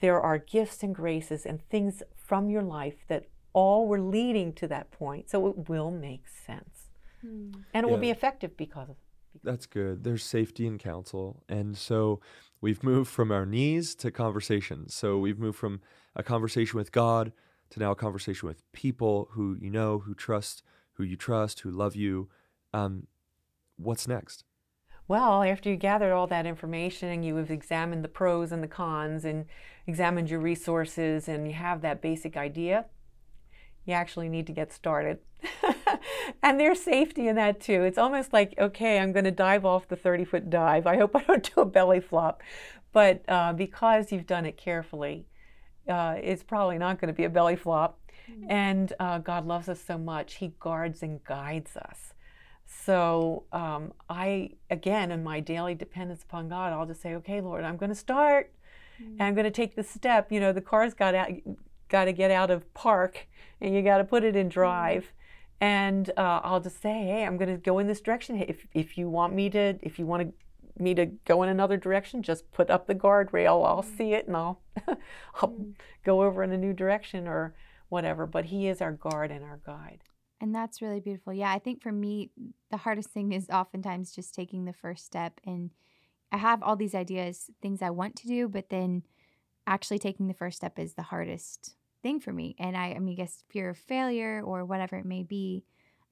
There 0.00 0.20
are 0.20 0.38
gifts 0.38 0.82
and 0.82 0.94
graces 0.94 1.46
and 1.46 1.66
things 1.68 2.02
from 2.16 2.50
your 2.50 2.62
life 2.62 3.04
that 3.08 3.26
all 3.52 3.86
were 3.86 4.00
leading 4.00 4.52
to 4.54 4.68
that 4.68 4.90
point. 4.90 5.30
So 5.30 5.46
it 5.48 5.68
will 5.68 5.90
make 5.90 6.26
sense, 6.28 6.90
Hmm. 7.20 7.52
and 7.72 7.86
it 7.86 7.90
will 7.90 7.98
be 7.98 8.10
effective 8.10 8.56
because 8.56 8.90
of. 8.90 8.96
That's 9.42 9.66
good. 9.66 10.04
There's 10.04 10.24
safety 10.24 10.66
in 10.66 10.76
counsel. 10.78 11.42
And 11.48 11.76
so 11.76 12.20
we've 12.60 12.82
moved 12.82 13.10
from 13.10 13.32
our 13.32 13.46
knees 13.46 13.94
to 13.96 14.10
conversations. 14.10 14.94
So 14.94 15.18
we've 15.18 15.38
moved 15.38 15.58
from 15.58 15.80
a 16.14 16.22
conversation 16.22 16.76
with 16.76 16.92
God 16.92 17.32
to 17.72 17.80
now 17.80 17.90
a 17.90 17.96
conversation 17.96 18.46
with 18.46 18.70
people 18.72 19.28
who 19.32 19.56
you 19.60 19.70
know, 19.70 20.00
who 20.00 20.14
trust, 20.14 20.62
who 20.94 21.02
you 21.02 21.16
trust, 21.16 21.60
who 21.60 21.70
love 21.70 21.96
you. 21.96 22.28
Um, 22.72 23.06
what's 23.76 24.06
next? 24.06 24.44
Well, 25.08 25.42
after 25.42 25.68
you 25.68 25.76
gathered 25.76 26.12
all 26.12 26.26
that 26.28 26.46
information 26.46 27.08
and 27.08 27.24
you 27.24 27.36
have 27.36 27.50
examined 27.50 28.04
the 28.04 28.08
pros 28.08 28.52
and 28.52 28.62
the 28.62 28.68
cons 28.68 29.24
and 29.24 29.46
examined 29.86 30.30
your 30.30 30.40
resources 30.40 31.28
and 31.28 31.46
you 31.46 31.54
have 31.54 31.80
that 31.80 32.00
basic 32.00 32.36
idea, 32.36 32.86
you 33.84 33.94
actually 33.94 34.28
need 34.28 34.46
to 34.46 34.52
get 34.52 34.72
started. 34.72 35.18
and 36.42 36.60
there's 36.60 36.80
safety 36.80 37.26
in 37.26 37.36
that 37.36 37.60
too. 37.60 37.82
It's 37.82 37.98
almost 37.98 38.32
like, 38.32 38.54
okay, 38.58 38.98
I'm 38.98 39.12
going 39.12 39.24
to 39.24 39.32
dive 39.32 39.64
off 39.64 39.88
the 39.88 39.96
30 39.96 40.24
foot 40.24 40.50
dive. 40.50 40.86
I 40.86 40.98
hope 40.98 41.16
I 41.16 41.22
don't 41.22 41.54
do 41.54 41.62
a 41.62 41.66
belly 41.66 42.00
flop. 42.00 42.42
But 42.92 43.22
uh, 43.28 43.54
because 43.54 44.12
you've 44.12 44.26
done 44.26 44.46
it 44.46 44.56
carefully, 44.56 45.26
uh, 45.88 46.16
it's 46.22 46.42
probably 46.42 46.78
not 46.78 47.00
going 47.00 47.08
to 47.08 47.16
be 47.16 47.24
a 47.24 47.30
belly 47.30 47.56
flop. 47.56 47.98
And 48.48 48.92
uh, 48.98 49.18
God 49.18 49.46
loves 49.46 49.68
us 49.68 49.82
so 49.82 49.98
much, 49.98 50.34
He 50.34 50.54
guards 50.60 51.02
and 51.02 51.22
guides 51.24 51.76
us. 51.76 52.14
So 52.66 53.44
um, 53.52 53.92
I, 54.08 54.52
again, 54.70 55.10
in 55.10 55.22
my 55.22 55.40
daily 55.40 55.74
dependence 55.74 56.22
upon 56.22 56.48
God, 56.48 56.72
I'll 56.72 56.86
just 56.86 57.02
say, 57.02 57.14
okay, 57.16 57.40
Lord, 57.40 57.64
I'm 57.64 57.76
going 57.76 57.90
to 57.90 57.96
start, 57.96 58.52
and 58.98 59.22
I'm 59.22 59.34
going 59.34 59.44
to 59.44 59.50
take 59.50 59.76
the 59.76 59.82
step. 59.82 60.32
You 60.32 60.40
know, 60.40 60.52
the 60.52 60.60
car's 60.62 60.94
got 60.94 61.14
out, 61.14 61.30
got 61.88 62.06
to 62.06 62.12
get 62.12 62.30
out 62.30 62.50
of 62.50 62.72
park, 62.74 63.28
and 63.60 63.74
you 63.74 63.82
got 63.82 63.98
to 63.98 64.04
put 64.04 64.24
it 64.24 64.36
in 64.36 64.48
drive. 64.48 65.12
And 65.60 66.10
uh, 66.16 66.40
I'll 66.42 66.60
just 66.60 66.80
say, 66.80 66.92
hey, 67.04 67.24
I'm 67.24 67.36
going 67.36 67.50
to 67.50 67.56
go 67.56 67.78
in 67.78 67.86
this 67.86 68.00
direction. 68.00 68.36
If 68.40 68.66
if 68.72 68.96
you 68.96 69.08
want 69.08 69.34
me 69.34 69.50
to, 69.50 69.78
if 69.82 69.98
you 69.98 70.06
want 70.06 70.22
to, 70.22 70.32
me 70.82 70.94
to 70.94 71.06
go 71.06 71.42
in 71.42 71.48
another 71.48 71.76
direction, 71.76 72.22
just 72.22 72.50
put 72.52 72.70
up 72.70 72.86
the 72.86 72.94
guardrail. 72.94 73.66
I'll 73.66 73.82
see 73.82 74.14
it, 74.14 74.26
and 74.26 74.36
I'll, 74.36 74.60
I'll 75.36 75.56
go 76.04 76.22
over 76.22 76.42
in 76.42 76.52
a 76.52 76.58
new 76.58 76.72
direction 76.72 77.26
or 77.26 77.54
whatever. 77.88 78.26
But 78.26 78.46
He 78.46 78.68
is 78.68 78.80
our 78.80 78.92
guard 78.92 79.30
and 79.30 79.44
our 79.44 79.60
guide. 79.64 80.02
And 80.40 80.52
that's 80.52 80.82
really 80.82 80.98
beautiful. 80.98 81.32
Yeah, 81.32 81.52
I 81.52 81.60
think 81.60 81.82
for 81.82 81.92
me, 81.92 82.30
the 82.70 82.78
hardest 82.78 83.10
thing 83.10 83.32
is 83.32 83.48
oftentimes 83.48 84.12
just 84.12 84.34
taking 84.34 84.64
the 84.64 84.72
first 84.72 85.06
step. 85.06 85.40
And 85.46 85.70
I 86.32 86.38
have 86.38 86.64
all 86.64 86.74
these 86.74 86.96
ideas, 86.96 87.48
things 87.62 87.80
I 87.80 87.90
want 87.90 88.16
to 88.16 88.26
do, 88.26 88.48
but 88.48 88.68
then 88.68 89.04
actually 89.68 90.00
taking 90.00 90.26
the 90.26 90.34
first 90.34 90.56
step 90.56 90.80
is 90.80 90.94
the 90.94 91.02
hardest 91.02 91.76
thing 92.02 92.18
for 92.18 92.32
me. 92.32 92.56
And 92.58 92.76
I, 92.76 92.94
I 92.94 92.98
mean, 92.98 93.14
I 93.14 93.22
guess 93.22 93.44
fear 93.50 93.70
of 93.70 93.78
failure 93.78 94.42
or 94.44 94.64
whatever 94.64 94.96
it 94.96 95.04
may 95.04 95.22
be. 95.22 95.64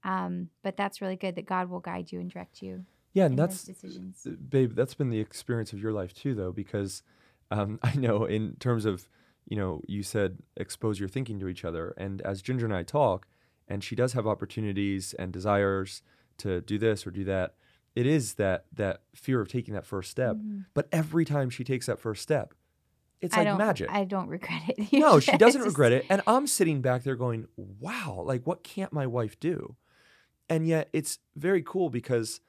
Um, 0.04 0.50
but 0.62 0.76
that's 0.76 1.00
really 1.00 1.16
good 1.16 1.34
that 1.34 1.46
God 1.46 1.68
will 1.68 1.80
guide 1.80 2.12
you 2.12 2.20
and 2.20 2.30
direct 2.30 2.62
you 2.62 2.86
Yeah, 3.12 3.26
and 3.26 3.38
that's. 3.38 3.68
Uh, 3.68 4.30
babe 4.48 4.74
that's 4.74 4.94
been 4.94 5.10
the 5.10 5.18
experience 5.20 5.72
of 5.72 5.80
your 5.80 5.92
life 5.92 6.12
too 6.14 6.34
though 6.34 6.52
because 6.52 7.02
um, 7.50 7.78
i 7.82 7.94
know 7.96 8.24
in 8.24 8.54
terms 8.60 8.84
of 8.84 9.08
you 9.48 9.56
know 9.56 9.80
you 9.86 10.02
said 10.02 10.38
expose 10.56 11.00
your 11.00 11.08
thinking 11.08 11.38
to 11.40 11.48
each 11.48 11.64
other 11.64 11.94
and 11.96 12.20
as 12.22 12.42
jinger 12.42 12.64
and 12.64 12.74
i 12.74 12.82
talk 12.82 13.26
and 13.66 13.82
she 13.82 13.96
does 13.96 14.12
have 14.12 14.26
opportunities 14.26 15.14
and 15.18 15.32
desires 15.32 16.02
to 16.38 16.60
do 16.60 16.78
this 16.78 17.06
or 17.06 17.10
do 17.10 17.24
that 17.24 17.54
it 17.96 18.06
is 18.06 18.34
that 18.34 18.66
that 18.72 19.00
fear 19.14 19.40
of 19.40 19.48
taking 19.48 19.74
that 19.74 19.86
first 19.86 20.10
step 20.10 20.36
Mhm. 20.36 20.66
but 20.74 20.86
every 20.92 21.24
time 21.24 21.50
she 21.50 21.64
takes 21.64 21.86
that 21.86 21.98
first 21.98 22.22
step 22.22 22.54
it's 23.20 23.34
I 23.36 23.42
like 23.44 23.58
magic 23.58 23.90
I 23.90 24.04
don't 24.04 24.28
regret 24.28 24.62
it. 24.78 24.92
no 25.06 25.18
she 25.20 25.36
doesn't 25.36 25.62
regret 25.62 25.92
it 25.92 26.06
and 26.10 26.22
i'm 26.26 26.46
sitting 26.46 26.80
back 26.82 27.02
there 27.02 27.16
going 27.16 27.46
wow 27.56 28.22
like 28.24 28.46
what 28.46 28.62
can't 28.62 28.92
my 28.92 29.06
wife 29.06 29.40
do 29.40 29.76
and 30.48 30.66
yet 30.68 30.88
it's 30.92 31.18
very 31.36 31.62
cool 31.62 31.90
because 31.90 32.40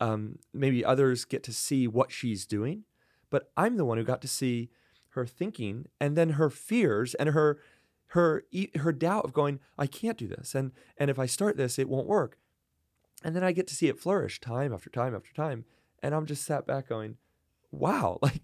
um, 0.00 0.38
maybe 0.52 0.84
others 0.84 1.24
get 1.24 1.42
to 1.44 1.52
see 1.52 1.86
what 1.86 2.10
she's 2.10 2.46
doing 2.46 2.84
but 3.30 3.50
i'm 3.56 3.76
the 3.76 3.84
one 3.84 3.98
who 3.98 4.04
got 4.04 4.20
to 4.20 4.28
see 4.28 4.70
her 5.10 5.26
thinking 5.26 5.86
and 6.00 6.16
then 6.16 6.30
her 6.30 6.50
fears 6.50 7.14
and 7.14 7.30
her 7.30 7.58
her 8.08 8.44
e- 8.50 8.70
her 8.76 8.92
doubt 8.92 9.24
of 9.24 9.32
going 9.32 9.60
i 9.78 9.86
can't 9.86 10.18
do 10.18 10.28
this 10.28 10.54
and 10.54 10.72
and 10.96 11.10
if 11.10 11.18
i 11.18 11.26
start 11.26 11.56
this 11.56 11.78
it 11.78 11.88
won't 11.88 12.06
work. 12.06 12.38
And 13.22 13.36
then 13.36 13.44
i 13.44 13.52
get 13.52 13.66
to 13.66 13.74
see 13.74 13.88
it 13.88 13.98
flourish 13.98 14.40
time 14.40 14.72
after 14.72 14.88
time 14.88 15.14
after 15.14 15.32
time 15.34 15.66
and 16.02 16.14
i'm 16.14 16.24
just 16.24 16.44
sat 16.44 16.66
back 16.66 16.88
going 16.88 17.18
wow 17.70 18.18
like 18.22 18.42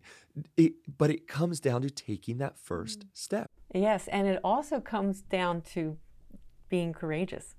it 0.56 0.74
but 0.98 1.10
it 1.10 1.26
comes 1.26 1.60
down 1.60 1.82
to 1.82 1.90
taking 1.90 2.38
that 2.38 2.58
first 2.58 3.06
step. 3.12 3.50
Yes, 3.74 4.08
and 4.08 4.26
it 4.26 4.40
also 4.44 4.80
comes 4.80 5.22
down 5.22 5.62
to 5.72 5.96
being 6.68 6.92
courageous, 6.92 7.54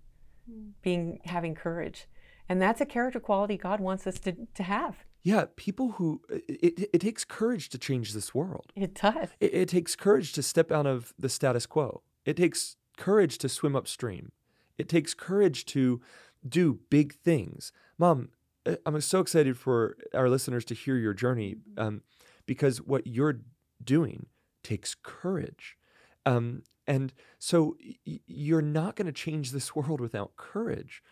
being 0.81 1.19
having 1.25 1.55
courage. 1.55 2.07
And 2.49 2.61
that's 2.61 2.81
a 2.81 2.85
character 2.85 3.19
quality 3.19 3.57
God 3.57 3.79
wants 3.79 4.07
us 4.07 4.19
to, 4.19 4.35
to 4.53 4.63
have. 4.63 5.05
Yeah, 5.23 5.45
people 5.57 5.91
who 5.93 6.21
it, 6.29 6.89
it, 6.93 6.99
takes 6.99 7.25
courage 7.25 7.67
to 7.69 7.77
change 7.77 8.13
this 8.13 8.33
world. 8.33 8.71
It 8.75 8.93
does. 8.93 9.29
It, 9.39 9.53
it 9.53 9.69
takes 9.69 9.95
courage 9.95 10.31
to 10.33 10.43
step 10.43 10.71
out 10.71 10.85
of 10.85 11.13
the 11.19 11.27
status 11.27 11.65
quo. 11.65 12.01
It 12.25 12.37
takes 12.37 12.77
courage 12.97 13.37
to 13.39 13.49
swim 13.49 13.75
upstream. 13.75 14.31
It 14.77 14.87
takes 14.87 15.13
courage 15.13 15.65
to 15.67 15.99
do 16.47 16.79
big 16.89 17.13
things. 17.15 17.71
Mom, 17.97 18.29
I- 18.65 18.77
I'm 18.85 19.01
so 19.01 19.19
excited 19.19 19.57
for 19.57 19.97
our 20.13 20.29
listeners 20.29 20.63
to 20.65 20.73
hear 20.75 20.95
your 20.97 21.13
journey 21.13 21.57
um, 21.77 22.01
because 22.45 22.81
what 22.81 23.05
you're 23.07 23.41
doing 23.83 24.27
takes 24.63 24.95
courage. 24.95 25.77
Um, 26.25 26.63
and 26.85 27.13
so 27.39 27.75
y- 28.05 28.19
you're 28.27 28.61
not 28.61 28.95
going 28.95 29.07
to 29.07 29.11
change 29.11 29.51
this 29.51 29.75
world 29.75 29.99
without 29.99 30.37
courage. 30.37 31.03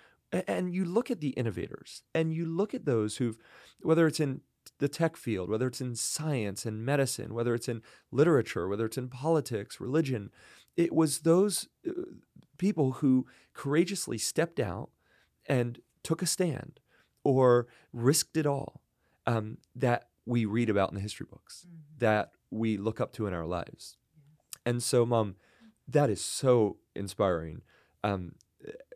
And 0.47 0.73
you 0.73 0.85
look 0.85 1.09
at 1.09 1.21
the 1.21 1.29
innovators 1.29 2.03
and 2.13 2.33
you 2.33 2.45
look 2.45 2.73
at 2.73 2.85
those 2.85 3.17
who've, 3.17 3.37
whether 3.81 4.07
it's 4.07 4.19
in 4.19 4.41
the 4.79 4.89
tech 4.89 5.15
field, 5.15 5.49
whether 5.49 5.67
it's 5.67 5.81
in 5.81 5.95
science 5.95 6.65
and 6.65 6.85
medicine, 6.85 7.33
whether 7.33 7.53
it's 7.53 7.69
in 7.69 7.81
literature, 8.11 8.67
whether 8.67 8.85
it's 8.85 8.97
in 8.97 9.07
politics, 9.07 9.79
religion, 9.79 10.31
it 10.75 10.93
was 10.93 11.19
those 11.19 11.67
uh, 11.87 11.91
people 12.57 12.93
who 12.93 13.25
courageously 13.53 14.17
stepped 14.17 14.59
out 14.59 14.89
and 15.45 15.79
took 16.03 16.21
a 16.21 16.25
stand 16.25 16.79
or 17.23 17.67
risked 17.93 18.37
it 18.37 18.45
all 18.45 18.81
um, 19.25 19.57
that 19.75 20.09
we 20.25 20.45
read 20.45 20.69
about 20.69 20.89
in 20.89 20.95
the 20.95 21.01
history 21.01 21.27
books, 21.29 21.65
that 21.97 22.31
we 22.49 22.77
look 22.77 22.99
up 22.99 23.13
to 23.13 23.27
in 23.27 23.33
our 23.33 23.45
lives. 23.45 23.97
And 24.65 24.81
so, 24.81 25.05
Mom, 25.05 25.35
that 25.87 26.09
is 26.09 26.23
so 26.23 26.77
inspiring. 26.95 27.61
Um, 28.03 28.33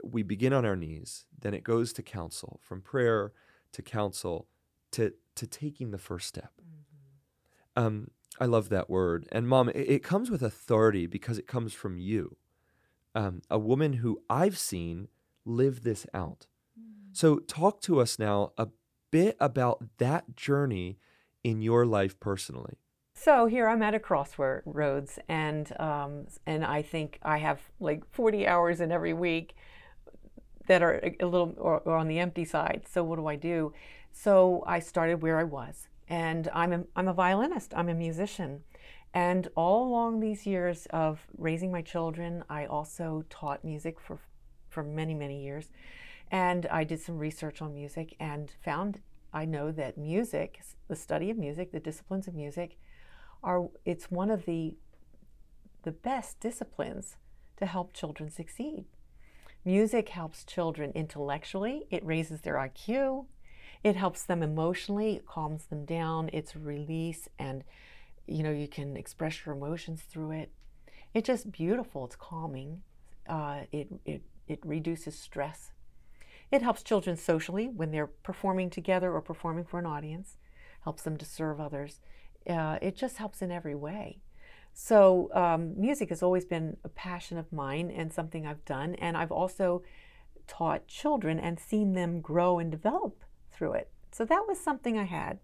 we 0.04 0.24
begin 0.24 0.54
on 0.54 0.66
our 0.66 0.76
knees, 0.76 1.26
then 1.38 1.54
it 1.54 1.64
goes 1.64 1.94
to 1.94 2.04
counsel, 2.04 2.60
from 2.64 2.82
prayer 2.82 3.34
to 3.74 3.82
counsel 3.82 4.48
to 4.92 5.14
to 5.36 5.48
taking 5.48 5.92
the 5.92 5.98
first 5.98 6.28
step. 6.28 6.52
Um, 7.76 8.12
I 8.40 8.46
love 8.46 8.70
that 8.70 8.90
word, 8.90 9.28
and 9.32 9.48
Mom, 9.48 9.70
it, 9.70 9.78
it 9.78 10.04
comes 10.04 10.30
with 10.30 10.42
authority 10.42 11.08
because 11.08 11.38
it 11.38 11.48
comes 11.48 11.74
from 11.74 11.98
you, 11.98 12.38
um, 13.16 13.42
a 13.50 13.60
woman 13.60 13.94
who 13.94 14.22
I've 14.30 14.58
seen 14.58 15.08
live 15.46 15.84
this 15.84 16.06
out. 16.14 16.48
So, 17.12 17.40
talk 17.40 17.82
to 17.82 18.00
us 18.00 18.20
now 18.20 18.54
a 18.58 18.68
bit 19.12 19.36
about 19.40 19.84
that 19.98 20.36
journey 20.36 21.00
in 21.44 21.62
your 21.62 21.86
life 21.86 22.20
personally. 22.20 22.78
So 23.22 23.48
here 23.48 23.68
I'm 23.68 23.82
at 23.82 23.94
a 23.94 24.00
crossroads, 24.00 25.20
and 25.28 25.78
um, 25.78 26.28
and 26.46 26.64
I 26.64 26.82
think 26.82 27.20
I 27.22 27.38
have 27.40 27.60
like 27.82 28.10
40 28.14 28.48
hours 28.48 28.80
in 28.80 28.94
every 28.94 29.12
week. 29.14 29.56
that 30.68 30.82
are 30.82 31.02
a, 31.20 31.26
little 31.26 31.54
or, 31.58 31.80
or 31.80 31.98
on 31.98 32.08
the 32.08 32.20
empty 32.20 32.46
side. 32.46 32.84
So 32.90 33.04
what 33.04 33.18
do 33.18 33.28
I 33.28 33.36
do? 33.36 33.74
So 34.14 34.64
I 34.66 34.80
started 34.80 35.22
where 35.22 35.38
I 35.38 35.44
was, 35.44 35.90
and 36.08 36.48
I'm 36.54 36.72
a, 36.72 36.84
I'm 36.96 37.10
a 37.10 37.14
violinist. 37.14 37.74
I'm 37.76 37.90
a 37.90 37.94
musician, 37.94 38.64
and 39.14 39.50
all 39.54 39.90
along 39.90 40.22
these 40.22 40.46
years 40.46 40.88
of 40.92 41.28
raising 41.38 41.74
my 41.74 41.82
children, 41.82 42.46
I 42.50 42.68
also 42.68 43.26
taught 43.30 43.66
music 43.66 44.00
for 44.00 44.20
for 44.70 44.82
many 44.82 45.14
many 45.14 45.44
years, 45.44 45.72
and 46.32 46.66
I 46.68 46.86
did 46.86 47.02
some 47.02 47.18
research 47.18 47.62
on 47.62 47.74
music 47.74 48.16
and 48.18 48.50
found 48.64 49.02
I 49.34 49.44
know 49.44 49.72
that 49.74 49.98
music, 49.98 50.62
the 50.88 50.96
study 50.96 51.30
of 51.30 51.38
music, 51.38 51.74
the 51.74 51.82
disciplines 51.82 52.28
of 52.30 52.34
music, 52.34 52.78
are 53.44 53.70
it's 53.86 54.12
one 54.12 54.30
of 54.30 54.46
the 54.46 54.76
the 55.84 55.92
best 55.92 56.40
disciplines 56.40 57.16
to 57.58 57.66
help 57.66 57.94
children 57.94 58.30
succeed. 58.30 58.86
Music 59.66 60.10
helps 60.10 60.44
children 60.44 60.92
intellectually, 60.96 61.86
it 61.90 62.06
raises 62.06 62.42
their 62.42 62.56
IQ, 62.56 63.26
it 63.84 63.96
helps 63.96 64.24
them 64.24 64.44
emotionally, 64.44 65.16
it 65.16 65.26
calms 65.26 65.66
them 65.66 65.86
down, 65.86 66.30
it's 66.34 66.56
release 66.56 67.28
and 67.38 67.64
you 68.28 68.44
know 68.44 68.52
you 68.52 68.68
can 68.68 68.96
express 68.96 69.46
your 69.46 69.56
emotions 69.56 70.02
through 70.02 70.32
it. 70.32 70.52
It's 71.14 71.28
just 71.28 71.52
beautiful, 71.52 72.06
it's 72.06 72.16
calming. 72.16 72.82
Uh, 73.28 73.62
it, 73.72 73.88
it, 74.06 74.22
it 74.48 74.60
reduces 74.66 75.18
stress. 75.18 75.72
It 76.52 76.62
helps 76.62 76.82
children 76.82 77.16
socially 77.16 77.68
when 77.68 77.92
they're 77.92 78.08
performing 78.08 78.70
together 78.70 79.14
or 79.14 79.22
performing 79.22 79.66
for 79.66 79.80
an 79.80 79.86
audience, 79.86 80.38
helps 80.84 81.04
them 81.04 81.18
to 81.18 81.26
serve 81.26 81.60
others. 81.60 82.00
Uh, 82.50 82.80
it 82.82 82.96
just 82.96 83.18
helps 83.18 83.42
in 83.42 83.52
every 83.52 83.76
way. 83.76 84.20
So, 84.74 85.30
um, 85.34 85.80
music 85.80 86.10
has 86.10 86.24
always 86.24 86.46
been 86.46 86.78
a 86.84 86.90
passion 86.90 87.38
of 87.38 87.52
mine 87.52 87.92
and 87.92 88.12
something 88.12 88.46
I've 88.46 88.66
done. 88.66 88.96
And 88.96 89.16
I've 89.16 89.32
also 89.32 89.84
taught 90.48 90.88
children 90.88 91.40
and 91.40 91.60
seen 91.60 91.94
them 91.94 92.22
grow 92.22 92.60
and 92.60 92.72
develop 92.72 93.24
through 93.52 93.74
it. 93.74 93.92
So, 94.12 94.26
that 94.26 94.46
was 94.48 94.60
something 94.60 94.98
I 94.98 95.04
had. 95.04 95.40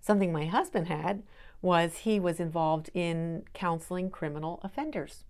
Something 0.00 0.32
my 0.32 0.46
husband 0.46 0.88
had 0.88 1.22
was 1.62 1.98
he 1.98 2.20
was 2.20 2.40
involved 2.40 2.90
in 2.94 3.44
counseling 3.54 4.10
criminal 4.10 4.60
offenders. 4.62 5.24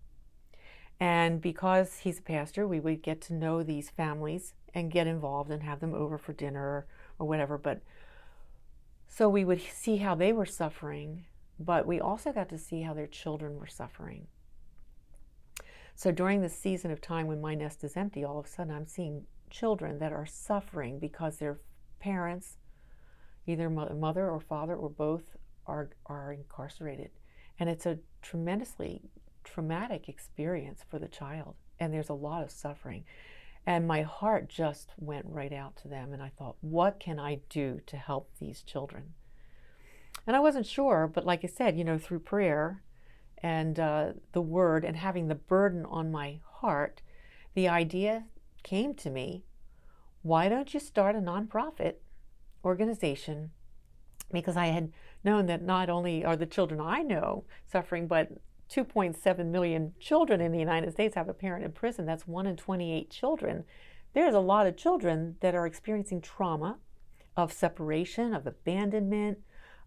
And 0.99 1.41
because 1.41 1.99
he's 1.99 2.19
a 2.19 2.23
pastor, 2.23 2.67
we 2.67 2.81
would 2.81 3.03
get 3.03 3.21
to 3.23 3.35
know 3.35 3.63
these 3.63 3.91
families 3.91 4.55
and 4.75 4.91
get 4.91 5.07
involved 5.07 5.51
and 5.51 5.63
have 5.63 5.81
them 5.81 5.95
over 5.95 6.19
for 6.19 6.33
dinner 6.33 6.87
or 7.19 7.27
whatever. 7.27 7.59
But 7.59 7.83
so 9.09 9.29
we 9.29 9.45
would 9.45 9.61
see 9.61 9.99
how 9.99 10.15
they 10.15 10.33
were 10.33 10.47
suffering 10.47 11.25
but 11.59 11.87
we 11.87 12.01
also 12.01 12.33
got 12.33 12.49
to 12.51 12.59
see 12.59 12.83
how 12.83 12.95
their 12.95 13.07
children 13.07 13.59
were 13.59 13.67
suffering. 13.67 14.27
So 15.95 16.13
during 16.13 16.43
the 16.43 16.49
season 16.49 16.91
of 16.91 17.01
time 17.01 17.27
when 17.27 17.41
my 17.41 17.55
nest 17.55 17.83
is 17.83 17.97
empty, 17.97 18.25
all 18.25 18.39
of 18.39 18.45
a 18.45 18.49
sudden 18.49 18.75
I'm 18.75 18.87
seeing 18.87 19.25
children 19.49 19.99
that 19.99 20.13
are 20.13 20.27
suffering 20.27 20.99
because 20.99 21.37
their 21.37 21.59
parents, 21.99 22.59
either 23.47 23.71
mother 23.71 24.29
or 24.29 24.41
father 24.41 24.77
or 24.77 24.91
both, 24.91 25.37
are, 25.67 25.91
are 26.05 26.33
incarcerated. 26.33 27.11
And 27.59 27.71
it's 27.71 27.87
a 27.87 27.99
tremendously 28.21 29.01
traumatic 29.43 30.09
experience 30.09 30.85
for 30.91 30.99
the 30.99 31.09
child. 31.09 31.55
And 31.81 31.93
there's 31.93 32.11
a 32.11 32.15
lot 32.15 32.43
of 32.43 32.51
suffering. 32.51 33.05
And 33.67 33.87
my 33.87 34.03
heart 34.03 34.49
just 34.49 34.91
went 34.97 35.27
right 35.29 35.53
out 35.53 35.77
to 35.79 35.89
them. 35.89 36.13
And 36.13 36.23
I 36.23 36.31
thought, 36.39 36.57
what 36.61 37.01
can 37.01 37.19
I 37.19 37.41
do 37.49 37.81
to 37.87 37.97
help 37.97 38.31
these 38.39 38.63
children? 38.63 39.15
And 40.27 40.37
I 40.37 40.41
wasn't 40.41 40.67
sure, 40.67 41.11
but 41.13 41.27
like 41.27 41.45
I 41.45 41.49
said, 41.49 41.77
you 41.77 41.85
know, 41.85 41.99
through 41.99 42.21
prayer 42.21 42.83
and 43.43 43.79
uh, 43.79 44.13
the 44.33 44.41
word 44.41 44.85
and 44.85 44.97
having 44.97 45.29
the 45.29 45.35
burden 45.35 45.85
on 45.85 46.11
my 46.11 46.41
heart, 46.61 47.03
the 47.55 47.69
idea 47.69 48.25
came 48.63 48.95
to 48.95 49.11
me 49.11 49.45
why 50.27 50.49
don't 50.49 50.75
you 50.75 50.81
start 50.81 51.15
a 51.15 51.21
nonprofit 51.21 51.95
organization? 52.65 53.53
Because 54.33 54.57
I 54.57 54.67
had 54.67 54.93
known 55.23 55.47
that 55.47 55.63
not 55.63 55.89
only 55.89 56.25
are 56.25 56.35
the 56.35 56.47
children 56.47 56.81
I 56.81 57.03
know 57.03 57.45
suffering, 57.65 58.09
but 58.09 58.33
2.7 58.71 59.47
million 59.47 59.93
children 60.01 60.41
in 60.41 60.53
the 60.53 60.59
United 60.59 60.93
States 60.93 61.15
have 61.15 61.29
a 61.29 61.35
parent 61.35 61.65
in 61.65 61.73
prison. 61.73 62.07
That's 62.07 62.27
1 62.27 62.47
in 62.47 62.57
28 62.57 63.11
children. 63.11 63.65
There's 64.13 64.35
a 64.35 64.41
lot 64.41 64.67
of 64.67 64.77
children 64.77 65.37
that 65.41 65.55
are 65.55 65.67
experiencing 65.67 66.21
trauma 66.21 66.79
of 67.37 67.53
separation, 67.53 68.35
of 68.35 68.47
abandonment, 68.47 69.39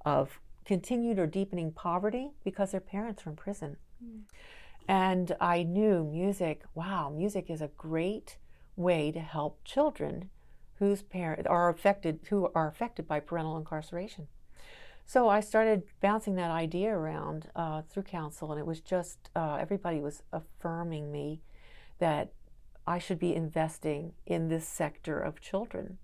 of 0.05 0.39
continued 0.65 1.17
or 1.17 1.25
deepening 1.25 1.71
poverty 1.71 2.31
because 2.43 2.71
their 2.71 2.79
parents 2.79 3.25
are 3.25 3.31
in 3.31 3.35
prison. 3.35 3.77
Mm. 4.03 4.21
And 4.87 5.35
I 5.41 5.63
knew 5.63 6.03
music, 6.03 6.63
wow, 6.73 7.09
music 7.09 7.49
is 7.49 7.61
a 7.61 7.69
great 7.77 8.37
way 8.75 9.11
to 9.11 9.19
help 9.19 9.63
children 9.63 10.29
whose 10.75 11.01
parents 11.01 11.47
are 11.47 11.69
affected 11.69 12.19
who 12.29 12.49
are 12.55 12.69
affected 12.69 13.07
by 13.07 13.19
parental 13.19 13.57
incarceration. 13.57 14.27
So 15.10 15.28
I 15.28 15.39
started 15.39 15.82
bouncing 16.02 16.36
that 16.36 16.52
idea 16.52 16.95
around 16.95 17.50
uh, 17.56 17.82
through 17.82 18.04
counsel, 18.04 18.52
and 18.52 18.60
it 18.60 18.67
was 18.67 18.80
just 18.80 19.32
uh, 19.36 19.58
everybody 19.60 20.02
was 20.02 20.22
affirming 20.32 21.12
me 21.12 21.41
that 21.98 22.32
I 22.86 23.00
should 23.00 23.17
be 23.17 23.34
investing 23.34 24.13
in 24.28 24.50
this 24.50 24.67
sector 24.67 25.19
of 25.19 25.41
children. 25.41 25.98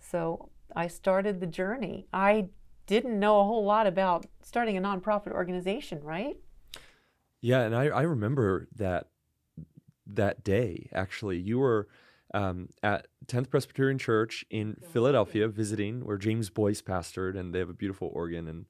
So 0.00 0.48
I 0.74 0.88
started 0.88 1.38
the 1.38 1.46
journey. 1.46 2.08
I 2.12 2.48
didn't 2.88 3.20
know 3.20 3.38
a 3.38 3.44
whole 3.44 3.64
lot 3.64 3.86
about 3.86 4.26
starting 4.42 4.76
a 4.76 4.80
nonprofit 4.80 5.30
organization, 5.30 6.02
right? 6.02 6.36
Yeah, 7.40 7.60
and 7.60 7.76
I, 7.76 7.84
I 7.84 8.02
remember 8.02 8.66
that 8.74 9.10
that 10.08 10.42
day 10.42 10.88
actually. 10.92 11.38
You 11.38 11.60
were 11.60 11.86
um, 12.34 12.68
at 12.82 13.06
10th 13.26 13.48
Presbyterian 13.48 13.96
Church 13.96 14.44
in 14.50 14.76
Philadelphia 14.92 15.48
visiting 15.48 16.04
where 16.04 16.18
James 16.18 16.50
Boice 16.50 16.82
pastored, 16.82 17.38
and 17.38 17.54
they 17.54 17.60
have 17.60 17.70
a 17.70 17.74
beautiful 17.74 18.10
organ 18.12 18.48
and 18.48 18.66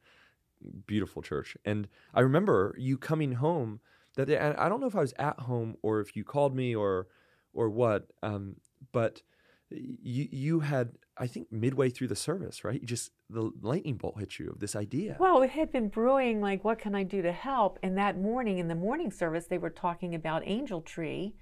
beautiful 0.86 1.22
church. 1.22 1.56
And 1.64 1.88
I 2.12 2.20
remember 2.20 2.74
you 2.78 2.98
coming 2.98 3.32
home 3.32 3.80
that 4.16 4.26
day, 4.26 4.36
and 4.36 4.56
I 4.56 4.68
don't 4.68 4.80
know 4.80 4.86
if 4.86 4.94
I 4.94 5.00
was 5.00 5.14
at 5.18 5.40
home 5.40 5.76
or 5.82 6.00
if 6.00 6.14
you 6.14 6.24
called 6.24 6.54
me 6.54 6.74
or 6.76 7.08
or 7.54 7.70
what, 7.70 8.08
um, 8.22 8.56
but 8.92 9.22
you 9.70 10.28
you 10.30 10.60
had 10.60 10.92
I 11.16 11.26
think 11.26 11.50
midway 11.50 11.88
through 11.90 12.08
the 12.08 12.16
service, 12.16 12.64
right? 12.64 12.80
You 12.80 12.86
just 12.86 13.12
the 13.30 13.50
lightning 13.62 13.96
bolt 13.96 14.18
hit 14.18 14.38
you 14.38 14.50
of 14.50 14.60
this 14.60 14.76
idea. 14.76 15.16
Well, 15.18 15.42
it 15.42 15.50
had 15.50 15.72
been 15.72 15.88
brewing 15.88 16.40
like 16.40 16.64
what 16.64 16.78
can 16.78 16.94
I 16.94 17.02
do 17.02 17.22
to 17.22 17.32
help? 17.32 17.78
And 17.82 17.96
that 17.96 18.18
morning 18.18 18.58
in 18.58 18.68
the 18.68 18.74
morning 18.74 19.10
service 19.10 19.46
they 19.46 19.58
were 19.58 19.70
talking 19.70 20.14
about 20.14 20.42
Angel 20.44 20.82
Tree, 20.82 21.34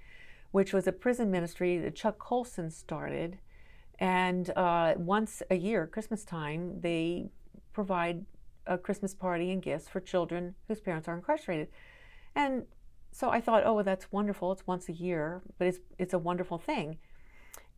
which 0.53 0.71
was 0.71 0.85
a 0.85 0.91
prison 0.91 1.31
ministry 1.31 1.79
that 1.79 1.95
Chuck 1.95 2.19
Colson 2.19 2.69
started. 2.69 3.39
And 3.97 4.51
uh, 4.51 4.93
once 4.97 5.41
a 5.49 5.55
year, 5.55 5.87
Christmas 5.87 6.23
time, 6.23 6.79
they 6.79 7.31
provide 7.73 8.23
a 8.67 8.77
Christmas 8.77 9.15
party 9.15 9.49
and 9.51 9.63
gifts 9.63 9.89
for 9.89 9.99
children 9.99 10.53
whose 10.67 10.79
parents 10.79 11.07
are 11.07 11.15
incarcerated. 11.15 11.69
And 12.35 12.67
so 13.11 13.31
I 13.31 13.41
thought, 13.41 13.63
oh, 13.65 13.73
well, 13.73 13.83
that's 13.83 14.11
wonderful. 14.11 14.51
It's 14.51 14.67
once 14.67 14.87
a 14.87 14.93
year, 14.93 15.41
but 15.57 15.67
it's 15.67 15.79
it's 15.97 16.13
a 16.13 16.19
wonderful 16.19 16.59
thing. 16.59 16.99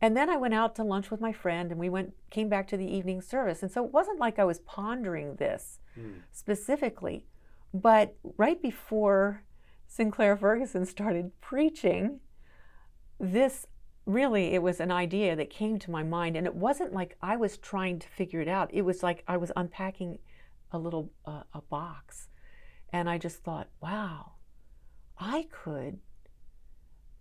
And 0.02 0.14
then 0.14 0.28
I 0.28 0.36
went 0.36 0.52
out 0.52 0.74
to 0.74 0.84
lunch 0.84 1.10
with 1.10 1.22
my 1.22 1.32
friend 1.32 1.70
and 1.70 1.80
we 1.80 1.88
went 1.88 2.12
came 2.28 2.50
back 2.50 2.68
to 2.68 2.76
the 2.76 2.86
evening 2.86 3.22
service. 3.22 3.62
And 3.62 3.72
so 3.72 3.86
it 3.86 3.90
wasn't 3.90 4.20
like 4.20 4.38
I 4.38 4.44
was 4.44 4.58
pondering 4.58 5.36
this 5.36 5.78
mm. 5.98 6.20
specifically, 6.30 7.24
but 7.72 8.16
right 8.36 8.60
before 8.60 9.44
Sinclair 9.86 10.36
Ferguson 10.36 10.84
started 10.84 11.32
preaching, 11.40 12.20
this 13.18 13.66
really 14.04 14.54
it 14.54 14.62
was 14.62 14.78
an 14.78 14.92
idea 14.92 15.34
that 15.34 15.50
came 15.50 15.78
to 15.80 15.90
my 15.90 16.02
mind 16.02 16.36
and 16.36 16.46
it 16.46 16.54
wasn't 16.54 16.92
like 16.92 17.16
I 17.20 17.36
was 17.36 17.58
trying 17.58 17.98
to 17.98 18.08
figure 18.08 18.40
it 18.40 18.48
out. 18.48 18.72
It 18.72 18.82
was 18.82 19.02
like 19.02 19.24
I 19.26 19.36
was 19.36 19.50
unpacking 19.56 20.18
a 20.70 20.78
little 20.78 21.10
uh, 21.24 21.42
a 21.52 21.60
box 21.62 22.28
and 22.92 23.10
I 23.10 23.18
just 23.18 23.42
thought, 23.42 23.68
wow, 23.80 24.32
I 25.18 25.48
could 25.50 25.98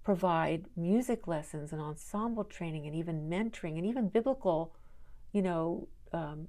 provide 0.03 0.65
music 0.75 1.27
lessons 1.27 1.73
and 1.73 1.81
ensemble 1.81 2.43
training 2.43 2.85
and 2.85 2.95
even 2.95 3.27
mentoring 3.27 3.77
and 3.77 3.85
even 3.85 4.07
biblical, 4.07 4.75
you 5.31 5.41
know, 5.41 5.87
um, 6.13 6.47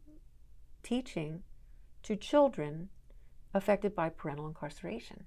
teaching 0.83 1.43
to 2.03 2.15
children 2.15 2.91
affected 3.55 3.95
by 3.95 4.11
parental 4.11 4.47
incarceration. 4.47 5.25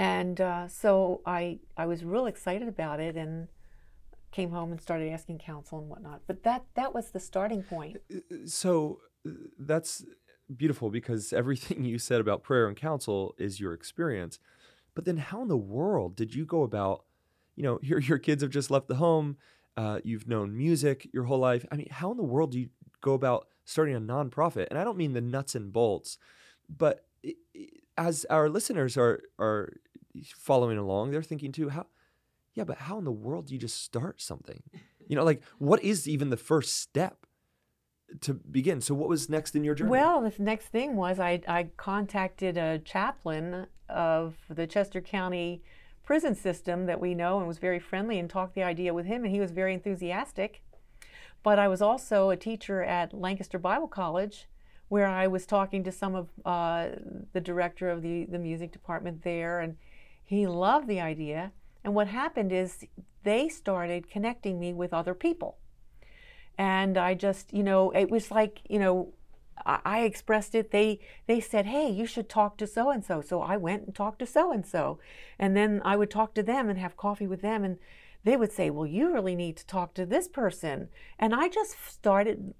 And 0.00 0.40
uh, 0.40 0.66
so 0.66 1.20
I, 1.26 1.58
I 1.76 1.84
was 1.84 2.02
real 2.02 2.24
excited 2.24 2.66
about 2.66 3.00
it 3.00 3.16
and 3.16 3.48
came 4.32 4.50
home 4.50 4.70
and 4.72 4.80
started 4.80 5.12
asking 5.12 5.40
counsel 5.40 5.78
and 5.78 5.90
whatnot. 5.90 6.22
But 6.26 6.42
that, 6.44 6.64
that 6.74 6.94
was 6.94 7.10
the 7.10 7.20
starting 7.20 7.62
point. 7.62 7.98
Uh, 8.10 8.16
uh, 8.16 8.36
so 8.46 9.00
uh, 9.28 9.32
that's 9.58 10.02
beautiful 10.56 10.88
because 10.88 11.34
everything 11.34 11.84
you 11.84 11.98
said 11.98 12.18
about 12.18 12.42
prayer 12.42 12.66
and 12.66 12.78
counsel 12.78 13.34
is 13.36 13.60
your 13.60 13.74
experience. 13.74 14.38
But 14.94 15.04
then, 15.04 15.18
how 15.18 15.42
in 15.42 15.48
the 15.48 15.56
world 15.58 16.16
did 16.16 16.34
you 16.34 16.46
go 16.46 16.62
about? 16.62 17.04
You 17.54 17.64
know, 17.64 17.78
your 17.82 18.00
your 18.00 18.18
kids 18.18 18.42
have 18.42 18.50
just 18.50 18.70
left 18.70 18.88
the 18.88 18.94
home. 18.94 19.36
Uh, 19.76 20.00
you've 20.02 20.26
known 20.26 20.56
music 20.56 21.10
your 21.12 21.24
whole 21.24 21.38
life. 21.38 21.66
I 21.70 21.76
mean, 21.76 21.88
how 21.90 22.10
in 22.10 22.16
the 22.16 22.22
world 22.22 22.52
do 22.52 22.58
you 22.58 22.70
go 23.02 23.12
about 23.12 23.48
starting 23.66 23.94
a 23.94 24.00
nonprofit? 24.00 24.68
And 24.70 24.78
I 24.78 24.84
don't 24.84 24.96
mean 24.96 25.12
the 25.12 25.20
nuts 25.20 25.54
and 25.54 25.70
bolts, 25.70 26.16
but 26.70 27.04
as 28.00 28.24
our 28.30 28.48
listeners 28.48 28.96
are 28.96 29.20
are 29.38 29.74
following 30.36 30.78
along, 30.78 31.10
they're 31.10 31.22
thinking 31.22 31.52
too, 31.52 31.68
how 31.70 31.86
yeah, 32.54 32.64
but 32.64 32.78
how 32.78 32.98
in 32.98 33.04
the 33.04 33.12
world 33.12 33.46
do 33.46 33.54
you 33.54 33.60
just 33.60 33.82
start 33.82 34.20
something? 34.20 34.62
You 35.06 35.16
know, 35.16 35.24
like 35.24 35.42
what 35.58 35.82
is 35.82 36.08
even 36.08 36.30
the 36.30 36.36
first 36.36 36.78
step 36.78 37.26
to 38.22 38.34
begin? 38.34 38.80
So 38.80 38.94
what 38.94 39.08
was 39.08 39.28
next 39.28 39.54
in 39.54 39.64
your 39.64 39.74
journey? 39.74 39.90
Well, 39.90 40.20
the 40.20 40.32
next 40.42 40.66
thing 40.66 40.96
was 40.96 41.20
I, 41.20 41.40
I 41.46 41.70
contacted 41.76 42.56
a 42.56 42.78
chaplain 42.80 43.66
of 43.88 44.36
the 44.48 44.66
Chester 44.66 45.00
County 45.00 45.62
prison 46.04 46.34
system 46.34 46.86
that 46.86 47.00
we 47.00 47.14
know 47.14 47.38
and 47.38 47.46
was 47.46 47.58
very 47.58 47.78
friendly 47.78 48.18
and 48.18 48.28
talked 48.28 48.54
the 48.54 48.62
idea 48.62 48.92
with 48.92 49.06
him 49.06 49.24
and 49.24 49.32
he 49.32 49.40
was 49.40 49.52
very 49.52 49.72
enthusiastic. 49.74 50.62
But 51.42 51.58
I 51.58 51.68
was 51.68 51.80
also 51.80 52.30
a 52.30 52.36
teacher 52.36 52.82
at 52.82 53.14
Lancaster 53.14 53.58
Bible 53.58 53.88
College 53.88 54.48
where 54.88 55.06
I 55.06 55.28
was 55.28 55.46
talking 55.46 55.84
to 55.84 55.92
some 55.92 56.16
of 56.16 56.28
uh, 56.44 56.88
the 57.32 57.40
director 57.40 57.88
of 57.88 58.02
the, 58.02 58.26
the 58.26 58.38
music 58.38 58.72
department 58.72 59.22
there 59.22 59.60
and 59.60 59.76
he 60.30 60.46
loved 60.46 60.86
the 60.86 61.00
idea. 61.00 61.50
And 61.82 61.92
what 61.92 62.06
happened 62.06 62.52
is 62.52 62.86
they 63.24 63.48
started 63.48 64.08
connecting 64.08 64.60
me 64.60 64.72
with 64.72 64.94
other 64.94 65.12
people. 65.12 65.58
And 66.56 66.96
I 66.96 67.14
just, 67.14 67.52
you 67.52 67.64
know, 67.64 67.90
it 67.90 68.08
was 68.08 68.30
like, 68.30 68.60
you 68.68 68.78
know, 68.78 69.12
I, 69.66 70.02
expressed 70.02 70.54
it. 70.54 70.70
They 70.70 71.00
they 71.26 71.40
said, 71.40 71.66
"Hey, 71.66 71.90
you 71.90 72.06
should 72.06 72.28
talk 72.28 72.56
to 72.58 72.66
so 72.66 72.90
and 72.90 73.04
so." 73.04 73.20
So 73.20 73.42
I 73.42 73.56
went 73.56 73.86
and 73.86 73.94
talked 73.94 74.20
to 74.20 74.26
so 74.26 74.52
and 74.52 74.64
so, 74.64 75.00
and 75.38 75.54
then 75.56 75.82
I 75.84 75.96
would 75.96 76.10
talk 76.10 76.32
to 76.34 76.42
them 76.42 76.70
and 76.70 76.78
have 76.78 76.96
coffee 76.96 77.26
with 77.26 77.42
them, 77.42 77.62
and 77.62 77.76
they 78.24 78.36
would 78.38 78.52
say, 78.52 78.70
"Well, 78.70 78.86
you 78.86 79.12
really 79.12 79.34
need 79.34 79.56
to 79.58 79.66
talk 79.66 79.92
to 79.94 80.06
this 80.06 80.28
person." 80.28 80.88
And 81.18 81.34
I 81.34 81.48
just 81.48 81.76
started. 81.86 82.54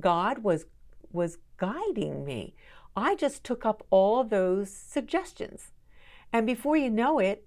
God 0.00 0.38
was 0.38 0.64
was 1.12 1.38
guiding 1.58 2.24
me. 2.24 2.54
I 2.96 3.16
just 3.16 3.44
took 3.44 3.66
up 3.66 3.84
all 3.90 4.24
those 4.24 4.70
suggestions, 4.70 5.72
and 6.34 6.46
before 6.46 6.76
you 6.76 6.90
know 6.90 7.20
it, 7.20 7.46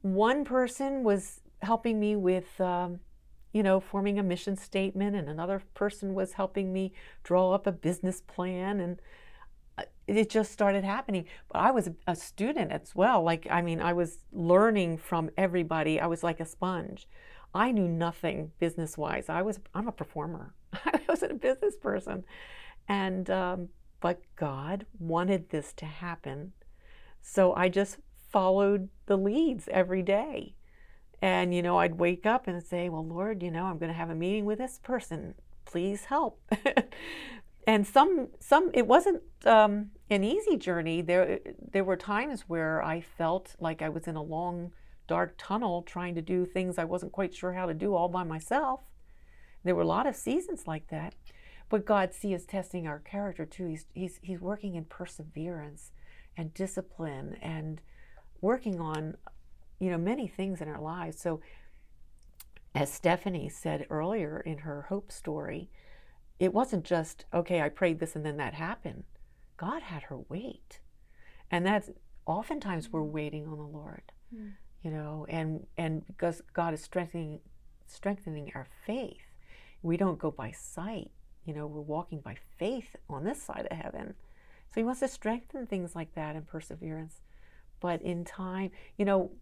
one 0.00 0.44
person 0.44 1.04
was 1.04 1.40
helping 1.60 2.00
me 2.00 2.16
with. 2.16 2.60
Um, 2.60 2.98
you 3.52 3.62
know, 3.62 3.80
forming 3.80 4.18
a 4.18 4.22
mission 4.22 4.56
statement, 4.56 5.14
and 5.14 5.28
another 5.28 5.62
person 5.74 6.14
was 6.14 6.32
helping 6.32 6.72
me 6.72 6.90
draw 7.22 7.52
up 7.52 7.66
a 7.66 7.72
business 7.72 8.22
plan, 8.22 8.80
and 8.80 9.02
uh, 9.76 9.82
it 10.06 10.30
just 10.30 10.52
started 10.52 10.84
happening. 10.84 11.26
But 11.50 11.58
I 11.58 11.70
was 11.70 11.90
a 12.06 12.16
student 12.16 12.72
as 12.72 12.94
well. 12.94 13.22
Like, 13.22 13.46
I 13.50 13.60
mean, 13.60 13.78
I 13.78 13.92
was 13.92 14.20
learning 14.32 14.96
from 14.96 15.28
everybody. 15.36 16.00
I 16.00 16.06
was 16.06 16.22
like 16.22 16.40
a 16.40 16.46
sponge. 16.46 17.06
I 17.54 17.72
knew 17.72 17.86
nothing 17.86 18.52
business 18.58 18.96
wise. 18.96 19.28
I 19.28 19.42
was, 19.42 19.60
I'm 19.74 19.86
a 19.86 19.92
performer. 19.92 20.54
I 20.72 21.00
wasn't 21.06 21.32
a 21.32 21.34
business 21.34 21.76
person. 21.76 22.24
And, 22.88 23.28
um, 23.28 23.68
but 24.00 24.22
God 24.36 24.86
wanted 24.98 25.50
this 25.50 25.74
to 25.74 25.84
happen. 25.84 26.52
So 27.20 27.54
I 27.54 27.68
just 27.68 27.98
followed 28.32 28.88
the 29.06 29.16
leads 29.16 29.68
every 29.68 30.02
day. 30.02 30.54
And, 31.20 31.54
you 31.54 31.62
know, 31.62 31.78
I'd 31.78 32.00
wake 32.00 32.26
up 32.26 32.48
and 32.48 32.62
say, 32.62 32.88
well, 32.88 33.06
Lord, 33.06 33.42
you 33.42 33.50
know, 33.50 33.66
I'm 33.66 33.78
going 33.78 33.92
to 33.92 33.96
have 33.96 34.10
a 34.10 34.14
meeting 34.14 34.44
with 34.44 34.58
this 34.58 34.80
person. 34.82 35.34
Please 35.64 36.06
help. 36.06 36.40
and 37.66 37.86
some, 37.86 38.28
some, 38.40 38.70
it 38.74 38.88
wasn't 38.88 39.22
um, 39.44 39.90
an 40.10 40.24
easy 40.24 40.56
journey. 40.56 41.00
There, 41.00 41.38
there 41.70 41.84
were 41.84 41.96
times 41.96 42.42
where 42.48 42.82
I 42.82 43.00
felt 43.00 43.54
like 43.60 43.82
I 43.82 43.88
was 43.88 44.08
in 44.08 44.16
a 44.16 44.22
long, 44.22 44.72
dark 45.06 45.34
tunnel 45.38 45.82
trying 45.82 46.16
to 46.16 46.22
do 46.22 46.44
things 46.44 46.76
I 46.76 46.84
wasn't 46.84 47.12
quite 47.12 47.34
sure 47.34 47.52
how 47.52 47.66
to 47.66 47.74
do 47.74 47.94
all 47.94 48.08
by 48.08 48.24
myself. 48.24 48.80
There 49.62 49.76
were 49.76 49.82
a 49.82 49.86
lot 49.86 50.08
of 50.08 50.16
seasons 50.16 50.66
like 50.66 50.88
that. 50.88 51.14
But 51.68 51.86
God, 51.86 52.12
see, 52.12 52.34
is 52.34 52.44
testing 52.44 52.86
our 52.88 52.98
character 52.98 53.46
too. 53.46 53.66
He's, 53.66 53.86
he's, 53.94 54.18
he's 54.22 54.40
working 54.40 54.74
in 54.74 54.84
perseverance 54.84 55.92
and 56.36 56.52
discipline 56.52 57.36
and 57.40 57.80
working 58.42 58.78
on 58.80 59.16
you 59.82 59.90
know, 59.90 59.98
many 59.98 60.28
things 60.28 60.60
in 60.60 60.68
our 60.68 60.80
lives. 60.80 61.18
So, 61.18 61.40
as 62.72 62.90
Stephanie 62.92 63.48
said 63.48 63.84
earlier 63.90 64.38
in 64.38 64.58
her 64.58 64.82
hope 64.82 65.10
story, 65.10 65.70
it 66.38 66.54
wasn't 66.54 66.84
just, 66.84 67.24
okay, 67.34 67.60
I 67.60 67.68
prayed 67.68 67.98
this 67.98 68.14
and 68.14 68.24
then 68.24 68.36
that 68.36 68.54
happened. 68.54 69.02
God 69.56 69.82
had 69.82 70.04
her 70.04 70.18
wait. 70.28 70.78
And 71.50 71.66
that's 71.66 71.90
oftentimes 72.26 72.92
we're 72.92 73.02
waiting 73.02 73.48
on 73.48 73.58
the 73.58 73.64
Lord, 73.64 74.12
mm. 74.32 74.52
you 74.82 74.92
know, 74.92 75.26
and, 75.28 75.66
and 75.76 76.06
because 76.06 76.42
God 76.52 76.72
is 76.74 76.80
strengthening, 76.80 77.40
strengthening 77.88 78.52
our 78.54 78.68
faith. 78.86 79.26
We 79.82 79.96
don't 79.96 80.18
go 80.20 80.30
by 80.30 80.52
sight, 80.52 81.10
you 81.44 81.54
know, 81.54 81.66
we're 81.66 81.80
walking 81.80 82.20
by 82.20 82.36
faith 82.56 82.94
on 83.10 83.24
this 83.24 83.42
side 83.42 83.66
of 83.68 83.76
heaven. 83.76 84.14
So 84.68 84.74
he 84.80 84.84
wants 84.84 85.00
to 85.00 85.08
strengthen 85.08 85.66
things 85.66 85.96
like 85.96 86.14
that 86.14 86.36
and 86.36 86.46
perseverance. 86.46 87.20
But 87.82 88.00
in 88.02 88.24
time, 88.24 88.70
you 88.96 89.04
know, 89.04 89.32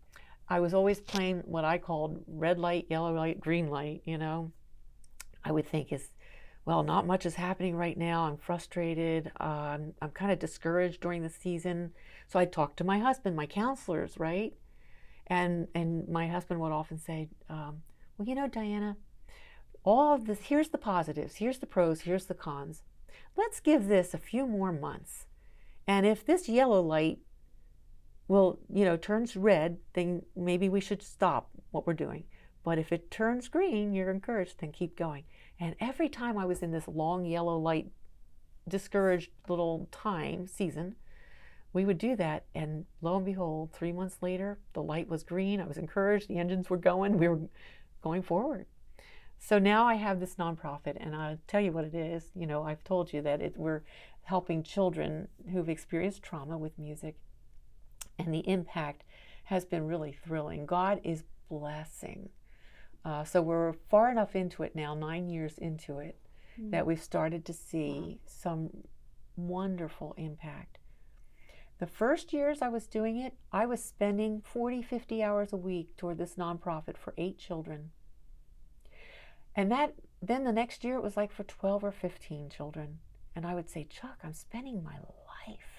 I 0.49 0.59
was 0.59 0.75
always 0.75 0.99
playing 0.99 1.43
what 1.45 1.65
I 1.65 1.79
called 1.79 2.25
red 2.27 2.59
light, 2.59 2.87
yellow 2.89 3.15
light, 3.15 3.39
green 3.39 3.69
light, 3.69 4.03
you 4.05 4.19
know. 4.19 4.51
I 5.45 5.53
would 5.53 5.67
think 5.67 5.93
is, 5.93 6.09
well, 6.65 6.83
not 6.83 7.07
much 7.07 7.25
is 7.25 7.35
happening 7.35 7.77
right 7.77 7.97
now. 7.97 8.25
I'm 8.25 8.37
frustrated. 8.37 9.31
Um, 9.39 9.93
I'm 10.03 10.11
kind 10.13 10.33
of 10.33 10.39
discouraged 10.39 11.01
during 11.01 11.23
the 11.23 11.31
season. 11.31 11.93
So 12.29 12.39
I'd 12.39 12.53
talk 12.53 12.77
to 12.77 12.85
my 12.85 12.99
husband, 12.99 13.37
my 13.37 13.47
counselors, 13.47 14.19
right? 14.19 14.55
And 15.27 15.69
and 15.75 16.09
my 16.09 16.27
husband 16.27 16.61
would 16.61 16.73
often 16.73 16.99
say, 16.99 17.29
um, 17.49 17.83
well, 18.17 18.27
you 18.27 18.35
know, 18.35 18.49
Diana, 18.49 18.97
all 19.85 20.15
of 20.15 20.27
this, 20.27 20.41
here's 20.41 20.71
the 20.71 20.79
positives, 20.79 21.37
here's 21.37 21.59
the 21.59 21.67
pros, 21.67 22.01
here's 22.01 22.27
the 22.27 22.35
cons. 22.35 22.83
Let's 23.37 23.61
give 23.61 23.87
this 23.87 24.13
a 24.13 24.19
few 24.19 24.47
more 24.47 24.73
months. 24.73 25.27
And 25.87 26.05
if 26.05 26.25
this 26.25 26.49
yellow 26.49 26.81
light 26.81 27.21
well, 28.31 28.61
you 28.73 28.85
know, 28.85 28.97
turns 28.97 29.35
red, 29.35 29.77
then 29.95 30.23
maybe 30.37 30.69
we 30.69 30.81
should 30.81 31.03
stop 31.03 31.51
what 31.73 31.85
we're 31.85 31.95
doing. 31.95 32.23
But 32.63 32.79
if 32.79 32.93
it 32.93 33.11
turns 33.11 33.49
green, 33.49 33.93
you're 33.93 34.13
encouraged, 34.13 34.61
then 34.61 34.71
keep 34.71 34.97
going. 34.97 35.25
And 35.59 35.75
every 35.81 36.09
time 36.09 36.39
I 36.39 36.45
was 36.45 36.63
in 36.63 36.71
this 36.71 36.87
long 36.87 37.25
yellow 37.25 37.59
light, 37.59 37.91
discouraged 38.69 39.33
little 39.49 39.89
time 39.91 40.47
season, 40.47 40.95
we 41.73 41.85
would 41.85 41.99
do 41.99 42.15
that. 42.15 42.45
And 42.55 42.85
lo 43.03 43.17
and 43.17 43.27
behold, 43.27 43.73
three 43.73 43.91
months 43.91 44.19
later, 44.21 44.61
the 44.75 44.83
light 44.85 45.09
was 45.09 45.25
green. 45.25 45.61
I 45.61 45.67
was 45.67 45.77
encouraged. 45.77 46.29
The 46.29 46.39
engines 46.39 46.71
were 46.71 46.77
going. 46.77 47.19
We 47.19 47.27
were 47.27 47.41
going 48.01 48.23
forward. 48.23 48.67
So 49.41 49.59
now 49.59 49.87
I 49.87 49.95
have 49.95 50.21
this 50.21 50.37
nonprofit, 50.37 50.97
and 51.01 51.17
I'll 51.17 51.39
tell 51.49 51.61
you 51.61 51.73
what 51.73 51.85
it 51.85 51.97
is. 51.97 52.31
You 52.37 52.47
know, 52.47 52.63
I've 52.63 52.85
told 52.85 53.13
you 53.13 53.23
that 53.23 53.41
it, 53.41 53.57
we're 53.57 53.83
helping 54.23 54.63
children 54.63 55.27
who've 55.51 55.69
experienced 55.69 56.23
trauma 56.23 56.57
with 56.57 56.79
music 56.79 57.17
and 58.25 58.35
the 58.35 58.49
impact 58.49 59.05
has 59.45 59.65
been 59.65 59.87
really 59.87 60.13
thrilling. 60.13 60.67
God 60.67 61.01
is 61.05 61.25
blessing. 61.49 62.31
Uh, 63.05 63.25
so 63.25 63.41
we're 63.41 63.73
far 63.73 64.11
enough 64.11 64.37
into 64.37 64.63
it 64.63 64.77
now, 64.77 64.95
nine 64.95 65.29
years 65.29 65.59
into 65.59 65.99
it, 65.99 66.19
mm-hmm. 66.59 66.71
that 66.71 66.87
we've 66.87 67.03
started 67.03 67.45
to 67.47 67.53
see 67.53 68.21
some 68.27 68.71
wonderful 69.37 70.15
impact. 70.17 70.79
The 71.79 71.87
first 71.87 72.33
years 72.35 72.61
I 72.61 72.69
was 72.69 72.87
doing 72.87 73.17
it, 73.17 73.35
I 73.53 73.65
was 73.65 73.83
spending 73.83 74.43
40, 74.45 74.83
50 74.83 75.23
hours 75.23 75.53
a 75.53 75.57
week 75.57 75.97
toward 75.97 76.19
this 76.19 76.35
nonprofit 76.35 76.99
for 76.99 77.15
eight 77.17 77.39
children. 77.39 77.91
And 79.57 79.73
that 79.73 79.95
then 80.23 80.45
the 80.45 80.53
next 80.53 80.85
year 80.85 80.97
it 80.97 81.03
was 81.03 81.17
like 81.17 81.33
for 81.33 81.45
12 81.45 81.83
or 81.83 81.91
15 81.91 82.51
children. 82.51 82.99
And 83.35 83.47
I 83.47 83.55
would 83.55 83.71
say, 83.71 83.85
Chuck, 83.89 84.19
I'm 84.23 84.35
spending 84.35 84.85
my 84.85 84.97
life 84.97 85.70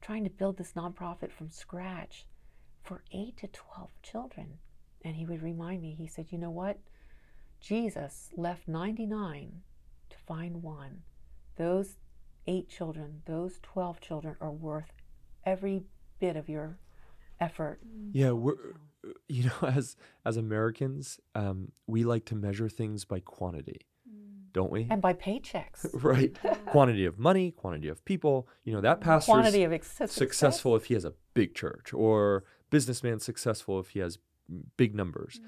trying 0.00 0.24
to 0.24 0.30
build 0.30 0.56
this 0.56 0.72
nonprofit 0.72 1.32
from 1.32 1.50
scratch 1.50 2.26
for 2.82 3.02
8 3.12 3.36
to 3.38 3.48
12 3.48 3.90
children. 4.02 4.58
And 5.04 5.16
he 5.16 5.26
would 5.26 5.42
remind 5.42 5.82
me, 5.82 5.94
he 5.96 6.06
said, 6.06 6.26
You 6.30 6.38
know 6.38 6.50
what? 6.50 6.78
Jesus 7.60 8.30
left 8.36 8.68
99 8.68 9.62
to 10.10 10.16
find 10.26 10.62
one. 10.62 11.02
Those 11.56 11.96
eight 12.46 12.68
children, 12.68 13.22
those 13.26 13.58
12 13.62 14.00
children 14.00 14.36
are 14.40 14.52
worth 14.52 14.92
every 15.44 15.84
bit 16.20 16.36
of 16.36 16.48
your 16.48 16.78
effort. 17.40 17.80
Yeah, 18.12 18.32
we're 18.32 18.54
you 19.28 19.44
know 19.44 19.68
as 19.68 19.96
as 20.24 20.36
Americans, 20.36 21.20
um, 21.34 21.72
we 21.86 22.04
like 22.04 22.24
to 22.26 22.34
measure 22.34 22.68
things 22.68 23.04
by 23.04 23.20
quantity 23.20 23.86
don't 24.56 24.72
we? 24.72 24.88
And 24.90 25.02
by 25.02 25.12
paychecks. 25.12 25.86
right. 26.02 26.36
quantity 26.66 27.04
of 27.04 27.18
money, 27.18 27.52
quantity 27.52 27.88
of 27.88 28.04
people. 28.04 28.48
You 28.64 28.72
know, 28.72 28.80
that 28.80 29.00
pastor 29.00 29.30
quantity 29.30 29.62
of 29.62 29.72
success. 29.72 30.12
successful 30.12 30.74
if 30.74 30.86
he 30.86 30.94
has 30.94 31.04
a 31.04 31.12
big 31.34 31.54
church, 31.54 31.92
or 31.92 32.44
businessman 32.70 33.20
successful 33.20 33.78
if 33.78 33.90
he 33.90 34.00
has 34.00 34.18
big 34.76 34.94
numbers. 34.94 35.38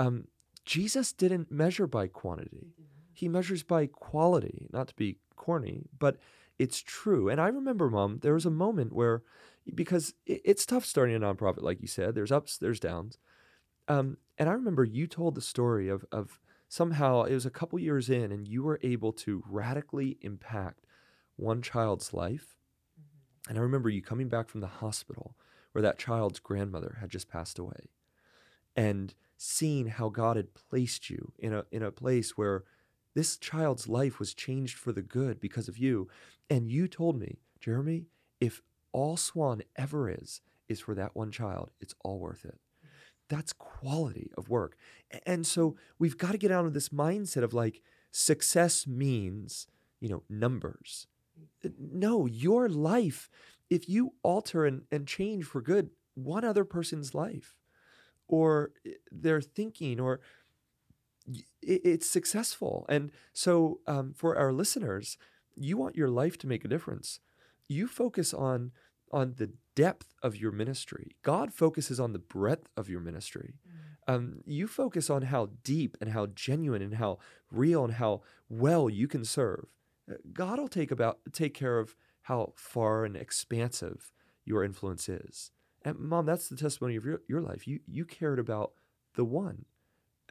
Mm. 0.00 0.06
Um, 0.06 0.28
Jesus 0.64 1.12
didn't 1.12 1.52
measure 1.52 1.86
by 1.86 2.08
quantity. 2.08 2.72
He 3.12 3.28
measures 3.28 3.62
by 3.62 3.86
quality, 3.86 4.66
not 4.72 4.88
to 4.88 4.94
be 4.94 5.18
corny, 5.36 5.84
but 5.98 6.16
it's 6.58 6.80
true. 6.80 7.28
And 7.28 7.40
I 7.40 7.48
remember, 7.48 7.90
Mom, 7.90 8.20
there 8.22 8.34
was 8.34 8.46
a 8.46 8.50
moment 8.50 8.92
where, 8.92 9.22
because 9.74 10.14
it's 10.26 10.64
tough 10.64 10.86
starting 10.86 11.14
a 11.14 11.20
nonprofit, 11.20 11.62
like 11.62 11.82
you 11.82 11.86
said, 11.86 12.14
there's 12.14 12.32
ups, 12.32 12.56
there's 12.56 12.80
downs. 12.80 13.18
Um, 13.88 14.16
and 14.38 14.48
I 14.48 14.52
remember 14.52 14.84
you 14.84 15.06
told 15.06 15.34
the 15.34 15.42
story 15.42 15.88
of, 15.88 16.04
of 16.10 16.40
somehow 16.68 17.22
it 17.24 17.34
was 17.34 17.46
a 17.46 17.50
couple 17.50 17.78
years 17.78 18.10
in 18.10 18.32
and 18.32 18.48
you 18.48 18.62
were 18.62 18.80
able 18.82 19.12
to 19.12 19.42
radically 19.48 20.18
impact 20.22 20.86
one 21.36 21.62
child's 21.62 22.12
life. 22.14 22.56
Mm-hmm. 23.00 23.50
And 23.50 23.58
I 23.58 23.62
remember 23.62 23.88
you 23.90 24.02
coming 24.02 24.28
back 24.28 24.48
from 24.48 24.60
the 24.60 24.66
hospital 24.66 25.36
where 25.72 25.82
that 25.82 25.98
child's 25.98 26.40
grandmother 26.40 26.98
had 27.00 27.10
just 27.10 27.28
passed 27.28 27.58
away. 27.58 27.90
and 28.76 29.14
seeing 29.36 29.88
how 29.88 30.08
God 30.08 30.36
had 30.36 30.54
placed 30.54 31.10
you 31.10 31.32
in 31.38 31.52
a 31.52 31.64
in 31.72 31.82
a 31.82 31.90
place 31.90 32.36
where 32.36 32.64
this 33.14 33.36
child's 33.36 33.88
life 33.88 34.18
was 34.18 34.34
changed 34.34 34.76
for 34.78 34.92
the 34.92 35.02
good 35.02 35.40
because 35.40 35.68
of 35.68 35.78
you. 35.78 36.08
And 36.50 36.70
you 36.70 36.88
told 36.88 37.18
me, 37.18 37.38
Jeremy, 37.60 38.06
if 38.40 38.62
all 38.92 39.16
Swan 39.16 39.62
ever 39.76 40.10
is, 40.10 40.40
is 40.68 40.80
for 40.80 40.94
that 40.94 41.14
one 41.14 41.30
child, 41.30 41.70
it's 41.80 41.94
all 42.04 42.18
worth 42.18 42.44
it. 42.44 42.58
That's 43.28 43.52
quality 43.52 44.30
of 44.36 44.48
work. 44.48 44.76
And 45.26 45.46
so 45.46 45.76
we've 45.98 46.18
got 46.18 46.32
to 46.32 46.38
get 46.38 46.50
out 46.50 46.66
of 46.66 46.74
this 46.74 46.90
mindset 46.90 47.42
of 47.42 47.54
like 47.54 47.80
success 48.10 48.86
means, 48.86 49.66
you 50.00 50.08
know, 50.08 50.22
numbers. 50.28 51.06
No, 51.78 52.26
your 52.26 52.68
life, 52.68 53.28
if 53.70 53.88
you 53.88 54.14
alter 54.22 54.66
and, 54.66 54.82
and 54.92 55.06
change 55.06 55.44
for 55.44 55.60
good 55.60 55.90
one 56.14 56.44
other 56.44 56.64
person's 56.64 57.14
life 57.14 57.56
or 58.28 58.70
eh, 58.86 58.92
their 59.10 59.40
thinking 59.40 59.98
or 59.98 60.20
it's 61.62 62.08
successful. 62.10 62.84
And 62.88 63.10
so 63.32 63.80
um, 63.86 64.12
for 64.14 64.36
our 64.36 64.52
listeners, 64.52 65.16
you 65.56 65.76
want 65.76 65.96
your 65.96 66.08
life 66.08 66.36
to 66.38 66.46
make 66.46 66.64
a 66.64 66.68
difference. 66.68 67.20
You 67.68 67.86
focus 67.86 68.34
on 68.34 68.72
on 69.14 69.34
the 69.36 69.52
depth 69.76 70.12
of 70.22 70.36
your 70.36 70.50
ministry. 70.50 71.12
God 71.22 71.52
focuses 71.52 72.00
on 72.00 72.12
the 72.12 72.18
breadth 72.18 72.68
of 72.76 72.88
your 72.88 73.00
ministry. 73.00 73.54
Mm. 73.66 74.14
Um, 74.14 74.40
you 74.44 74.66
focus 74.66 75.08
on 75.08 75.22
how 75.22 75.50
deep 75.62 75.96
and 76.00 76.10
how 76.10 76.26
genuine 76.26 76.82
and 76.82 76.96
how 76.96 77.18
real 77.50 77.84
and 77.84 77.94
how 77.94 78.22
well 78.48 78.90
you 78.90 79.06
can 79.06 79.24
serve. 79.24 79.66
Uh, 80.10 80.16
God 80.32 80.58
will 80.58 80.68
take 80.68 80.90
about 80.90 81.20
take 81.32 81.54
care 81.54 81.78
of 81.78 81.94
how 82.22 82.52
far 82.56 83.04
and 83.04 83.16
expansive 83.16 84.12
your 84.44 84.64
influence 84.64 85.08
is. 85.08 85.52
And 85.82 85.98
mom, 85.98 86.26
that's 86.26 86.48
the 86.48 86.56
testimony 86.56 86.96
of 86.96 87.04
your, 87.04 87.22
your 87.28 87.40
life. 87.40 87.68
You 87.68 87.80
you 87.86 88.04
cared 88.04 88.40
about 88.40 88.72
the 89.14 89.24
one 89.24 89.64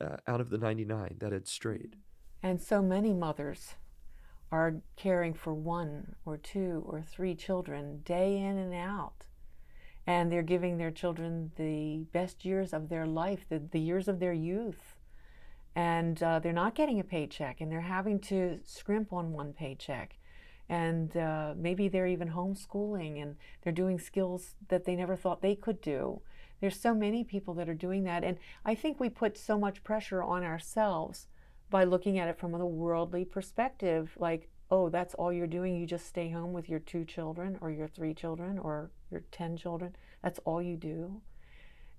uh, 0.01 0.17
out 0.27 0.41
of 0.41 0.49
the 0.49 0.57
99 0.57 1.17
that 1.19 1.31
had 1.31 1.47
strayed. 1.47 1.95
And 2.43 2.61
so 2.61 2.81
many 2.81 3.13
mothers 3.13 3.75
are 4.54 4.76
caring 4.95 5.34
for 5.34 5.51
one 5.51 6.14
or 6.28 6.38
two 6.38 6.84
or 6.88 7.01
three 7.01 7.34
children 7.34 8.01
day 8.06 8.38
in 8.38 8.60
and 8.60 8.72
out. 8.72 9.26
And 10.06 10.32
they're 10.32 10.43
giving 10.43 10.78
their 10.78 10.91
children 10.91 11.51
the 11.56 12.06
best 12.14 12.45
years 12.45 12.72
of 12.72 12.88
their 12.88 13.08
life, 13.08 13.47
the, 13.49 13.60
the 13.72 13.80
years 13.80 14.08
of 14.08 14.20
their 14.20 14.32
youth. 14.32 14.95
And 15.76 16.22
uh, 16.22 16.38
they're 16.38 16.54
not 16.54 16.76
getting 16.76 16.99
a 16.99 17.04
paycheck 17.04 17.62
and 17.62 17.72
they're 17.72 17.82
having 17.82 18.20
to 18.20 18.60
scrimp 18.64 19.12
on 19.12 19.32
one 19.32 19.54
paycheck. 19.54 20.20
And 20.70 21.18
uh, 21.18 21.56
maybe 21.58 21.88
they're 21.88 22.06
even 22.06 22.30
homeschooling 22.30 23.20
and 23.20 23.38
they're 23.64 23.74
doing 23.74 23.97
skills 23.97 24.54
that 24.68 24.86
they 24.86 24.95
never 24.95 25.16
thought 25.16 25.41
they 25.41 25.56
could 25.56 25.82
do. 25.82 26.22
There's 26.62 26.80
so 26.80 26.93
many 26.93 27.24
people 27.24 27.56
that 27.56 27.68
are 27.68 27.74
doing 27.74 28.04
that. 28.04 28.24
And 28.24 28.38
I 28.64 28.76
think 28.76 28.99
we 28.99 29.10
put 29.10 29.36
so 29.36 29.58
much 29.58 29.84
pressure 29.84 30.22
on 30.22 30.43
ourselves 30.43 31.26
by 31.74 31.86
looking 31.86 32.19
at 32.19 32.28
it 32.28 32.38
from 32.38 32.53
a 32.53 32.63
worldly 32.63 33.26
perspective 33.26 34.15
like, 34.19 34.47
oh, 34.69 34.89
that's 34.89 35.15
all 35.15 35.34
you're 35.34 35.47
doing. 35.47 35.76
You 35.76 35.88
just 35.88 36.05
stay 36.05 36.30
home 36.30 36.53
with 36.53 36.69
your 36.69 36.78
two 36.78 37.03
children 37.03 37.57
or 37.61 37.71
your 37.71 37.88
three 37.88 38.13
children 38.13 38.59
or 38.59 38.91
your 39.09 39.24
10 39.32 39.57
children. 39.57 39.95
That's 40.21 40.39
all 40.45 40.61
you 40.61 40.78
do. 40.78 41.19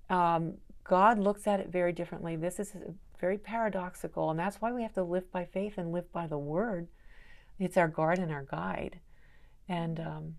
Um, 0.09 0.53
God 0.85 1.19
looks 1.19 1.45
at 1.45 1.59
it 1.59 1.73
very 1.73 1.91
differently. 1.91 2.37
This 2.37 2.57
is 2.57 2.71
very 3.19 3.37
paradoxical, 3.37 4.29
and 4.29 4.39
that's 4.39 4.61
why 4.61 4.71
we 4.71 4.81
have 4.81 4.93
to 4.93 5.03
live 5.03 5.29
by 5.29 5.43
faith 5.43 5.73
and 5.77 5.91
live 5.91 6.09
by 6.13 6.25
the 6.25 6.37
Word. 6.37 6.87
It's 7.59 7.75
our 7.75 7.89
guard 7.89 8.17
and 8.17 8.31
our 8.31 8.43
guide. 8.43 9.01
And 9.67 9.99
um, 9.99 10.35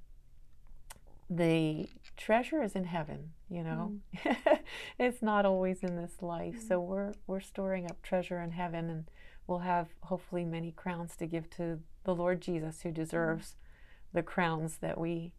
the 1.28 1.88
treasure 2.16 2.62
is 2.62 2.72
in 2.72 2.84
heaven 2.84 3.30
you 3.50 3.62
know 3.62 3.92
mm. 4.24 4.36
it's 4.98 5.22
not 5.22 5.44
always 5.44 5.82
in 5.82 5.96
this 5.96 6.22
life 6.22 6.54
mm. 6.56 6.68
so 6.68 6.80
we're 6.80 7.12
we're 7.26 7.40
storing 7.40 7.84
up 7.86 8.00
treasure 8.02 8.40
in 8.40 8.52
heaven 8.52 8.88
and 8.88 9.10
we'll 9.46 9.58
have 9.58 9.88
hopefully 10.02 10.44
many 10.44 10.70
crowns 10.72 11.16
to 11.16 11.26
give 11.26 11.50
to 11.50 11.78
the 12.04 12.14
lord 12.14 12.40
jesus 12.40 12.82
who 12.82 12.90
mm. 12.90 12.94
deserves 12.94 13.48
mm. 13.48 14.14
the 14.14 14.22
crowns 14.22 14.78
that 14.78 14.98
we 14.98 15.32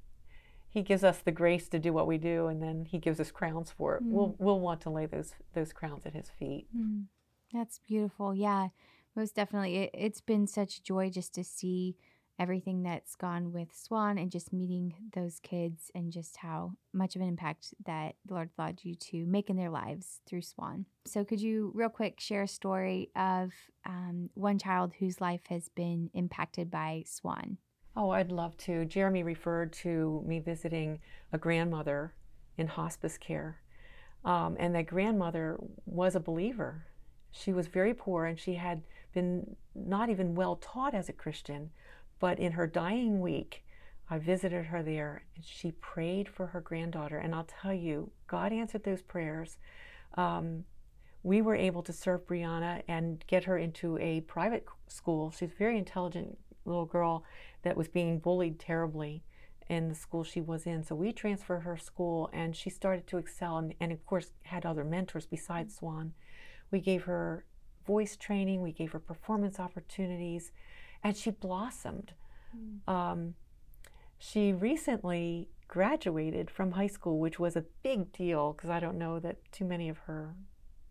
he 0.70 0.82
gives 0.82 1.04
us 1.04 1.20
the 1.20 1.32
grace 1.32 1.70
to 1.70 1.80
do 1.80 1.94
what 1.94 2.06
we 2.06 2.18
do 2.18 2.48
and 2.48 2.62
then 2.62 2.86
he 2.86 2.98
gives 2.98 3.20
us 3.20 3.32
crowns 3.32 3.72
for 3.72 3.96
it 3.96 4.04
we'll 4.04 4.30
mm. 4.30 4.36
we'll 4.40 4.60
want 4.60 4.82
to 4.82 4.90
lay 4.90 5.06
those 5.06 5.34
those 5.54 5.72
crowns 5.72 6.06
at 6.06 6.14
his 6.14 6.30
feet 6.38 6.68
mm. 6.78 7.06
that's 7.54 7.80
beautiful 7.88 8.36
yeah 8.36 8.68
most 9.16 9.36
definitely 9.36 9.78
it, 9.78 9.90
it's 9.94 10.22
been 10.22 10.46
such 10.46 10.84
joy 10.84 11.10
just 11.10 11.34
to 11.34 11.46
see 11.46 11.96
everything 12.40 12.84
that's 12.84 13.16
gone 13.16 13.52
with 13.52 13.70
Swan 13.74 14.18
and 14.18 14.32
just 14.32 14.54
meeting 14.54 14.94
those 15.14 15.40
kids 15.40 15.92
and 15.96 16.12
just 16.12 16.38
how 16.38 16.74
much 16.94 17.16
of 17.16 17.22
an 17.22 17.28
impact 17.28 17.74
that 17.86 18.16
the 18.26 18.34
Lord 18.34 18.50
allowed 18.58 18.80
you 18.84 18.96
to 18.96 19.26
make 19.26 19.50
in 19.50 19.58
their 19.58 19.70
lives 19.70 20.22
through 20.28 20.44
Swan. 20.44 20.86
So, 21.06 21.24
could 21.24 21.42
you, 21.42 21.72
real 21.74 21.90
quick, 21.90 22.20
share 22.20 22.44
a 22.44 22.48
story 22.48 23.10
of 23.16 23.52
um, 23.86 24.30
one 24.36 24.60
child 24.60 24.94
whose 25.00 25.22
life 25.22 25.42
has 25.50 25.70
been 25.70 26.10
impacted 26.14 26.70
by 26.70 27.04
Swan? 27.06 27.58
Oh, 27.96 28.12
I'd 28.12 28.32
love 28.32 28.56
to. 28.58 28.86
Jeremy 28.86 29.24
referred 29.24 29.74
to 29.74 30.24
me 30.26 30.40
visiting 30.40 31.00
a 31.34 31.38
grandmother 31.38 32.14
in 32.58 32.68
hospice 32.68 33.18
care. 33.18 33.60
Um, 34.24 34.56
and 34.60 34.76
that 34.76 34.88
grandmother 34.88 35.58
was 35.86 36.16
a 36.16 36.20
believer. 36.20 36.86
She 37.32 37.54
was 37.54 37.68
very 37.68 37.94
poor 37.94 38.26
and 38.26 38.40
she 38.40 38.56
had 38.56 38.84
been 39.14 39.56
not 39.74 40.10
even 40.10 40.36
well 40.36 40.58
taught 40.58 40.94
as 40.94 41.10
a 41.10 41.14
Christian 41.14 41.72
but 42.20 42.40
in 42.40 42.54
her 42.54 42.68
dying 42.68 43.20
week, 43.20 43.64
I 44.10 44.18
visited 44.18 44.68
her 44.68 44.84
there 44.84 45.24
and 45.36 45.44
she 45.44 45.72
prayed 45.72 46.30
for 46.30 46.48
her 46.48 46.62
granddaughter. 46.62 47.18
And 47.18 47.36
I'll 47.36 47.48
tell 47.62 47.74
you, 47.74 48.12
God 48.28 48.54
answered 48.54 48.84
those 48.84 49.02
prayers. 49.02 49.58
Um, 50.16 50.64
we 51.24 51.42
were 51.42 51.56
able 51.56 51.84
to 51.84 51.94
serve 51.94 52.26
Brianna 52.26 52.84
and 52.88 53.24
get 53.28 53.44
her 53.44 53.58
into 53.58 53.98
a 53.98 54.22
private 54.22 54.66
school. 54.88 55.32
She's 55.32 55.52
a 55.52 55.56
very 55.58 55.78
intelligent 55.78 56.38
little 56.64 56.86
girl 56.86 57.24
that 57.64 57.76
was 57.76 57.88
being 57.88 58.20
bullied 58.20 58.60
terribly 58.60 59.24
in 59.70 59.90
the 59.90 59.96
school 59.96 60.24
she 60.24 60.40
was 60.40 60.66
in. 60.66 60.84
So 60.84 60.96
we 60.96 61.12
transferred 61.12 61.62
her 61.62 61.76
school 61.76 62.30
and 62.32 62.56
she 62.56 62.70
started 62.70 63.08
to 63.08 63.18
excel 63.18 63.58
and, 63.58 63.74
and 63.82 63.92
of 63.92 64.06
course 64.06 64.32
had 64.44 64.66
other 64.66 64.86
mentors 64.86 65.26
besides 65.26 65.76
Swan. 65.76 66.14
We 66.72 66.80
gave 66.80 67.04
her 67.04 67.46
voice 67.86 68.16
training, 68.16 68.62
we 68.62 68.72
gave 68.72 68.92
her 68.94 69.00
performance 69.00 69.60
opportunities 69.60 70.52
and 71.04 71.16
she 71.16 71.32
blossomed. 71.32 72.14
Mm. 72.56 72.92
Um, 72.92 73.36
she 74.18 74.54
recently 74.54 75.50
graduated 75.68 76.50
from 76.50 76.72
high 76.72 76.88
school, 76.88 77.20
which 77.20 77.40
was 77.40 77.56
a 77.56 77.66
big 77.84 78.12
deal 78.12 78.54
because 78.54 78.70
I 78.70 78.80
don't 78.80 78.98
know 78.98 79.20
that 79.20 79.38
too 79.52 79.66
many 79.66 79.90
of 79.90 79.98
her 80.00 80.34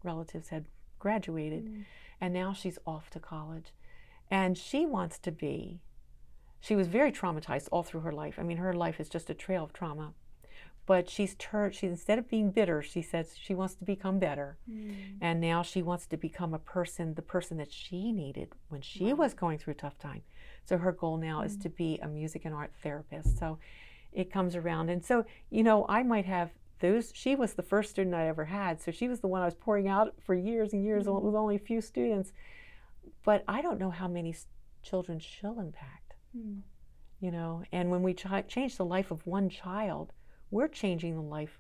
relatives 0.03 0.49
had 0.49 0.67
graduated. 0.99 1.67
Mm. 1.67 1.85
And 2.21 2.35
now 2.35 2.53
she's 2.53 2.79
off 2.87 3.11
to 3.11 3.21
college. 3.21 3.73
And 4.31 4.57
she 4.57 4.87
wants 4.87 5.19
to 5.21 5.31
be, 5.31 5.81
she 6.61 6.75
was 6.75 6.89
very 6.89 7.13
traumatized 7.13 7.69
all 7.71 7.83
through 7.83 8.01
her 8.01 8.13
life. 8.13 8.39
I 8.39 8.43
mean, 8.43 8.57
her 8.59 8.73
life 8.73 9.01
is 9.01 9.09
just 9.09 9.31
a 9.31 9.35
trail 9.35 9.65
of 9.65 9.73
trauma 9.73 10.15
but 10.87 11.11
she's 11.11 11.35
turned 11.35 11.75
she 11.75 11.87
instead 11.87 12.19
of 12.19 12.29
being 12.29 12.51
bitter 12.51 12.81
she 12.81 13.03
says 13.03 13.35
she 13.39 13.55
wants 13.55 13.75
to 13.75 13.85
become 13.85 14.19
better 14.19 14.57
mm. 14.71 14.95
and 15.21 15.41
now 15.41 15.63
she 15.63 15.83
wants 15.83 16.07
to 16.07 16.17
become 16.17 16.55
a 16.55 16.59
person 16.59 17.15
the 17.15 17.23
person 17.23 17.57
that 17.59 17.73
she 17.73 18.13
needed 18.13 18.49
when 18.69 18.81
she 18.81 19.13
wow. 19.13 19.17
was 19.17 19.35
going 19.35 19.59
through 19.59 19.73
a 19.73 19.77
tough 19.77 19.99
time 19.99 20.23
so 20.65 20.79
her 20.79 20.93
goal 20.93 21.17
now 21.17 21.43
mm. 21.43 21.47
is 21.47 21.57
to 21.57 21.69
be 21.69 21.99
a 22.03 22.09
music 22.09 22.45
and 22.45 22.55
art 22.55 22.73
therapist 22.83 23.39
so 23.39 23.59
it 24.13 24.33
comes 24.33 24.57
around 24.57 24.89
and 24.89 25.05
so 25.05 25.25
you 25.51 25.63
know 25.63 25.85
i 25.89 26.03
might 26.03 26.25
have 26.25 26.51
those 26.81 27.11
she 27.15 27.35
was 27.35 27.55
the 27.55 27.63
first 27.63 27.91
student 27.91 28.15
i 28.15 28.27
ever 28.27 28.45
had 28.47 28.81
so 28.81 28.91
she 28.91 29.09
was 29.09 29.21
the 29.21 29.27
one 29.27 29.43
i 29.43 29.45
was 29.45 29.55
pouring 29.55 29.89
out 29.89 30.15
for 30.25 30.35
years 30.35 30.73
and 30.73 30.85
years 30.85 31.07
mm. 31.07 31.21
with 31.21 31.35
only 31.35 31.57
a 31.57 31.61
few 31.61 31.81
students 31.81 32.33
but 33.25 33.43
i 33.49 33.61
don't 33.61 33.81
know 33.81 33.91
how 33.91 34.07
many 34.07 34.35
children 34.83 35.19
she'll 35.19 35.59
impact 35.59 36.15
mm. 36.37 36.61
you 37.19 37.31
know 37.31 37.63
and 37.73 37.91
when 37.91 38.03
we 38.03 38.15
ch- 38.15 38.27
change 38.47 38.77
the 38.77 38.85
life 38.85 39.11
of 39.11 39.27
one 39.27 39.49
child 39.49 40.13
we're 40.51 40.69
changing 40.69 41.15
the 41.15 41.23
life 41.23 41.59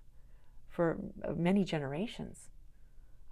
for 0.68 0.99
uh, 1.24 1.32
many 1.32 1.64
generations 1.64 2.51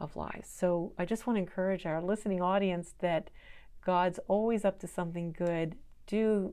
of 0.00 0.16
lives. 0.16 0.48
So 0.48 0.92
I 0.98 1.04
just 1.04 1.26
want 1.26 1.36
to 1.36 1.40
encourage 1.40 1.86
our 1.86 2.02
listening 2.02 2.40
audience 2.40 2.94
that 3.00 3.30
God's 3.84 4.18
always 4.28 4.64
up 4.64 4.80
to 4.80 4.86
something 4.86 5.32
good. 5.32 5.76
Do 6.06 6.52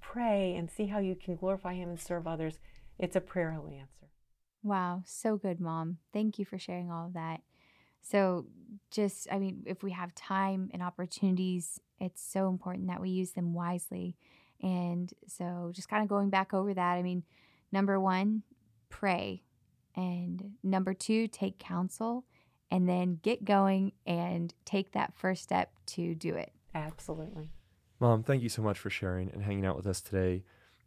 pray 0.00 0.54
and 0.56 0.70
see 0.70 0.86
how 0.86 0.98
you 0.98 1.14
can 1.14 1.36
glorify 1.36 1.74
Him 1.74 1.90
and 1.90 2.00
serve 2.00 2.26
others. 2.26 2.58
It's 2.98 3.16
a 3.16 3.20
prayer 3.20 3.52
He'll 3.52 3.66
answer. 3.66 4.10
Wow, 4.62 5.02
so 5.04 5.36
good, 5.36 5.60
Mom. 5.60 5.98
Thank 6.12 6.38
you 6.38 6.44
for 6.44 6.58
sharing 6.58 6.90
all 6.90 7.06
of 7.06 7.14
that. 7.14 7.40
So, 8.00 8.46
just, 8.90 9.28
I 9.30 9.38
mean, 9.38 9.62
if 9.64 9.82
we 9.82 9.92
have 9.92 10.14
time 10.14 10.70
and 10.72 10.82
opportunities, 10.82 11.80
it's 12.00 12.22
so 12.22 12.48
important 12.48 12.88
that 12.88 13.00
we 13.00 13.10
use 13.10 13.32
them 13.32 13.54
wisely. 13.54 14.16
And 14.60 15.12
so, 15.26 15.70
just 15.72 15.88
kind 15.88 16.02
of 16.02 16.08
going 16.08 16.30
back 16.30 16.52
over 16.52 16.74
that, 16.74 16.92
I 16.94 17.02
mean, 17.02 17.22
Number 17.72 17.98
one, 17.98 18.44
pray. 18.90 19.42
And 19.96 20.52
number 20.62 20.94
two, 20.94 21.26
take 21.26 21.58
counsel. 21.58 22.24
And 22.70 22.88
then 22.88 23.18
get 23.22 23.44
going 23.44 23.90
and 24.06 24.54
take 24.64 24.92
that 24.92 25.14
first 25.14 25.42
step 25.42 25.72
to 25.88 26.14
do 26.14 26.36
it. 26.36 26.52
Absolutely. 26.74 27.50
Mom, 28.00 28.22
thank 28.22 28.42
you 28.42 28.48
so 28.48 28.62
much 28.62 28.78
for 28.78 28.88
sharing 28.88 29.30
and 29.30 29.42
hanging 29.42 29.66
out 29.66 29.76
with 29.76 29.86
us 29.86 30.00
today. 30.00 30.44